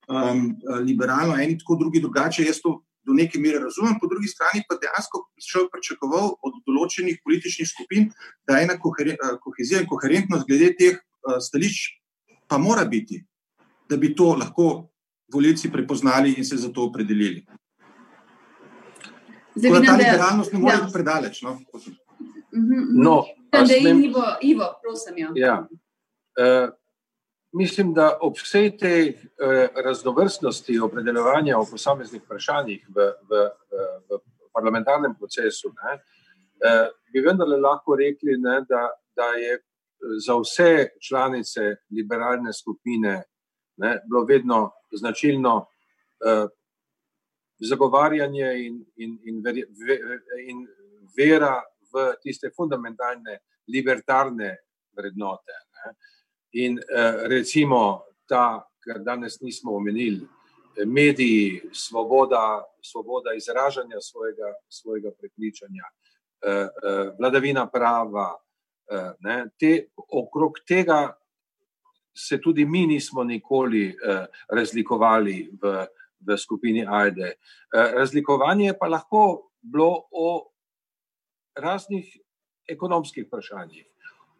um, 0.09 0.49
liberalno, 0.83 1.37
eni 1.37 1.57
tako, 1.61 1.77
drugi 1.79 2.01
drugače, 2.01 2.43
jaz 2.43 2.59
to 2.63 2.79
do 3.05 3.13
neke 3.13 3.39
mere 3.39 3.59
razumem, 3.59 3.97
po 4.01 4.07
drugi 4.09 4.27
strani 4.27 4.63
pa 4.69 4.77
dejansko 4.81 5.21
človek 5.49 5.71
pričakoval 5.75 6.31
od 6.41 6.57
določenih 6.65 7.19
političnih 7.23 7.69
skupin, 7.69 8.09
da 8.47 8.61
ena 8.63 8.77
kohezija 8.79 9.83
in 9.83 9.89
koherentnost 9.89 10.47
glede 10.49 10.71
teh 10.79 10.97
uh, 10.97 11.37
stališč 11.41 12.01
pa 12.47 12.57
mora 12.61 12.85
biti, 12.85 13.21
da 13.89 13.97
bi 13.97 14.13
to 14.15 14.33
lahko 14.37 14.87
voljivci 15.33 15.71
prepoznali 15.71 16.33
in 16.37 16.45
se 16.45 16.57
za 16.57 16.69
to 16.73 16.85
opredelili. 16.85 17.45
Zdaj, 19.55 19.85
ta 19.85 19.95
liberalnost 19.95 20.53
ne 20.53 20.59
more 20.59 20.77
ja. 20.77 20.89
predaleč. 20.93 21.41
No? 21.41 21.59
Mhm, 22.55 23.01
no, 23.03 23.23
da 23.51 23.63
je 23.73 23.93
Ivo, 24.05 24.25
Ivo, 24.41 24.67
prosim. 24.83 25.17
Ja. 25.17 25.31
Ja. 25.35 25.55
Uh, 26.35 26.73
mislim, 27.55 27.93
da 27.93 28.17
ob 28.21 28.35
vsej 28.37 28.77
tej 28.77 29.09
uh, 29.09 29.67
raznovrstnosti 29.85 30.79
opredeljevanja 30.79 31.57
o 31.59 31.67
posameznih 31.71 32.21
vprašanjih 32.23 32.87
v, 32.89 33.11
v, 33.29 33.45
v, 34.09 34.19
parlamentarnem 34.53 35.15
procesu, 35.19 35.71
ne, 35.75 35.95
uh, 35.95 36.89
bi 37.13 37.23
vendarle 37.23 37.59
lahko 37.59 37.95
rekli, 37.95 38.37
ne, 38.39 38.59
da, 38.69 38.89
da 39.15 39.31
je 39.39 39.59
za 40.25 40.35
vse 40.39 40.89
članice 41.01 41.75
liberalne 41.91 42.53
skupine 42.53 43.23
ne, 43.77 43.99
bilo 44.09 44.25
vedno 44.25 44.71
značilno 44.91 45.55
uh, 45.57 46.49
zagovarjanje 47.59 48.51
in, 48.65 48.83
in, 48.95 49.19
in, 49.23 49.41
ver, 49.43 49.55
in 50.47 50.67
vera 51.17 51.55
v 51.93 52.11
tiste 52.23 52.51
fundamentalne 52.55 53.39
libertarne 53.71 54.51
vrednote. 54.97 55.55
Ne. 55.75 55.93
In 56.55 56.79
eh, 56.79 57.27
recimo 57.27 58.05
ta, 58.25 58.63
kar 58.79 59.01
danes 59.03 59.41
nismo 59.41 59.75
omenili, 59.75 60.23
eh, 60.23 60.85
mediji, 60.85 61.61
svoboda, 61.73 62.63
svoboda 62.81 63.33
izražanja 63.33 63.99
svojega, 63.99 64.53
svojega 64.69 65.11
prepričanja, 65.19 65.83
eh, 65.83 66.67
vladavina 67.19 67.67
prava, 67.67 68.35
ne, 69.19 69.47
te, 69.59 69.87
okrog 69.97 70.59
tega 70.67 71.17
se 72.13 72.37
tudi 72.41 72.65
mi 72.65 72.85
nismo 72.87 73.23
nikoli 73.23 73.95
razlikovali 74.49 75.49
v, 75.61 75.71
v 76.19 76.37
skupini 76.37 76.85
AIDE. 76.87 77.31
Razlikovanje 77.73 78.75
pa 78.79 78.87
lahko 78.87 79.49
bilo 79.61 80.05
o 80.11 80.51
raznih 81.55 82.13
ekonomskih 82.67 83.25
vprašanjih, 83.25 83.87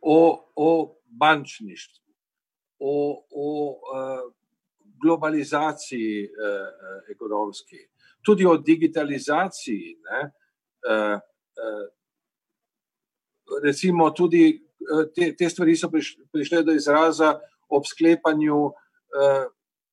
o, 0.02 0.46
o 0.56 0.96
bančništvu, 1.10 2.05
o, 2.88 3.26
o 3.32 3.48
uh, 3.72 4.34
globalizaciji 5.02 6.26
uh, 6.26 7.10
ekonomski, 7.12 7.78
tudi 8.26 8.46
o 8.46 8.58
digitalizaciji. 8.58 9.96
Ne, 10.10 10.22
uh, 10.90 11.20
recimo 13.64 14.10
tudi 14.12 14.62
te, 15.16 15.32
te 15.38 15.50
stvari 15.50 15.76
so 15.78 15.90
prišle 16.34 16.64
do 16.66 16.74
izraza 16.74 17.36
ob 17.70 17.86
sklepanju 17.88 18.58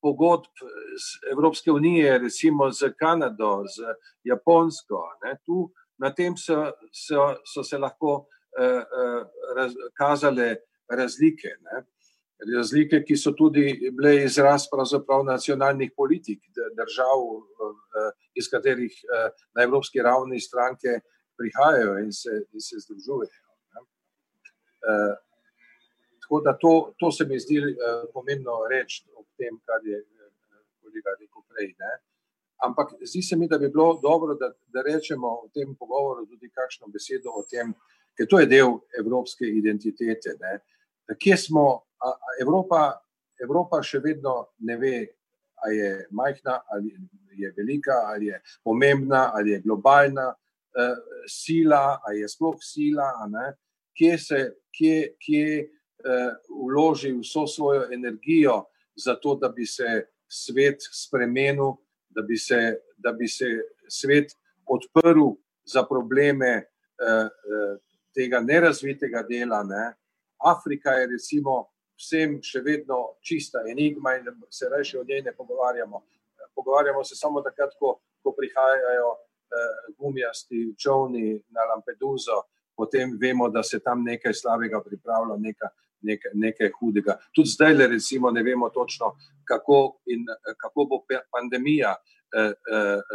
pogodb 0.02 0.64
Evropske 1.30 1.72
unije, 1.72 2.18
recimo 2.18 2.70
z 2.72 2.90
Kanado, 2.98 3.62
z 3.68 3.94
Japonsko. 4.24 5.04
Ne, 5.24 5.36
tu, 5.46 5.68
na 5.98 6.10
tem 6.10 6.36
so, 6.36 6.72
so, 6.90 7.28
so 7.46 7.62
se 7.62 7.78
lahko 7.78 8.16
uh, 8.58 8.82
raz, 9.56 9.76
kazale 9.94 10.56
razlike. 10.90 11.54
Ne. 11.60 11.84
Razlike, 12.42 13.04
ki 13.06 13.16
so 13.16 13.32
tudi 13.38 13.90
bile 13.94 14.24
izraz 14.24 14.66
nacionalnih 15.26 15.92
politik 15.96 16.40
držav, 16.76 17.20
iz 18.34 18.48
katerih 18.50 18.92
na 19.54 19.62
evropski 19.62 20.02
ravni 20.02 20.40
stranke 20.40 21.00
prihajajo 21.38 21.98
in 21.98 22.12
se, 22.12 22.30
in 22.52 22.60
se 22.60 22.76
združujejo. 22.82 23.42
Tako 26.22 26.40
da 26.40 26.56
to, 26.58 26.94
to 26.98 27.12
se 27.12 27.24
mi 27.24 27.38
zdi 27.38 27.60
pomembno 28.14 28.66
reči 28.70 29.04
o 29.14 29.24
tem, 29.38 29.60
kar 29.66 29.86
je 29.86 30.02
kolega 30.82 31.14
rekel 31.20 31.42
prej. 31.48 31.74
Ne? 31.78 31.92
Ampak 32.66 32.94
zdi 33.00 33.22
se 33.22 33.36
mi, 33.36 33.48
da 33.48 33.58
bi 33.58 33.68
bilo 33.68 33.98
dobro, 34.02 34.34
da, 34.34 34.52
da 34.66 34.82
rečemo 34.82 35.42
v 35.46 35.50
tem 35.54 35.74
pogovoru 35.74 36.26
tudi 36.26 36.50
kakšno 36.50 36.90
besedo 36.92 37.32
o 37.34 37.42
tem, 37.50 37.72
ker 38.16 38.28
to 38.28 38.40
je 38.40 38.46
del 38.46 38.76
evropske 38.98 39.48
identitete. 39.48 40.36
Ne? 40.40 40.58
Kje 41.18 41.36
smo, 41.48 41.64
a, 42.02 42.10
a 42.10 42.36
Evropa, 42.42 42.82
Evropa 43.42 43.82
še 43.82 44.00
vedno 44.02 44.52
ne 44.66 44.76
ve, 44.76 44.96
ali 45.62 45.76
je 45.78 45.90
majhna, 46.10 46.60
ali 46.74 46.94
je 47.38 47.52
velika, 47.56 48.02
ali 48.06 48.26
je 48.26 48.40
pomembna, 48.64 49.30
ali 49.34 49.50
je 49.50 49.60
globalna 49.60 50.28
uh, 50.28 50.96
sila, 51.28 52.00
ali 52.04 52.20
je 52.20 52.28
sploh 52.28 52.58
sila. 52.60 53.12
Kje, 53.98 54.18
se, 54.18 54.40
kje, 54.74 55.14
kje 55.20 55.46
uh, 55.62 56.34
vloži 56.66 57.12
vso 57.20 57.46
svojo 57.46 57.86
energijo, 57.92 58.64
zato 58.96 59.36
da 59.40 59.48
bi 59.48 59.66
se 59.66 60.06
svet 60.28 60.82
spremenil, 60.92 61.76
da 62.08 62.22
bi 62.22 62.36
se, 62.36 62.60
da 62.96 63.12
bi 63.12 63.28
se 63.28 63.48
svet 63.88 64.34
odprl 64.66 65.32
za 65.64 65.84
probleme 65.88 66.56
uh, 66.58 67.78
tega 68.14 68.40
nerazvitega 68.40 69.22
dela. 69.28 69.62
Ne. 69.64 69.92
Afrika 70.44 70.90
je, 70.90 71.06
recimo, 71.06 71.71
vsem 71.98 72.38
še 72.42 72.62
vedno 72.64 73.18
čista 73.22 73.62
enigma 73.70 74.16
in 74.18 74.30
se 74.50 74.68
reči 74.70 74.98
o 74.98 75.04
njej 75.04 75.22
ne 75.22 75.34
pogovarjamo. 75.36 76.02
Pogovarjamo 76.54 77.04
se 77.04 77.16
samo 77.16 77.42
takrat, 77.42 77.76
ko, 77.78 77.98
ko 78.22 78.34
prihajajo. 78.38 79.12
Gumijasti 80.00 80.72
čovni 80.80 81.34
na 81.52 81.66
Lampeduzo, 81.68 82.38
potem 82.76 83.18
vemo, 83.20 83.50
da 83.52 83.62
se 83.62 83.82
tam 83.84 84.00
nekaj 84.04 84.32
slabega 84.34 84.80
pripravlja, 84.80 85.36
nekaj, 85.36 85.68
nekaj, 86.02 86.30
nekaj 86.34 86.70
hudega. 86.78 87.18
Tudi 87.34 87.48
zdaj, 87.48 87.86
recimo, 87.86 88.30
ne 88.30 88.42
vemo 88.42 88.70
točno, 88.70 89.12
kako, 89.44 89.98
in, 90.06 90.24
kako 90.56 90.86
bo 90.88 91.02
pandemija 91.30 91.94
eh, 91.96 92.40
eh, 92.40 92.52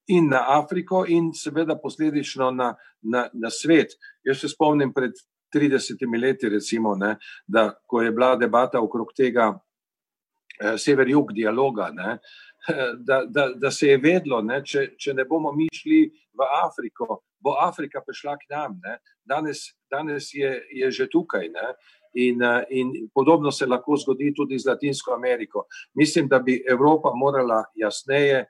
in 0.08 0.30
na 0.32 0.46
Afriko, 0.60 1.06
in 1.08 1.34
seveda 1.36 1.76
posledično 1.82 2.52
na, 2.52 2.76
na, 3.02 3.28
na 3.34 3.50
svet. 3.52 3.98
Jaz 4.24 4.40
se 4.40 4.50
spomnim 4.50 4.94
pred 4.94 5.12
30 5.56 6.20
leti, 6.22 6.50
recimo, 6.50 6.96
ne, 6.96 7.16
da 7.48 7.72
ko 7.86 8.02
je 8.02 8.12
bila 8.12 8.36
debata 8.36 8.82
okrog 8.82 9.14
tega 9.16 9.52
eh, 10.62 10.78
sever-jug 10.78 11.34
dialoga. 11.34 11.92
Ne, 11.94 12.18
Da, 13.08 13.26
da, 13.26 13.54
da 13.56 13.72
se 13.72 13.88
je 13.88 13.98
vedlo, 13.98 14.42
da 14.42 14.62
če, 14.64 14.90
če 15.00 15.14
ne 15.14 15.26
bomo 15.26 15.52
mi 15.56 15.68
šli 15.74 16.02
v 16.38 16.48
Afriko, 16.66 17.22
bo 17.40 17.56
Afrika 17.64 18.02
prišla 18.06 18.36
k 18.38 18.50
nam. 18.52 18.80
Danes, 19.26 19.70
danes 19.92 20.34
je, 20.34 20.52
je 20.72 20.92
že 20.92 21.08
tukaj. 21.12 21.50
In, 22.18 22.42
in 22.70 22.92
podobno 23.14 23.52
se 23.52 23.66
lahko 23.66 23.98
zgodi 23.98 24.34
tudi 24.36 24.60
z 24.60 24.68
Latinsko 24.68 25.14
Ameriko. 25.14 25.68
Mislim, 25.96 26.28
da 26.28 26.40
bi 26.40 26.64
Evropa 26.70 27.14
morala 27.16 27.64
jasneje 27.76 28.40
eh, 28.40 28.48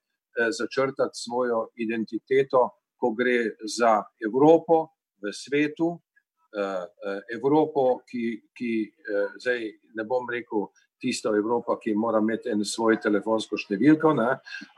začrtati 0.59 1.19
svojo 1.25 1.67
identiteto, 1.75 2.69
ko 2.97 3.11
gre 3.13 3.57
za 3.77 4.03
Evropo 4.25 4.87
v 5.21 5.33
svetu, 5.33 5.89
eh, 5.93 5.99
eh, 5.99 6.06
Evropo, 7.33 8.01
ki, 8.09 8.23
ki 8.57 8.71
zdaj 9.37 9.65
ne 9.95 10.05
bom 10.09 10.29
rekel. 10.29 10.67
Tisto 10.97 11.29
Evropa, 11.37 11.75
ki 11.77 11.91
mora 11.93 12.17
imeti 12.17 12.49
en 12.49 12.63
svoj 12.65 12.95
telefonsko 12.97 13.53
številko, 13.61 14.15
ne? 14.17 14.31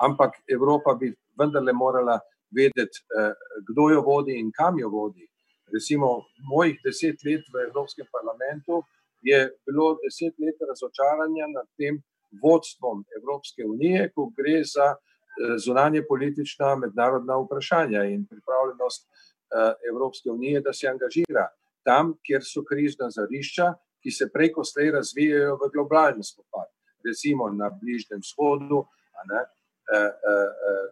ampak 0.04 0.42
Evropa 0.52 0.92
bi 1.00 1.14
vendarle 1.40 1.72
morala 1.72 2.18
vedeti, 2.52 3.04
eh, 3.20 3.34
kdo 3.70 3.90
jo 3.90 4.02
vodi 4.02 4.40
in 4.40 4.52
kam 4.52 4.80
jo 4.80 4.90
vodi. 4.90 5.28
Recimo, 5.74 6.26
mojih 6.50 6.80
deset 6.84 7.24
let 7.26 7.46
v 7.54 7.68
Evropskem 7.68 8.08
parlamentu 8.12 8.84
je 9.22 9.50
bilo 9.66 9.98
deset 10.04 10.34
let 10.40 10.58
razočaranja 10.70 11.48
nad 11.54 11.68
tem 11.78 12.02
vodstvom 12.44 13.06
Evropske 13.18 13.66
unije, 13.66 14.12
ko 14.16 14.32
gre 14.38 14.64
za 14.64 14.96
eh, 14.96 15.58
zunanje 15.58 16.04
politična 16.10 16.76
mednarodna 16.76 17.38
vprašanja 17.38 18.04
in 18.04 18.26
pripravljenost 18.26 19.06
eh, 19.06 19.74
Evropske 19.90 20.32
unije, 20.32 20.62
da 20.62 20.74
se 20.74 20.88
angažira 20.88 21.48
tam, 21.90 22.14
kjer 22.26 22.46
so 22.46 22.62
krizna 22.68 23.10
zarišča, 23.10 23.72
ki 24.00 24.12
se 24.14 24.30
preko 24.34 24.64
slej 24.64 24.94
razvijajo 25.00 25.58
v 25.60 25.72
globalni 25.74 26.24
spopad, 26.24 26.70
recimo 27.06 27.50
na 27.50 27.72
Bližnjem 27.82 28.22
vzhodu. 28.24 28.86
Ne, 29.30 29.42
eh, 29.44 30.14
eh, 30.32 30.88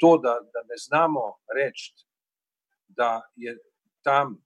to, 0.00 0.18
da, 0.18 0.40
da 0.52 0.60
ne 0.66 0.76
znamo 0.88 1.22
reči, 1.54 1.92
da 2.88 3.22
je 3.36 3.54
tam 4.04 4.36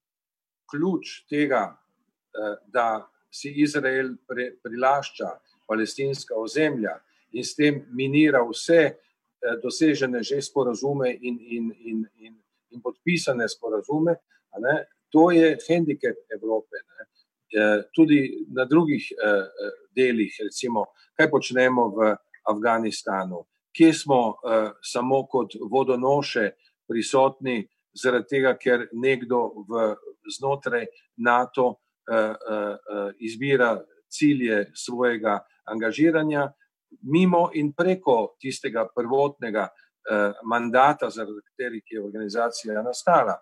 ključ 0.71 1.25
tega, 1.31 1.65
eh, 1.75 2.57
da 2.67 3.09
si 3.31 3.53
Izrael 3.63 4.17
pre, 4.29 4.53
prilašča 4.63 5.31
palestinska 5.69 6.35
ozemlja 6.35 6.99
in 7.33 7.45
s 7.45 7.55
tem 7.55 7.85
minira 7.95 8.43
vse 8.47 8.83
eh, 8.85 8.95
dosežene 9.63 10.23
že 10.23 10.43
sporazume 10.43 11.13
in, 11.21 11.39
in, 11.41 11.73
in, 11.79 12.07
in, 12.19 12.35
in 12.71 12.83
podpisane 12.83 13.49
sporazume, 13.49 14.17
ne, 14.59 14.77
to 15.13 15.31
je 15.31 15.57
handicap 15.69 16.17
Evrope. 16.33 16.77
Ne. 16.87 17.07
Eh, 17.51 17.83
tudi 17.95 18.47
na 18.55 18.65
drugih 18.65 19.09
delih, 19.97 20.37
recimo, 20.45 20.85
kaj 21.19 21.31
počnemo 21.31 21.89
v 21.97 22.15
Afganistanu, 22.51 23.45
kje 23.75 23.93
smo 23.95 24.21
samo 24.83 25.25
kot 25.27 25.57
vodonoše 25.71 26.51
prisotni, 26.89 27.65
zaradi 27.95 28.29
tega, 28.31 28.55
ker 28.55 28.87
nekdo 28.93 29.65
v, 29.67 29.95
znotraj 30.39 30.87
NATO 31.19 31.81
izbira 33.19 33.77
cilje 34.11 34.71
svojega 34.75 35.39
angažiranja, 35.71 36.49
mimo 37.03 37.51
in 37.55 37.73
preko 37.73 38.35
tistega 38.41 38.87
prvotnega 38.95 39.69
mandata, 40.45 41.11
zaradi 41.11 41.43
katerih 41.51 41.85
je 41.91 42.03
organizacija 42.03 42.83
nastala. 42.83 43.37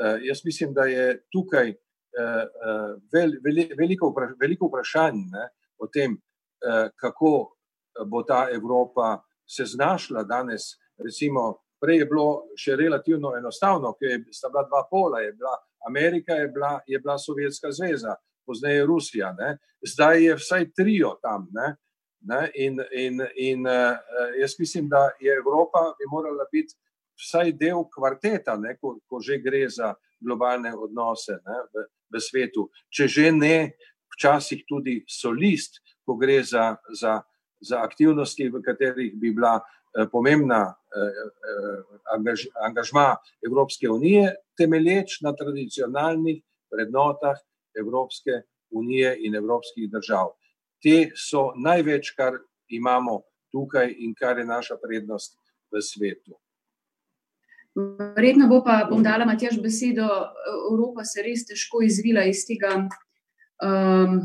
Uh, 0.00 0.16
jaz 0.24 0.40
mislim, 0.44 0.74
da 0.74 0.84
je 0.88 1.22
tukaj 1.32 1.70
uh, 1.70 2.96
vel, 3.12 3.32
veliko, 3.78 4.14
veliko 4.40 4.68
vprašanj 4.70 5.18
ne, 5.32 5.48
o 5.78 5.86
tem, 5.86 6.14
uh, 6.16 6.88
kako 6.96 7.32
bo 8.06 8.22
ta 8.22 8.46
Evropa 8.52 9.18
se 9.48 9.64
znašla 9.64 10.22
danes. 10.22 10.62
Recimo, 11.04 11.58
prej 11.80 11.98
je 11.98 12.06
bilo 12.06 12.28
še 12.56 12.76
relativno 12.76 13.34
enostavno, 13.36 13.92
ker 14.00 14.24
sta 14.32 14.48
bila 14.48 14.64
dva 14.68 14.82
pola, 14.90 15.20
je 15.20 15.32
bila 15.32 15.54
Amerika, 15.88 16.34
je 16.34 16.48
bila, 16.48 16.80
je 16.86 16.98
bila 16.98 17.18
Sovjetska 17.18 17.72
zveza, 17.72 18.14
pozneje 18.46 18.86
Rusija. 18.86 19.32
Ne? 19.38 19.56
Zdaj 19.84 20.24
je 20.24 20.36
vsaj 20.36 20.70
trio 20.76 21.14
tam. 21.22 21.48
Ne? 21.52 21.74
Ne? 22.20 22.40
In, 22.54 22.80
in, 22.92 23.22
in 23.36 23.66
uh, 23.66 23.96
jaz 24.40 24.56
mislim, 24.58 24.88
da 24.88 25.10
je 25.20 25.36
Evropa 25.36 25.92
bi 25.98 26.08
morala 26.10 26.44
biti 26.52 26.76
vsaj 27.20 27.52
del 27.60 27.84
kvarteta, 27.92 28.56
ne? 28.56 28.76
ko, 28.80 28.98
ko 29.08 29.20
že 29.20 29.38
gre 29.44 29.66
za 29.68 29.94
globalne 30.20 30.72
odnose 30.74 31.38
ne? 31.40 31.58
v, 31.72 31.86
v 32.10 32.20
svetu. 32.20 32.68
Če 32.88 33.08
že 33.08 33.32
ne, 33.32 33.56
včasih 34.16 34.64
tudi 34.68 35.00
solist, 35.08 35.82
ko 36.04 36.16
gre 36.16 36.42
za. 36.42 36.76
za 36.92 37.20
za 37.60 37.82
aktivnosti, 37.84 38.48
v 38.48 38.62
katerih 38.62 39.12
bi 39.14 39.32
bila 39.32 39.60
eh, 39.60 40.06
pomembna 40.12 40.74
eh, 40.96 41.12
eh, 42.24 42.48
angažma 42.64 43.16
Evropske 43.46 43.88
unije, 43.88 44.34
temelječ 44.56 45.20
na 45.20 45.36
tradicionalnih 45.36 46.42
vrednotah 46.72 47.36
Evropske 47.78 48.42
unije 48.70 49.16
in 49.20 49.34
evropskih 49.34 49.90
držav. 49.90 50.32
Te 50.82 51.10
so 51.14 51.52
največ, 51.56 52.14
kar 52.16 52.38
imamo 52.68 53.20
tukaj 53.52 53.94
in 53.98 54.14
kar 54.14 54.38
je 54.38 54.44
naša 54.44 54.76
prednost 54.82 55.36
v 55.72 55.82
svetu. 55.82 56.38
Verjetno 57.76 58.48
bo 58.50 58.60
pa, 58.66 58.82
bom 58.90 59.02
dala 59.02 59.26
Matjaž 59.28 59.60
besedo, 59.62 60.08
Evropa 60.70 61.04
se 61.06 61.22
res 61.22 61.46
težko 61.46 61.84
izvila 61.86 62.24
iz 62.26 62.42
tega 62.48 62.72
um, 62.82 64.20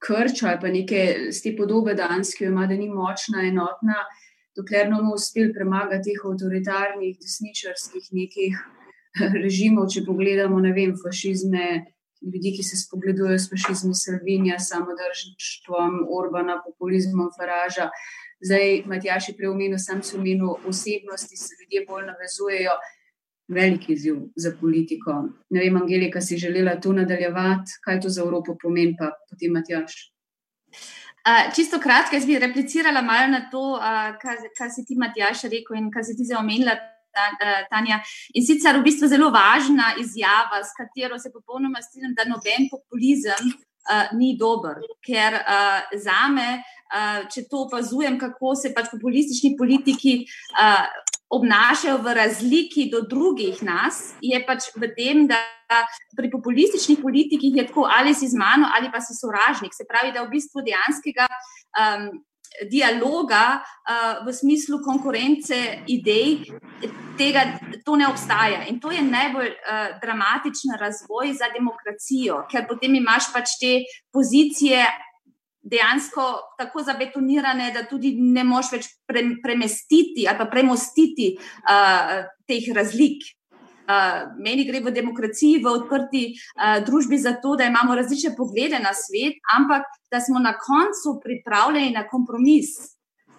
krča 0.00 0.48
ali 0.50 0.60
pa 0.60 0.72
neke 0.72 1.02
z 1.32 1.42
te 1.42 1.54
podobe 1.56 1.94
danes, 1.94 2.32
ki 2.34 2.46
jo 2.46 2.52
ima, 2.52 2.66
da 2.66 2.76
ni 2.76 2.88
močna, 2.88 3.44
enotna, 3.48 4.00
dokler 4.56 4.88
ne 4.88 4.96
bomo 4.96 5.16
uspeli 5.18 5.52
premagati 5.52 6.12
teh 6.12 6.24
avtoritarnih, 6.24 7.18
desničarskih 7.20 8.08
nekih 8.16 8.60
režimov, 9.44 9.90
če 9.92 10.04
pogledamo, 10.06 10.60
ne 10.64 10.72
vem, 10.76 10.94
fašizme, 11.00 11.84
ljudi, 12.24 12.54
ki 12.56 12.64
se 12.64 12.80
spogledujejo 12.80 13.38
s 13.38 13.50
fašizmom 13.52 13.94
Salvinija, 13.94 14.58
samodržništvom, 14.58 16.04
Orbana, 16.08 16.60
populizmom 16.64 17.32
Faraža. 17.36 17.90
Zdaj, 18.44 18.82
Matjaš 18.86 19.28
je 19.28 19.36
preomenil, 19.36 19.78
sam 19.78 20.02
se 20.02 20.16
omenil 20.16 20.50
osebnosti, 20.68 21.36
se 21.36 21.54
ljudje 21.60 21.86
bolj 21.88 22.06
navezujejo. 22.06 22.74
Veliki 23.48 23.92
izziv 23.92 24.16
za 24.36 24.52
politiko. 24.60 25.14
Ne 25.50 25.60
vem, 25.60 25.76
Angelika, 25.76 26.20
si 26.20 26.36
želela 26.36 26.78
to 26.80 26.92
nadaljevati, 26.92 27.78
kaj 27.84 28.00
to 28.00 28.08
za 28.08 28.22
Evropo 28.22 28.56
pomeni, 28.62 28.96
pa 28.98 29.10
potem 29.30 29.52
Matjaš. 29.52 29.96
Uh, 31.24 31.54
čisto 31.56 31.80
kratko, 31.80 32.16
jaz 32.16 32.26
bi 32.26 32.38
replicirala 32.38 33.02
malo 33.02 33.30
na 33.32 33.40
to, 33.50 33.62
uh, 33.76 34.16
kar, 34.20 34.40
kar 34.58 34.72
si 34.72 34.84
ti, 34.84 34.96
Matjaš, 34.96 35.46
rekel 35.52 35.80
in 35.80 35.90
kar 35.92 36.04
si 36.04 36.16
ti 36.16 36.24
zdaj 36.24 36.40
omenila, 36.40 36.76
Tanja. 37.70 38.00
In 38.34 38.42
sicer 38.42 38.74
v 38.74 38.82
bistvu 38.88 39.08
zelo 39.08 39.28
važna 39.30 39.92
izjava, 40.02 40.58
s 40.66 40.74
katero 40.76 41.18
se 41.18 41.30
popolnoma 41.32 41.82
strinjam, 41.82 42.16
da 42.18 42.26
noben 42.26 42.66
populizem 42.72 43.52
uh, 43.90 44.12
ni 44.18 44.34
dober. 44.38 44.82
Ker 45.04 45.40
uh, 45.40 45.96
za 46.00 46.28
me, 46.32 46.60
uh, 46.60 47.24
če 47.30 47.46
to 47.50 47.64
opazujem, 47.68 48.18
kako 48.20 48.54
se 48.58 48.74
pač 48.74 48.92
populistični 48.92 49.56
politiki. 49.58 50.22
Uh, 50.52 50.86
Obnašajo 51.34 51.96
v 52.04 52.12
razliki 52.14 52.84
do 52.92 53.00
drugih 53.10 53.58
nas, 53.66 54.12
je 54.22 54.38
pač 54.46 54.68
v 54.76 54.90
tem, 54.94 55.24
da 55.26 55.40
pri 56.14 56.28
populističnih 56.30 57.00
politikih 57.02 57.56
je 57.58 57.64
tako, 57.66 57.88
ali 57.90 58.14
si 58.14 58.28
z 58.28 58.38
mano, 58.38 58.68
ali 58.70 58.92
pa 58.92 59.00
si 59.02 59.16
sovražnik. 59.16 59.74
Se 59.74 59.88
pravi, 59.88 60.12
da 60.14 60.22
v 60.22 60.30
bistvu 60.36 60.62
dejanskega 60.62 61.26
um, 61.26 62.06
dialoga 62.70 63.58
uh, 63.58 64.22
v 64.22 64.36
smislu 64.36 64.78
konkurence 64.84 65.58
idej, 65.90 66.54
tega 67.18 67.58
to 67.84 67.96
ne 67.96 68.08
obstaja. 68.08 68.64
In 68.68 68.80
to 68.80 68.90
je 68.90 69.02
najbolj 69.02 69.50
uh, 69.50 69.98
dramatičen 70.02 70.76
razvoj 70.80 71.32
za 71.38 71.50
demokracijo, 71.54 72.44
ker 72.50 72.66
potem 72.68 72.94
imaš 72.94 73.32
pač 73.32 73.58
te 73.60 73.74
pozicije. 74.12 74.86
Dejansko 75.64 76.24
tako 76.58 76.82
zabetonirane, 76.84 77.70
da 77.72 77.86
tudi 77.88 78.10
ne 78.20 78.42
moš 78.44 78.68
več 78.74 78.88
pre, 79.08 79.22
premestiti 79.40 80.26
ali 80.28 80.44
premostiti 80.52 81.30
uh, 81.38 82.26
teh 82.44 82.66
razlik. 82.76 83.24
Uh, 83.84 84.34
meni 84.40 84.66
gre 84.68 84.82
v 84.84 84.92
demokraciji, 84.92 85.62
v 85.64 85.72
odprti 85.72 86.22
uh, 86.34 86.84
družbi 86.84 87.16
za 87.20 87.34
to, 87.40 87.56
da 87.56 87.68
imamo 87.68 87.96
različne 87.96 88.34
poglede 88.36 88.80
na 88.80 88.92
svet, 88.96 89.40
ampak 89.56 89.88
da 90.12 90.20
smo 90.20 90.40
na 90.40 90.52
koncu 90.56 91.18
pripravljeni 91.24 91.96
na 91.96 92.04
kompromis. 92.08 92.93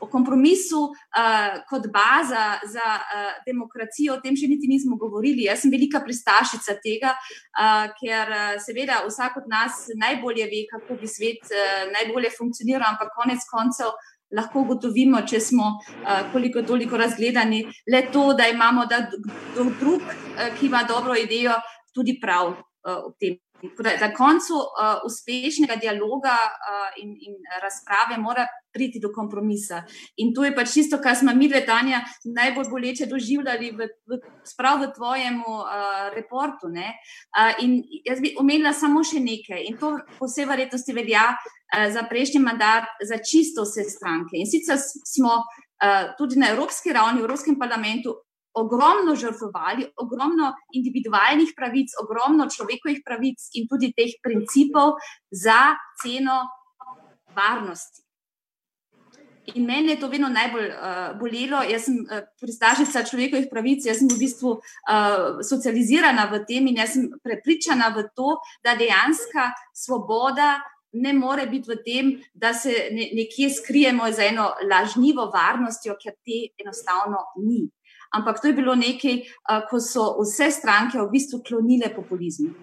O 0.06 0.10
kompromisu 0.12 0.82
uh, 0.86 1.56
kot 1.70 1.88
baza 1.90 2.60
za 2.70 2.88
uh, 3.02 3.30
demokracijo, 3.46 4.16
o 4.16 4.22
tem 4.22 4.38
še 4.38 4.50
niti 4.52 4.70
nismo 4.70 5.00
govorili. 5.02 5.48
Jaz 5.48 5.64
sem 5.64 5.74
velika 5.74 6.04
pristašica 6.06 6.76
tega, 6.84 7.16
uh, 7.18 7.88
ker 7.98 8.30
uh, 8.30 8.44
seveda 8.62 9.02
vsak 9.08 9.40
od 9.42 9.48
nas 9.50 9.88
najbolje 9.98 10.46
ve, 10.52 10.66
kako 10.70 11.00
bi 11.02 11.10
svet 11.10 11.50
uh, 11.50 11.88
najbolje 11.96 12.34
funkcioniral, 12.38 12.86
ampak 12.94 13.16
konec 13.18 13.48
koncev 13.50 13.96
lahko 14.36 14.66
ugotovimo, 14.66 15.24
če 15.26 15.42
smo 15.42 15.72
uh, 15.80 16.28
koliko 16.34 16.62
toliko 16.68 17.02
razgledani, 17.02 17.64
le 17.90 18.06
to, 18.14 18.28
da 18.38 18.50
imamo 18.52 18.86
da 18.86 19.08
drug, 19.10 20.06
ki 20.60 20.70
ima 20.70 20.84
dobro 20.86 21.18
idejo, 21.18 21.58
tudi 21.96 22.20
prav 22.22 22.54
uh, 22.54 23.10
o 23.10 23.16
tem. 23.18 23.40
Na 24.02 24.10
koncu 24.14 24.58
uh, 24.60 25.00
uspešnega 25.08 25.76
dialoga 25.82 26.36
uh, 26.36 26.90
in, 27.02 27.16
in 27.16 27.36
razprave 27.64 28.18
mora 28.22 28.46
priti 28.74 29.00
do 29.00 29.10
kompromisa. 29.16 29.84
In 30.18 30.34
to 30.36 30.44
je 30.44 30.52
pač 30.56 30.74
čisto, 30.74 31.00
kar 31.00 31.16
smo 31.16 31.34
mi, 31.34 31.48
Tanja, 31.66 32.02
najbolj 32.26 32.68
boleče 32.70 33.08
doživljali 33.08 33.72
v, 33.72 33.88
v, 34.12 34.20
sprav 34.44 34.84
v 34.84 34.92
tvojem 34.96 35.40
uh, 35.40 36.12
reportu. 36.16 36.68
Uh, 36.68 37.64
in 37.64 37.80
jaz 38.04 38.20
bi 38.22 38.36
omenila 38.40 38.74
samo 38.74 39.04
še 39.04 39.24
nekaj, 39.24 39.64
in 39.70 39.80
to 39.80 39.96
po 40.20 40.28
vsej 40.28 40.50
verjetnosti 40.52 40.94
velja 40.94 41.30
uh, 41.32 41.88
za 41.96 42.04
prejšnji 42.10 42.44
mandat, 42.44 42.92
za 43.02 43.22
čisto 43.24 43.64
vse 43.64 43.88
stranke. 43.88 44.36
In 44.36 44.52
sicer 44.52 44.78
smo 44.84 45.40
uh, 45.40 46.12
tudi 46.20 46.36
na 46.36 46.52
evropski 46.52 46.92
ravni, 46.92 47.24
v 47.24 47.30
Evropskem 47.30 47.56
parlamentu, 47.60 48.20
ogromno 48.56 49.16
žrtvovali, 49.16 49.90
ogromno 49.98 50.54
individualnih 50.74 51.54
pravic, 51.56 51.92
ogromno 52.04 52.48
človekovih 52.50 53.04
pravic 53.06 53.50
in 53.60 53.68
tudi 53.68 53.92
teh 53.94 54.16
principov 54.24 54.96
za 55.32 55.76
ceno 56.02 56.42
varnosti. 57.36 58.06
In 59.54 59.66
meni 59.66 59.92
je 59.94 60.00
to 60.00 60.08
vedno 60.10 60.30
najbolj 60.30 60.70
uh, 60.70 61.20
bolelo. 61.20 61.62
Jaz 61.70 61.86
sem 61.86 62.00
uh, 62.02 62.24
pristašica 62.42 63.04
človekovih 63.06 63.46
pravic, 63.52 63.86
jaz 63.86 64.00
sem 64.02 64.10
v 64.10 64.18
bistvu 64.18 64.56
uh, 64.58 65.44
socializirana 65.46 66.26
v 66.32 66.42
tem 66.50 66.66
in 66.72 66.80
jaz 66.82 66.96
sem 66.96 67.12
prepričana 67.22 67.92
v 67.94 68.08
to, 68.18 68.40
da 68.66 68.74
dejansko 68.80 69.52
svoboda 69.70 70.56
ne 70.96 71.14
more 71.14 71.46
biti 71.52 71.70
v 71.70 71.78
tem, 71.86 72.12
da 72.34 72.54
se 72.54 72.74
ne, 72.92 73.12
nekje 73.14 73.52
skrijemo 73.54 74.10
za 74.12 74.26
eno 74.26 74.50
lažnivo 74.66 75.28
varnostjo, 75.30 75.98
ker 76.02 76.16
te 76.26 76.40
enostavno 76.64 77.22
ni 77.44 77.68
ampak 78.14 78.42
to 78.42 78.48
je 78.48 78.54
bilo 78.54 78.76
nekaj, 78.76 79.22
ko 79.70 79.80
so 79.80 80.16
vse 80.22 80.52
stranke 80.52 81.00
v 81.00 81.10
bistvu 81.12 81.42
klonile 81.46 81.90
populizmu. 81.96 82.54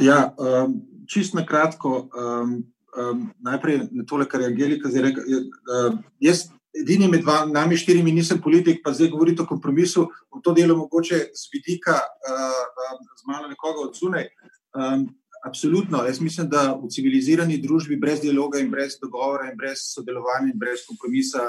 Ja, 0.00 0.32
um, 0.38 0.80
čist 1.08 1.34
na 1.34 1.44
kratko, 1.46 2.08
um, 2.16 2.64
um, 2.96 3.28
najprej 3.44 3.88
na 3.92 4.04
tole, 4.08 4.24
kar 4.28 4.40
je 4.40 4.48
Angelika 4.48 4.88
zdaj 4.88 5.02
rekla. 5.02 5.22
Uh, 5.22 5.98
jaz, 6.20 6.46
edini 6.72 7.08
med 7.12 7.26
nami 7.52 7.76
štirimi, 7.76 8.12
nisem 8.12 8.40
politik, 8.40 8.80
pa 8.84 8.94
zdaj 8.96 9.10
govorite 9.12 9.44
o 9.44 9.48
kompromisu, 9.48 10.06
v 10.32 10.40
to 10.44 10.54
delo 10.56 10.76
mogoče 10.76 11.18
z 11.36 11.52
vidika, 11.52 11.98
uh, 12.00 12.62
um, 12.88 13.04
z 13.20 13.28
malo 13.28 13.52
nekoga 13.52 13.84
od 13.88 13.98
zunaj. 13.98 14.30
Um, 14.72 15.10
Absolutno. 15.42 16.04
Jaz 16.06 16.20
mislim, 16.20 16.48
da 16.48 16.78
v 16.78 16.88
civilizirani 16.88 17.58
družbi 17.58 17.96
brez 17.96 18.20
dialoga 18.22 18.60
in 18.62 18.70
brez 18.70 18.94
dogovora 19.02 19.50
in 19.50 19.56
brez 19.58 19.78
sodelovanja 19.94 20.52
in 20.52 20.58
brez 20.58 20.84
kompromisa 20.86 21.48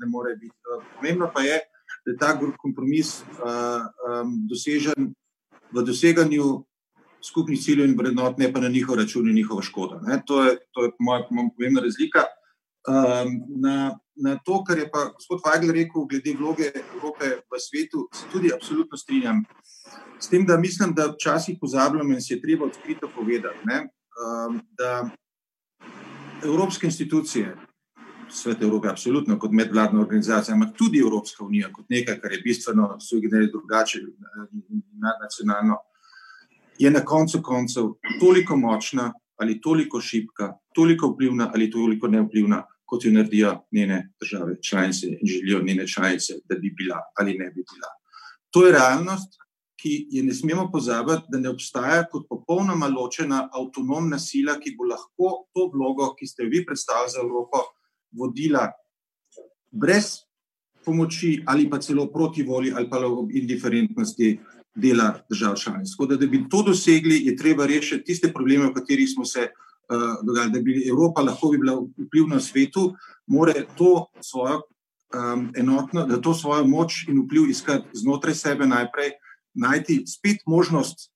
ne 0.00 0.06
more 0.08 0.36
biti. 0.36 0.54
Pomembno 0.96 1.30
pa 1.34 1.42
je, 1.44 1.58
da 2.06 2.12
je 2.12 2.18
ta 2.18 2.30
kompromis 2.56 3.20
dosežen 4.48 5.12
v 5.72 5.82
doseganju 5.84 6.64
skupnih 7.24 7.60
ciljev 7.60 7.88
in 7.88 7.98
vrednot, 7.98 8.38
ne 8.38 8.52
pa 8.52 8.60
na 8.60 8.68
njihov 8.68 8.96
račun 8.96 9.28
in 9.28 9.36
njihova 9.36 9.62
škoda. 9.62 10.00
To 10.26 10.44
je, 10.44 10.56
to 10.72 10.84
je 10.84 10.90
moja 10.98 11.28
pomembna 11.28 11.80
razlika. 11.84 12.24
Na, 12.86 13.98
na 14.16 14.38
to, 14.44 14.60
kar 14.64 14.78
je 14.78 14.90
pa 14.90 15.06
gospod 15.14 15.40
Vajgl 15.44 15.72
rekel 15.72 16.04
glede 16.10 16.34
vloge 16.38 16.70
Evrope 16.94 17.24
v 17.48 17.60
svetu, 17.60 18.08
se 18.12 18.28
tudi 18.32 18.52
absolutno 18.52 18.96
strinjam. 18.96 19.44
S 20.20 20.28
tem, 20.28 20.46
da 20.46 20.58
mislim, 20.58 20.92
da 20.94 21.12
včasih 21.12 21.58
pozabljamo 21.60 22.12
in 22.12 22.20
se 22.20 22.34
je 22.34 22.42
treba 22.42 22.66
odkrito 22.66 23.08
povedati, 23.14 23.58
ne, 23.64 23.88
um, 24.20 24.60
da 24.78 25.08
evropske 26.44 26.86
institucije, 26.86 27.56
svet 28.30 28.62
Evrope, 28.62 28.88
absolutno 28.88 29.38
kot 29.38 29.52
medvladna 29.52 30.00
organizacija, 30.00 30.54
ampak 30.54 30.76
tudi 30.76 30.98
Evropska 30.98 31.44
unija 31.44 31.72
kot 31.72 31.84
nekaj, 31.88 32.20
kar 32.20 32.32
je 32.32 32.40
bistveno, 32.44 32.96
so 33.00 33.16
jih 33.16 33.30
drugače, 33.52 34.00
nadnacionalno, 34.92 35.76
je 36.78 36.90
na 36.90 37.04
koncu 37.04 37.42
koncev 37.42 37.92
toliko 38.20 38.56
močna 38.56 39.12
ali 39.36 39.60
toliko 39.60 40.00
šipka, 40.00 40.52
toliko 40.74 41.08
vplivna 41.08 41.50
ali 41.54 41.70
toliko 41.70 42.08
nevplivna, 42.08 42.62
kot 42.84 43.04
jo 43.04 43.12
naredijo 43.12 43.54
njene 43.72 44.10
države 44.20 44.56
članice 44.62 45.06
in 45.08 45.18
želijo 45.22 45.62
njene 45.62 45.86
članice, 45.88 46.34
da 46.44 46.54
bi 46.54 46.70
bila 46.78 47.00
ali 47.18 47.38
ne 47.38 47.50
bi 47.50 47.64
bila. 47.72 47.90
To 48.50 48.66
je 48.66 48.72
realnost, 48.72 49.40
ki 49.84 50.06
je 50.10 50.22
ne 50.24 50.34
smemo 50.34 50.70
pozabiti, 50.72 51.28
da 51.28 51.38
ne 51.38 51.48
obstaja 51.48 52.04
kot 52.08 52.26
popolnoma 52.28 52.86
ločena 52.88 53.48
avtonomna 53.52 54.18
sila, 54.18 54.54
ki 54.60 54.76
bo 54.78 54.86
lahko 54.88 55.32
to 55.52 55.66
vlogo, 55.74 56.14
ki 56.16 56.26
ste 56.26 56.46
jo 56.46 56.52
vi 56.52 56.62
predstavili 56.66 57.12
za 57.12 57.20
Evropo, 57.20 57.60
vodila 58.12 58.70
brez 59.70 60.22
pomoči 60.84 61.42
ali 61.46 61.68
pa 61.70 61.78
celo 61.78 62.06
proti 62.12 62.42
volji 62.42 62.72
ali 62.76 62.88
pa 62.90 63.00
ob 63.06 63.30
indiferentnosti 63.32 64.38
dela 64.74 65.12
držav 65.30 65.56
članic. 65.56 65.90
Tako 65.90 66.06
da, 66.06 66.16
da 66.16 66.26
bi 66.26 66.44
to 66.50 66.62
dosegli, 66.62 67.26
je 67.26 67.36
treba 67.36 67.66
rešiti 67.66 68.04
tiste 68.04 68.32
probleme, 68.32 68.66
v 68.66 68.74
katerih 68.74 69.08
smo 69.14 69.24
se 69.24 69.48
uh, 69.88 70.20
dogajali. 70.22 70.52
Da 70.52 70.60
bi 70.60 70.84
Evropa 70.88 71.22
lahko 71.22 71.50
bi 71.52 71.58
bila 71.58 71.78
vplivna 71.80 72.36
v 72.36 72.44
svetu, 72.44 72.92
mora 73.26 73.54
to 73.76 74.06
svojo. 74.20 74.62
Um, 75.14 75.52
enotno, 75.54 76.06
da 76.10 76.18
to 76.18 76.32
svojo 76.34 76.64
moč 76.66 77.04
in 77.06 77.20
vpliv 77.22 77.46
iskati 77.50 77.86
znotraj 77.94 78.34
sebe 78.34 78.66
najprej, 78.66 79.12
najti 79.54 80.00
spet 80.10 80.42
možnost 80.46 81.12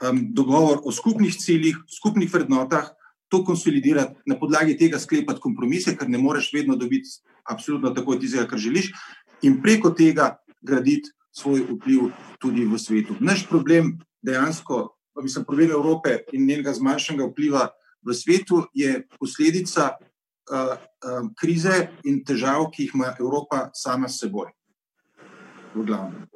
um, 0.00 0.32
dogovor 0.32 0.80
o 0.84 0.92
skupnih 0.92 1.34
ciljih, 1.36 1.76
skupnih 1.98 2.32
vrednotah, 2.32 2.88
to 3.28 3.44
konsolidirati, 3.44 4.20
na 4.26 4.36
podlagi 4.38 4.76
tega 4.76 4.98
sklepati 5.00 5.40
kompromise, 5.40 5.96
ker 5.96 6.08
ne 6.08 6.18
moreš 6.18 6.50
vedno 6.52 6.76
dobiti 6.76 7.08
absolutno 7.48 7.90
tako 7.90 8.16
tistega, 8.20 8.46
kar 8.48 8.58
želiš, 8.58 8.90
in 9.42 9.60
preko 9.62 9.90
tega 9.90 10.36
graditi 10.60 11.10
svoj 11.32 11.64
vpliv 11.70 12.10
tudi 12.38 12.64
v 12.68 12.78
svetu. 12.78 13.16
Naš 13.20 13.46
problem 13.48 13.94
dejansko, 14.22 14.90
mislim, 15.20 15.44
problem 15.44 15.70
Evrope 15.70 16.18
in 16.32 16.46
njenega 16.46 16.72
zmanjšanega 16.72 17.28
vpliva 17.28 17.68
v 18.02 18.14
svetu 18.14 18.64
je 18.74 19.06
posledica 19.18 19.90
uh, 19.98 20.74
um, 21.04 21.34
krize 21.38 21.88
in 22.04 22.22
težav, 22.24 22.70
ki 22.72 22.86
jih 22.86 22.94
ima 22.94 23.14
Evropa 23.20 23.68
sama 23.74 24.08
s 24.08 24.18
seboj. 24.24 24.50
v 25.74 25.84
glavnem. 25.86 26.28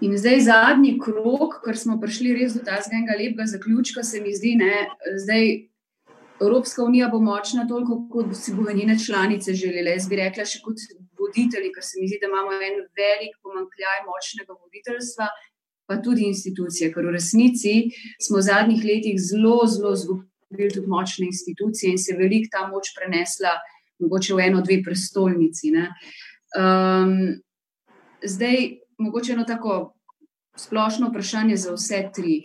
In 0.00 0.12
zdaj 0.18 0.40
zadnji 0.40 0.98
krok, 1.00 1.60
ker 1.64 1.78
smo 1.78 1.96
prišli 2.00 2.34
res 2.36 2.56
do 2.56 2.60
tega 2.60 3.14
lepega 3.16 3.46
zaključka, 3.46 4.02
se 4.02 4.20
mi 4.20 4.34
zdi, 4.34 4.56
da 4.60 4.90
zdaj 5.22 5.68
Evropska 6.40 6.84
unija 6.84 7.08
bo 7.08 7.20
močna 7.20 7.64
toliko, 7.68 8.02
kot 8.12 8.34
si 8.36 8.52
bodo 8.52 8.74
njene 8.76 8.98
članice 8.98 9.54
želele. 9.54 9.94
Jaz 9.96 10.08
bi 10.08 10.18
rekla, 10.20 10.44
še 10.44 10.60
kot 10.64 10.82
voditelji, 11.16 11.72
ker 11.72 11.84
se 11.84 12.00
mi 12.00 12.10
zdi, 12.10 12.18
da 12.20 12.28
imamo 12.28 12.52
en 12.52 12.82
velik 12.98 13.38
pomankljaj 13.40 14.02
močnega 14.04 14.52
voditeljstva, 14.52 15.30
pa 15.86 16.00
tudi 16.02 16.26
institucije, 16.26 16.90
ker 16.92 17.06
v 17.06 17.14
resnici 17.14 17.74
smo 18.22 18.40
v 18.40 18.46
zadnjih 18.48 18.84
letih 18.84 19.20
zelo, 19.22 19.60
zelo 19.70 19.92
izgubili 19.94 20.70
tudi 20.74 20.86
močne 20.86 21.26
institucije 21.26 21.92
in 21.92 21.98
se 21.98 22.12
je 22.12 22.18
veliko 22.18 22.50
ta 22.52 22.66
moč 22.68 22.92
prenesla 22.98 23.54
mogoče 23.98 24.34
v 24.34 24.40
eno, 24.40 24.60
dve 24.60 24.82
prestolnici. 24.84 25.72
Um, 26.56 27.12
zdaj, 28.22 28.56
mogoče 28.98 29.32
eno 29.32 29.44
tako 29.44 29.94
splošno 30.56 31.08
vprašanje 31.10 31.56
za 31.56 31.74
vse 31.74 32.08
tri. 32.14 32.42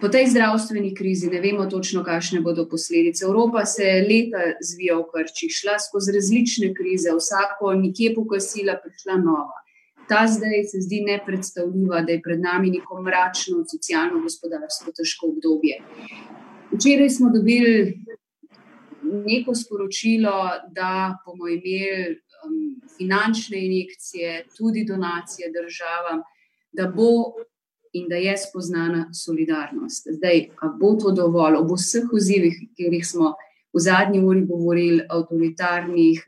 Po 0.00 0.08
tej 0.12 0.26
zdravstveni 0.28 0.94
krizi 0.94 1.30
ne 1.32 1.40
vemo 1.40 1.66
točno, 1.72 2.02
kakšne 2.04 2.42
bodo 2.44 2.66
posledice. 2.68 3.24
Evropa 3.24 3.64
se 3.64 3.82
je 3.82 4.02
leta 4.04 4.42
zvija 4.60 4.98
v 4.98 5.06
krčih, 5.12 5.52
šla 5.52 5.78
skozi 5.80 6.12
različne 6.12 6.74
krize, 6.76 7.14
vsako 7.16 7.72
nekje 7.80 8.12
pokosila, 8.14 8.76
prišla 8.82 9.16
nova. 9.24 9.65
Ta 10.08 10.26
zdaj 10.30 10.64
se 10.70 10.80
zdi 10.80 11.00
nepredstavljiva, 11.06 12.00
da 12.00 12.12
je 12.12 12.22
pred 12.22 12.40
nami 12.40 12.70
neko 12.70 13.00
mračno, 13.02 13.64
socialno, 13.70 14.22
gospodarsko 14.22 14.92
težko 14.96 15.32
obdobje. 15.34 15.80
Včeraj 16.72 17.10
smo 17.10 17.30
dobili 17.30 17.98
neko 19.02 19.54
sporočilo, 19.54 20.36
da 20.74 21.18
bomo 21.26 21.48
imeli 21.48 22.16
um, 22.46 22.80
finančne 22.98 23.66
injekcije, 23.66 24.46
tudi 24.56 24.84
donacije 24.84 25.50
državam, 25.52 26.22
da 26.72 26.86
bo 26.96 27.34
in 27.92 28.08
da 28.08 28.16
je 28.16 28.36
spoznana 28.36 29.14
solidarnost. 29.14 30.08
Zdaj, 30.10 30.48
ali 30.60 30.72
bo 30.80 30.94
to 31.00 31.10
dovolj 31.10 31.54
ob 31.56 31.70
vseh 31.72 32.12
odzivih, 32.12 32.58
o 32.62 32.66
katerih 32.68 33.06
smo 33.06 33.34
v 33.76 33.80
zadnji 33.80 34.20
uri 34.24 34.44
govorili, 34.46 35.04
avtoritarnih, 35.08 36.26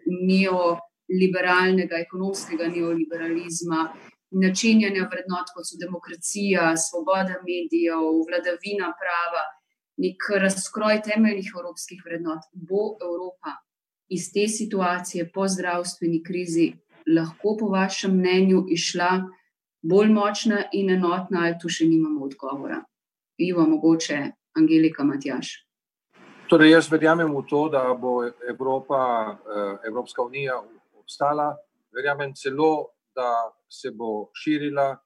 neoliberalnega, 1.08 2.02
ekonomskega 2.04 2.68
neoliberalizma, 2.72 3.86
načenjanja 4.30 5.08
vrednot 5.08 5.52
kot 5.54 5.66
so 5.66 5.78
demokracija, 5.80 6.74
svoboda 6.76 7.40
medijev, 7.46 8.04
vladavina 8.28 8.92
prava, 9.00 9.46
nek 9.98 10.28
razkroj 10.44 11.00
temeljnih 11.06 11.48
evropskih 11.54 12.02
vrednot. 12.04 12.44
Bo 12.52 12.94
Evropa 13.00 13.56
iz 14.08 14.28
te 14.32 14.48
situacije 14.48 15.30
po 15.32 15.48
zdravstveni 15.48 16.22
krizi 16.22 16.72
lahko, 17.08 17.56
po 17.60 17.72
vašem 17.72 18.14
mnenju, 18.20 18.66
išla? 18.70 19.10
bolj 19.82 20.08
močna 20.12 20.62
in 20.72 20.90
enotna, 20.90 21.44
ali 21.46 21.56
tu 21.62 21.68
še 21.68 21.86
nimamo 21.86 22.24
odgovora. 22.26 22.82
Ivo, 23.38 23.66
mogoče 23.66 24.18
Angelika 24.58 25.04
Matjaš. 25.04 25.52
Torej, 26.48 26.72
jaz 26.72 26.88
verjamem 26.90 27.30
v 27.36 27.44
to, 27.48 27.68
da 27.68 27.94
bo 27.94 28.22
Evropa, 28.48 29.00
eh, 29.38 29.88
Evropska 29.88 30.22
unija 30.22 30.58
obstala. 31.08 31.56
Verjamem 31.92 32.34
celo, 32.34 32.92
da 33.16 33.48
se 33.68 33.90
bo 33.90 34.28
širila, 34.36 34.96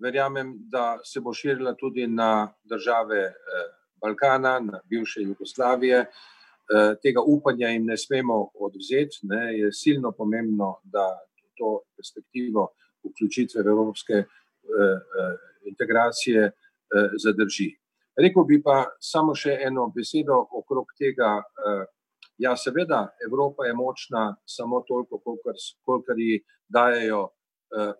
verjamem, 0.00 0.54
da 0.72 0.98
se 1.04 1.20
bo 1.20 1.34
širila 1.34 1.74
tudi 1.76 2.06
na 2.06 2.48
države 2.64 3.18
eh, 3.18 3.66
Balkana, 4.00 4.58
na 4.60 4.80
bivše 4.84 5.20
Jugoslavije. 5.20 5.98
Eh, 6.00 6.94
tega 7.02 7.20
upanja 7.20 7.68
jim 7.68 7.84
ne 7.86 7.96
smemo 7.96 8.50
odvzeti, 8.54 9.20
ne, 9.22 9.58
je 9.58 9.72
silno 9.72 10.12
pomembno, 10.12 10.80
da 10.84 11.18
to 11.58 11.82
perspektivo 11.96 12.70
vključitve 13.04 13.62
v 13.62 13.68
evropske 13.68 14.14
eh, 14.14 14.26
integracije 15.64 16.50
zadrži. 17.22 17.68
Rekl 18.16 18.40
bi 18.48 18.62
pa 18.62 18.86
samo 18.98 19.34
še 19.34 19.58
eno 19.62 19.92
besedo 19.94 20.40
okrog 20.58 20.88
tega. 20.98 21.36
Ja, 22.40 22.54
seveda, 22.56 23.08
Evropa 23.26 23.66
je 23.66 23.74
močna 23.74 24.36
samo 24.46 24.80
toliko, 24.88 25.20
koliko 25.84 26.12
ji 26.16 26.44
dajo 26.68 27.28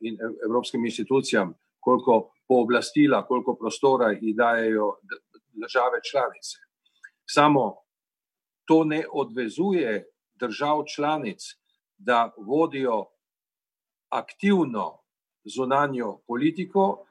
in 0.01 0.17
evropskim 0.45 0.85
institucijam, 0.85 1.53
koliko 1.81 2.33
pooblastila, 2.49 3.27
koliko 3.27 3.55
prostora 3.57 4.11
ji 4.13 4.33
dajo 4.35 4.95
države 5.53 6.01
članice. 6.11 6.57
Samo 7.29 7.77
to 8.65 8.85
ne 8.85 9.05
odvezuje 9.13 10.09
držav 10.35 10.85
članic, 10.95 11.43
da 11.99 12.33
vodijo 12.39 13.05
aktivno 14.09 15.03
zunanjo 15.45 16.19
politiko, 16.27 17.05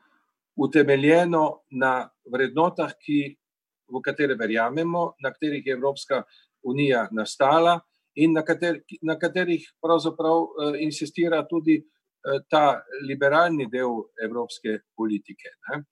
utemeljeno 0.56 1.62
na 1.70 2.10
vrednotah, 2.32 2.92
ki, 3.06 3.38
v 3.90 4.02
katere 4.02 4.36
verjamemo, 4.36 5.14
na 5.22 5.34
katerih 5.34 5.66
je 5.66 5.74
Evropska 5.74 6.24
unija 6.64 7.08
nastala 7.12 7.80
in 8.16 8.34
na, 8.34 8.44
kater, 8.44 8.82
na 9.02 9.18
katerih 9.20 9.64
pravzaprav 9.82 10.42
uh, 10.42 10.80
insistira 10.80 11.44
tudi 11.48 11.80
uh, 11.80 12.42
ta 12.50 12.82
liberalni 13.08 13.70
del 13.72 14.04
evropske 14.24 14.80
politike. 14.96 15.54
Uh, 15.70 15.84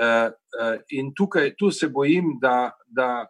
uh, 0.00 0.78
in 0.90 1.12
tukaj 1.14 1.54
tu 1.58 1.70
se 1.70 1.88
bojim, 1.88 2.38
da. 2.40 2.70
da 2.86 3.26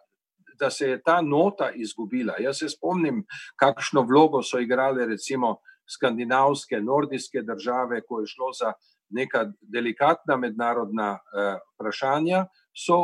Da 0.61 0.69
se 0.69 0.85
je 0.89 0.99
ta 1.01 1.21
nota 1.25 1.71
izgubila. 1.73 2.35
Jaz 2.37 2.59
se 2.61 2.67
spomnim, 2.69 3.23
kakšno 3.57 4.03
vlogo 4.05 4.43
so 4.45 4.59
igrali, 4.61 5.07
recimo, 5.09 5.55
skandinavske, 5.89 6.77
nordijske 6.81 7.41
države, 7.41 8.03
ko 8.05 8.19
je 8.21 8.27
šlo 8.27 8.51
za 8.59 8.73
neka 9.09 9.47
delikatna 9.61 10.37
mednarodna 10.37 11.11
uh, 11.13 11.55
vprašanja, 11.73 12.45
so, 12.85 12.99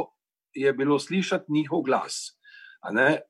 je 0.53 0.73
bilo 0.73 0.99
slišati 0.99 1.51
njihov 1.53 1.81
glas. 1.81 2.37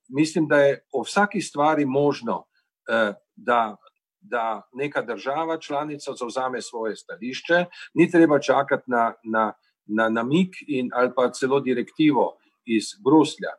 Mislim, 0.09 0.47
da 0.47 0.57
je 0.57 0.85
o 0.91 1.01
vsaki 1.01 1.41
stvari 1.41 1.85
možno, 1.85 2.37
uh, 2.37 3.15
da, 3.35 3.75
da 4.19 4.61
neka 4.73 5.01
država 5.01 5.59
članica 5.59 6.13
zauzame 6.13 6.61
svoje 6.61 6.95
stališče, 6.95 7.65
ni 7.93 8.11
treba 8.11 8.39
čakati 8.39 8.83
na, 8.87 9.13
na, 9.23 9.53
na 9.85 10.09
namik 10.09 10.55
in 10.67 10.89
ali 10.93 11.11
pa 11.15 11.31
celo 11.31 11.59
direktivo 11.59 12.37
iz 12.65 12.83
Bruslja. 13.03 13.53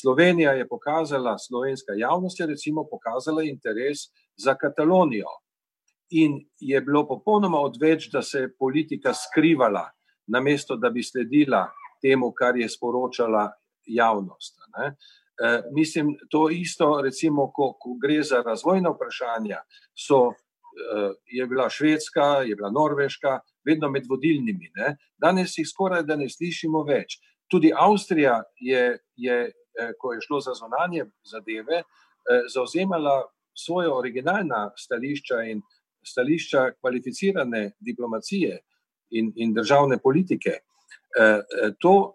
Slovenija 0.00 0.52
je 0.52 0.68
pokazala, 0.68 1.38
slovenska 1.38 1.92
javnost 1.96 2.40
je 2.40 2.46
recimo 2.46 2.84
pokazala 2.90 3.42
interes 3.42 3.98
za 4.36 4.54
Katalonijo. 4.54 5.28
In 6.10 6.48
je 6.60 6.80
bilo 6.80 7.06
popolnoma 7.08 7.58
odveč, 7.60 8.10
da 8.12 8.22
se 8.22 8.38
je 8.38 8.54
politika 8.56 9.14
skrivala, 9.14 9.90
namesto 10.26 10.76
da 10.76 10.90
bi 10.90 11.02
sledila 11.02 11.70
temu, 12.02 12.32
kar 12.32 12.56
je 12.56 12.68
sporočala 12.68 13.52
javnost. 13.86 14.57
E, 14.76 15.62
mislim, 15.72 16.16
to 16.30 16.48
isto, 16.50 17.00
recimo, 17.02 17.50
ko, 17.54 17.72
ko 17.80 17.96
gre 18.02 18.22
za 18.22 18.42
razvojna 18.46 18.90
vprašanja, 18.90 19.62
so, 19.94 20.32
e, 20.32 21.08
je 21.26 21.46
bila 21.46 21.70
Švedska, 21.70 22.42
je 22.48 22.56
bila 22.56 22.70
Norveška, 22.70 23.40
vedno 23.66 23.90
med 23.90 24.06
vodilnimi. 24.08 24.70
Ne? 24.74 24.96
Danes 25.18 25.58
jih 25.58 25.68
skoraj 25.68 26.02
da 26.02 26.16
ne 26.16 26.28
slišimo 26.28 26.82
več. 26.82 27.20
Tudi 27.50 27.72
Avstrija 27.74 28.42
je, 28.60 28.98
je 29.16 29.40
e, 29.46 29.90
ko 29.98 30.12
je 30.12 30.20
šlo 30.26 30.40
za 30.40 30.54
zonanje 30.58 31.06
zadeve, 31.24 31.82
e, 31.82 32.40
zauzemala 32.54 33.22
svoje 33.58 33.90
originalna 33.92 34.70
stališča 34.76 35.42
in 35.50 35.62
stališča 36.06 36.70
kvalificirane 36.80 37.72
diplomacije 37.80 38.58
in, 39.10 39.32
in 39.36 39.54
državne 39.54 39.98
politike. 39.98 40.50
Eh, 40.50 41.22
eh, 41.22 41.72
to, 41.80 42.14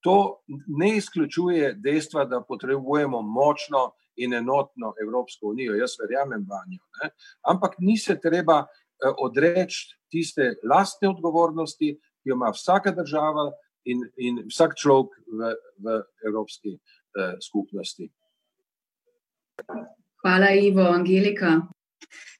to 0.00 0.40
ne 0.66 0.96
izključuje 0.96 1.72
dejstva, 1.78 2.24
da 2.24 2.40
potrebujemo 2.48 3.22
močno 3.22 3.92
in 4.16 4.34
enotno 4.34 4.92
Evropsko 5.02 5.46
unijo. 5.46 5.74
Jaz 5.74 5.96
verjamem 6.00 6.42
v 6.42 6.60
njo. 6.70 7.10
Ampak 7.42 7.74
ni 7.78 7.98
se 7.98 8.20
treba 8.20 8.58
eh, 8.66 9.12
odreči 9.18 9.96
tiste 10.10 10.54
lastne 10.64 11.08
odgovornosti, 11.08 11.94
ki 12.22 12.30
jo 12.30 12.34
ima 12.34 12.50
vsaka 12.54 12.92
država 12.92 13.50
in, 13.84 14.02
in 14.16 14.42
vsak 14.48 14.74
človek 14.76 15.10
v, 15.26 15.52
v 15.84 16.00
Evropski 16.26 16.74
eh, 16.74 17.34
skupnosti. 17.42 18.10
Hvala, 20.22 20.50
Ivo, 20.50 20.82
Angelika. 20.82 21.60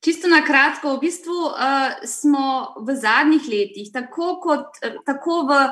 Čisto 0.05 0.29
na 0.31 0.45
kratko, 0.47 0.95
v 0.95 1.09
bistvu 1.09 1.39
uh, 1.51 1.99
smo 2.07 2.75
v 2.87 2.95
zadnjih 2.95 3.49
letih, 3.51 3.91
tako, 3.93 4.39
kot, 4.43 4.79
tako 5.07 5.43
v 5.51 5.63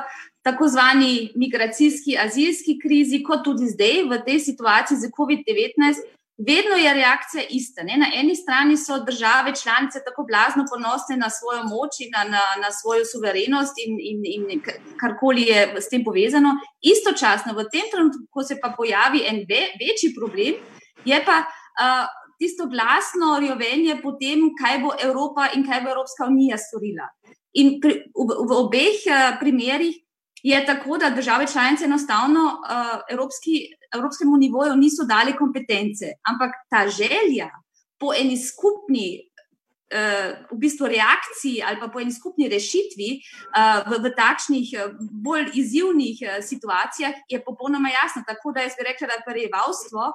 tako 0.47 0.67
zvani 0.67 1.31
migracijski, 1.35 2.17
azijski 2.25 2.79
krizi, 2.83 3.23
kot 3.23 3.43
tudi 3.43 3.67
zdaj 3.67 4.03
v 4.11 4.19
tej 4.25 4.39
situaciji 4.39 4.97
z 4.97 5.09
COVID-19, 5.17 6.05
vedno 6.49 6.75
je 6.79 6.93
reakcija 6.93 7.43
ista. 7.49 7.83
Ne? 7.83 7.97
Na 8.03 8.07
eni 8.15 8.35
strani 8.35 8.77
so 8.77 8.99
države 9.09 9.51
članice 9.61 9.99
tako 10.05 10.23
blazno 10.29 10.63
ponosne 10.71 11.17
na 11.17 11.29
svojo 11.29 11.63
moč 11.63 11.99
in 11.99 12.11
na, 12.15 12.23
na, 12.23 12.43
na 12.63 12.71
svojo 12.71 13.03
suverenost 13.11 13.75
in, 13.85 13.93
in, 14.11 14.19
in 14.35 14.61
karkoli 15.01 15.43
je 15.51 15.59
s 15.81 15.89
tem 15.89 16.03
povezano. 16.03 16.55
Istočasno, 16.93 17.51
v 17.53 17.67
tem 17.73 17.91
trenutku, 17.91 18.23
ko 18.31 18.43
se 18.43 18.55
pa 18.61 18.71
pojavi 18.77 19.25
en 19.31 19.43
ve, 19.49 19.63
večji 19.81 20.15
problem, 20.19 20.53
je 21.05 21.19
pa. 21.25 21.43
Uh, 21.77 22.07
tisto 22.37 22.67
glasno 22.69 23.37
rjovenje 23.39 23.99
po 24.01 24.13
tem, 24.21 24.49
kaj 24.61 24.79
bo 24.83 24.93
Evropa 25.03 25.49
in 25.55 25.65
kaj 25.67 25.81
bo 25.83 25.93
Evropska 25.93 26.27
unija 26.29 26.57
storila. 26.57 27.09
In 27.57 27.79
pri, 27.81 28.03
v, 28.13 28.27
v 28.49 28.57
obeh 28.57 29.05
uh, 29.09 29.37
primerih 29.39 29.95
je 30.43 30.65
tako, 30.65 30.97
da 30.97 31.09
države 31.09 31.47
članice 31.47 31.85
enostavno 31.85 32.43
uh, 32.45 32.99
evropski, 33.09 33.63
evropskemu 33.95 34.37
nivoju 34.37 34.75
niso 34.75 35.05
dali 35.09 35.33
kompetence, 35.35 36.13
ampak 36.29 36.53
ta 36.69 36.85
želja 36.87 37.49
po 37.99 38.13
eni 38.13 38.37
skupni 38.37 39.27
Eh, 39.87 40.43
v 40.51 40.57
bistvu 40.59 40.83
reakciji 40.91 41.63
ali 41.63 41.79
pa 41.79 41.87
po 41.87 42.01
eni 42.03 42.11
skupni 42.11 42.49
rešitvi 42.51 43.07
eh, 43.15 43.77
v, 43.87 43.99
v 44.03 44.09
takšnih 44.19 44.67
eh, 44.75 44.89
bolj 44.99 45.55
izzivnih 45.55 46.43
situacijah, 46.43 47.15
je 47.31 47.39
popolnoma 47.39 47.87
jasno. 47.95 48.19
Tako 48.27 48.51
da 48.51 48.65
jaz 48.67 48.75
bi 48.75 48.83
rekla, 48.83 49.07
da 49.07 49.15
je 49.15 49.23
prebivalstvo 49.23 50.11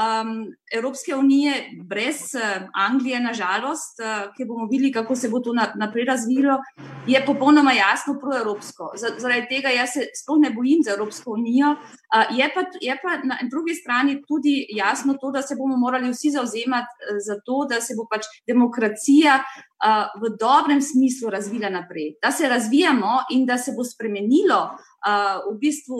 um, 0.00 0.46
Evropske 0.72 1.14
unije, 1.14 1.52
brez 1.84 2.34
uh, 2.34 2.62
Anglije, 2.74 3.20
nažalost, 3.20 4.00
uh, 4.00 4.34
ki 4.36 4.44
bomo 4.44 4.68
videli, 4.70 4.92
kako 4.92 5.16
se 5.16 5.28
bo 5.28 5.40
to 5.40 5.52
na, 5.52 5.72
naprej 5.76 6.04
razvilo, 6.04 6.58
je 7.06 7.22
popolnoma 7.26 7.72
jasno 7.72 8.16
proevropsko. 8.20 8.92
Zaradi 8.96 9.46
tega 9.48 9.68
jaz 9.68 9.92
se 9.92 10.06
sploh 10.22 10.38
ne 10.40 10.50
bojim 10.50 10.82
za 10.84 10.94
Evropsko 10.96 11.32
unijo. 11.32 11.70
Uh, 11.70 12.38
je, 12.38 12.50
pa, 12.54 12.64
je 12.80 12.96
pa 13.02 13.16
na 13.24 13.38
drugi 13.50 13.74
strani 13.74 14.22
tudi 14.28 14.66
jasno 14.76 15.14
to, 15.20 15.30
da 15.30 15.42
se 15.42 15.56
bomo 15.58 15.76
morali 15.76 16.10
vsi 16.10 16.30
zauzemati 16.30 17.12
za 17.26 17.40
to, 17.46 17.66
da 17.70 17.80
se 17.80 17.94
bo 17.98 18.06
pač 18.10 18.30
demokracija. 18.46 19.42
Uh, 19.80 20.12
v 20.20 20.36
dobrem 20.36 20.82
smislu 20.82 21.30
razvila 21.30 21.70
naprej, 21.70 22.14
da 22.22 22.30
se 22.32 22.48
razvijamo 22.48 23.12
in 23.32 23.46
da 23.46 23.56
se 23.58 23.72
bo 23.76 23.84
spremenilo 23.84 24.58
uh, 24.68 25.40
v 25.48 25.56
bistvu 25.60 25.96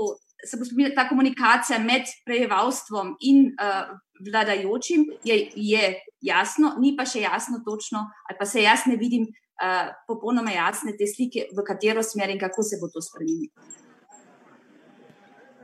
se 0.47 0.57
bo 0.57 0.64
spremenila 0.64 0.95
ta 0.95 1.09
komunikacija 1.09 1.78
med 1.78 2.09
prebivalstvom 2.24 3.14
in 3.20 3.51
uh, 3.53 3.93
vladajočim, 4.26 5.07
je, 5.24 5.36
je 5.57 5.95
jasno, 6.20 6.74
ni 6.80 6.95
pa 6.97 7.07
še 7.09 7.24
jasno 7.24 7.62
točno, 7.64 8.07
ali 8.28 8.38
pa 8.38 8.47
se 8.47 8.62
jaz 8.62 8.86
ne 8.86 8.97
vidim 9.01 9.26
uh, 9.28 9.93
popolnoma 10.09 10.53
jasne 10.53 10.97
te 10.99 11.09
slike, 11.09 11.49
v 11.57 11.64
katero 11.66 12.03
smer 12.03 12.30
in 12.30 12.41
kako 12.41 12.62
se 12.62 12.80
bo 12.80 12.91
to 12.93 13.03
spremenilo. 13.05 13.53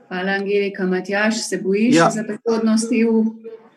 Hvala, 0.07 0.39
Angelika. 0.39 0.87
Matjaš, 0.87 1.49
se 1.49 1.59
bojiš 1.59 1.97
ja. 1.97 2.11
za 2.15 2.23
prihodnost 2.23 2.93
EU? 2.95 3.25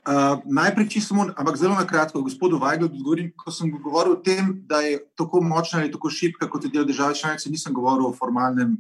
Uh, 0.10 0.42
najprej, 0.46 0.88
če 0.94 1.02
samo, 1.02 1.26
ampak 1.38 1.58
zelo 1.58 1.74
na 1.76 1.86
kratko, 1.90 2.22
gospodu 2.26 2.60
Vajglu, 2.62 2.88
odgovorim, 2.88 3.32
ko 3.38 3.52
sem 3.54 3.72
govoril 3.74 4.16
o 4.16 4.22
tem, 4.26 4.54
da 4.70 4.80
je 4.86 5.00
tako 5.18 5.42
močna 5.42 5.82
ali 5.82 5.92
tako 5.92 6.10
šipka, 6.14 6.48
kot 6.50 6.66
je 6.66 6.72
del 6.74 6.86
države 6.88 7.18
članice, 7.18 7.50
nisem 7.50 7.74
govoril 7.74 8.08
o 8.08 8.14
formalnem 8.16 8.78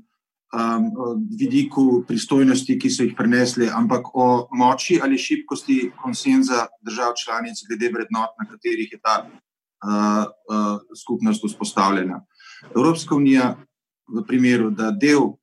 um, 0.53 0.91
vidiku 1.39 2.03
pristojnosti, 2.07 2.77
ki 2.79 2.89
so 2.89 3.03
jih 3.03 3.15
prenesli, 3.17 3.69
ampak 3.69 4.09
o 4.13 4.47
moči 4.51 4.99
ali 5.03 5.17
šibkosti 5.17 5.91
konsenza 6.01 6.67
držav 6.81 7.13
članic 7.23 7.61
glede 7.67 7.91
vrednot, 7.93 8.35
na 8.39 8.49
katerih 8.49 8.91
je 8.91 8.99
ta 8.99 9.25
uh, 9.25 10.25
uh, 10.25 10.79
skupnost 11.01 11.43
vzpostavljena. 11.45 12.25
Evropska 12.75 13.15
unija, 13.15 13.55
v 14.09 14.23
primeru, 14.27 14.69
da 14.69 14.91
del 14.91 15.35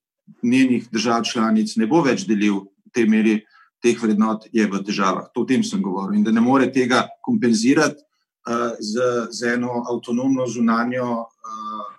njenih 0.43 0.89
držav 0.91 1.23
članic 1.23 1.77
ne 1.77 1.87
bo 1.87 2.03
več 2.03 2.27
delil 2.27 2.65
v 2.87 2.91
tej 2.93 3.07
meri 3.07 3.37
teh 3.83 3.99
vrednot, 4.03 4.49
je 4.53 4.67
v 4.67 4.83
težavah. 4.83 5.31
To 5.35 5.45
o 5.45 5.47
tem 5.47 5.63
sem 5.63 5.83
govoril 5.83 6.19
in 6.19 6.25
da 6.25 6.33
ne 6.35 6.41
more 6.41 6.67
tega 6.73 7.07
kompenzirati 7.23 8.03
uh, 8.03 8.75
z, 8.81 9.31
z 9.31 9.55
eno 9.55 9.85
avtonomno 9.87 10.47
zunanjo. 10.51 11.07
Uh, 11.23 11.97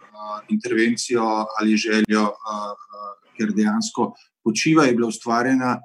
intervencijo 0.49 1.23
ali 1.59 1.77
željo, 1.77 2.29
ker 3.37 3.53
dejansko 3.53 4.13
počiva 4.43 4.85
je 4.85 4.93
bila 4.93 5.07
ustvarjena 5.07 5.77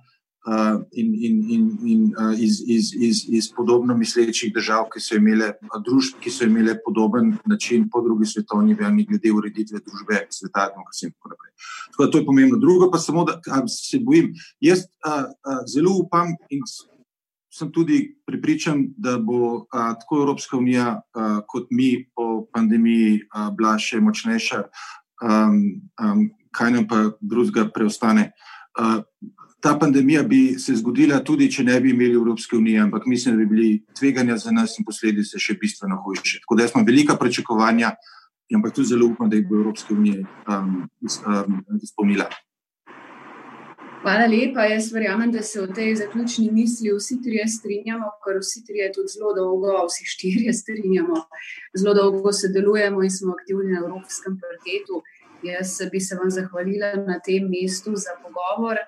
in, 0.93 1.15
in, 1.15 1.37
in, 1.51 1.65
in 1.87 2.15
iz, 2.39 2.63
iz, 2.67 2.91
iz, 2.95 3.17
iz 3.29 3.51
podobno 3.57 3.95
mislečih 3.97 4.53
držav, 4.55 4.89
ki 4.93 5.01
so 5.01 5.15
imele 5.17 5.53
družbe, 5.87 6.19
ki 6.23 6.31
so 6.31 6.45
imele 6.45 6.75
podoben 6.85 7.37
način 7.47 7.89
po 7.93 8.03
drugi 8.03 8.27
svetovni 8.27 8.75
vojni, 8.75 9.07
glede 9.07 9.33
ureditve 9.33 9.79
družbe, 9.79 10.27
sveta, 10.31 10.69
demokracije 10.73 11.09
in 11.09 11.13
tako 11.13 11.35
naprej. 11.35 11.53
Tako 11.91 12.05
da 12.05 12.11
to 12.11 12.19
je 12.19 12.27
pomembno. 12.27 12.59
Drugo 12.59 12.91
pa 12.91 12.99
samo, 12.99 13.25
da 13.25 13.39
se 13.69 14.01
bojim. 14.03 14.33
Jaz 14.61 14.87
a, 15.05 15.15
a, 15.15 15.61
zelo 15.67 15.95
upam 16.03 16.35
in 16.51 16.67
sem 17.53 17.73
tudi 17.73 18.17
pripričan, 18.27 18.87
da 18.97 19.19
bo 19.19 19.67
a, 19.71 19.93
tako 20.01 20.23
Evropska 20.23 20.57
unija 20.57 21.03
a, 21.15 21.41
kot 21.47 21.67
mi 21.71 22.09
po 22.15 22.47
pandemiji 22.53 23.21
a, 23.31 23.51
bila 23.51 23.77
še 23.79 24.01
močnejša, 24.01 24.63
um, 25.23 25.59
um, 26.01 26.23
kaj 26.53 26.73
nam 26.73 26.87
pa 26.89 27.05
drugega 27.21 27.69
preostane. 27.75 28.31
A, 28.79 29.03
ta 29.63 29.77
pandemija 29.79 30.23
bi 30.23 30.59
se 30.59 30.75
zgodila 30.81 31.21
tudi, 31.25 31.51
če 31.53 31.65
ne 31.65 31.77
bi 31.81 31.93
imeli 31.93 32.17
Evropske 32.19 32.57
unije, 32.57 32.81
ampak 32.87 33.07
mislim, 33.07 33.37
da 33.37 33.45
bi 33.45 33.51
bili 33.55 33.71
tveganja 33.99 34.37
za 34.43 34.51
nas 34.51 34.79
in 34.79 34.89
posledice 34.89 35.39
še 35.39 35.55
bistveno 35.61 36.01
hujše. 36.03 36.41
Tako 36.43 36.59
da 36.59 36.69
smo 36.69 36.83
velika 36.89 37.17
pričakovanja, 37.21 37.93
ampak 38.57 38.75
tudi 38.75 38.89
zelo 38.89 39.13
upam, 39.13 39.31
da 39.31 39.37
jih 39.37 39.47
bo 39.49 39.61
Evropska 39.61 39.95
unija 39.95 40.25
um, 40.49 40.89
um, 41.27 41.61
izpolnila. 41.83 42.27
Hvala 44.03 44.25
lepa. 44.27 44.65
Jaz 44.67 44.89
verjamem, 44.91 45.31
da 45.31 45.43
se 45.47 45.61
v 45.63 45.75
tej 45.75 45.93
zaključni 46.01 46.49
misli 46.51 46.91
vsi 46.91 47.21
trije 47.23 47.45
strinjamo, 47.49 48.09
ker 48.25 48.41
vsi 48.43 48.65
trije 48.67 48.89
tudi 48.97 49.13
zelo 49.15 49.31
dolgo, 49.37 49.77
vsi 49.87 50.07
štirje 50.13 50.53
strinjamo, 50.61 51.21
zelo 51.79 51.95
dolgo 51.95 52.33
sodelujemo 52.35 53.03
in 53.07 53.13
smo 53.15 53.37
aktivni 53.39 53.71
na 53.71 53.79
evropskem 53.85 54.41
parketu. 54.43 55.05
Jaz 55.47 55.77
bi 55.93 56.01
se 56.01 56.19
vam 56.19 56.31
zahvalila 56.35 56.97
na 57.07 57.21
tem 57.23 57.47
mestu 57.51 57.95
za 57.95 58.17
pogovor. 58.25 58.83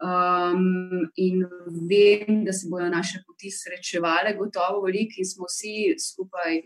Um, 0.00 1.10
in 1.16 1.42
vem, 1.90 2.44
da 2.44 2.52
se 2.52 2.68
bodo 2.70 2.86
naše 2.88 3.24
poti 3.26 3.50
srečevale, 3.50 4.36
gotovo, 4.38 4.84
veliki 4.86 5.20
in 5.20 5.26
smo 5.26 5.50
vsi 5.50 5.98
skupaj 5.98 6.62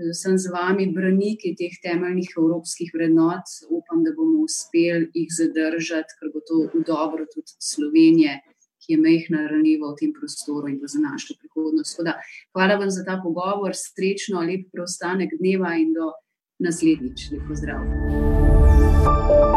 predvsem 0.00 0.38
z 0.38 0.48
vami, 0.48 0.86
braniki 0.96 1.52
teh 1.58 1.74
temeljnih 1.84 2.32
evropskih 2.38 2.88
vrednot, 2.94 3.52
upam, 3.68 4.00
da 4.04 4.14
bomo 4.16 4.46
uspeli 4.46 5.10
jih 5.14 5.28
zadržati, 5.36 6.16
ker 6.16 6.32
bo 6.32 6.40
to 6.48 6.62
v 6.72 6.80
dobro 6.88 7.28
tudi 7.28 7.52
Slovenije, 7.60 8.38
ki 8.80 8.96
je 8.96 8.98
mehna, 8.98 9.44
ranljiva 9.52 9.92
v 9.92 9.98
tem 10.00 10.16
prostoru 10.16 10.72
in 10.72 10.80
za 10.80 11.02
našo 11.04 11.36
prihodnost. 11.36 12.00
Da, 12.06 12.16
hvala 12.56 12.80
vam 12.80 12.90
za 12.90 13.04
ta 13.04 13.20
pogovor, 13.20 13.76
srečno, 13.76 14.40
lep 14.40 14.72
preostanek 14.72 15.36
dneva 15.36 15.76
in 15.76 15.92
do 15.92 16.14
naslednjič. 16.64 17.30
Lepo 17.36 17.60
zdrav. 17.60 17.84
thank 19.00 19.44
you 19.44 19.49